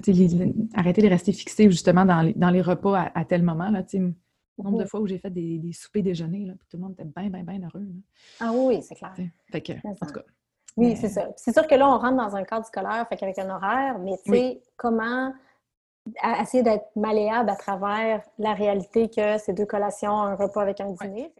arrêter 0.74 1.03
de 1.03 1.09
rester 1.09 1.33
fixé 1.33 1.70
justement 1.70 2.05
dans 2.05 2.22
les, 2.22 2.35
dans 2.35 2.51
les 2.51 2.62
repas 2.62 3.11
à, 3.14 3.24
tel 3.24 3.43
moment. 3.43 3.68
Là, 3.68 3.85
le 3.93 4.14
nombre 4.59 4.78
de 4.78 4.85
fois 4.85 5.01
où 5.01 5.07
j'ai 5.07 5.18
fait 5.18 5.30
des, 5.30 5.59
des 5.59 5.72
soupers 5.72 6.03
déjeuners, 6.03 6.47
là, 6.47 6.55
puis 6.59 6.68
tout 6.70 6.76
le 6.76 6.85
monde 6.85 6.93
était 6.93 7.05
bien, 7.05 7.30
bien, 7.30 7.43
bien 7.43 7.61
heureux. 7.66 7.87
Ah 8.39 8.53
oui, 8.53 8.80
c'est 8.83 8.95
clair. 8.95 9.14
Fait 9.51 9.61
que, 9.61 9.72
en 9.85 9.95
tout 9.95 10.14
cas. 10.14 10.22
Oui, 10.76 10.97
c'est 10.97 11.09
ça. 11.09 11.28
C'est 11.37 11.53
sûr 11.53 11.66
que 11.66 11.74
là, 11.74 11.89
on 11.89 11.99
rentre 11.99 12.16
dans 12.16 12.37
un 12.37 12.45
cadre 12.45 12.64
scolaire, 12.64 13.07
fait 13.09 13.16
qu'avec 13.16 13.39
un 13.39 13.51
horaire, 13.51 13.99
mais 13.99 14.16
tu 14.24 14.33
sais, 14.33 14.62
comment 14.76 15.33
essayer 16.40 16.62
d'être 16.62 16.90
malléable 16.96 17.50
à 17.50 17.57
travers 17.57 18.22
la 18.38 18.55
réalité 18.55 19.09
que 19.09 19.38
c'est 19.38 19.53
deux 19.53 19.66
collations, 19.66 20.12
un 20.12 20.34
repas 20.34 20.62
avec 20.62 20.80
un 20.80 20.90
dîner. 20.90 21.30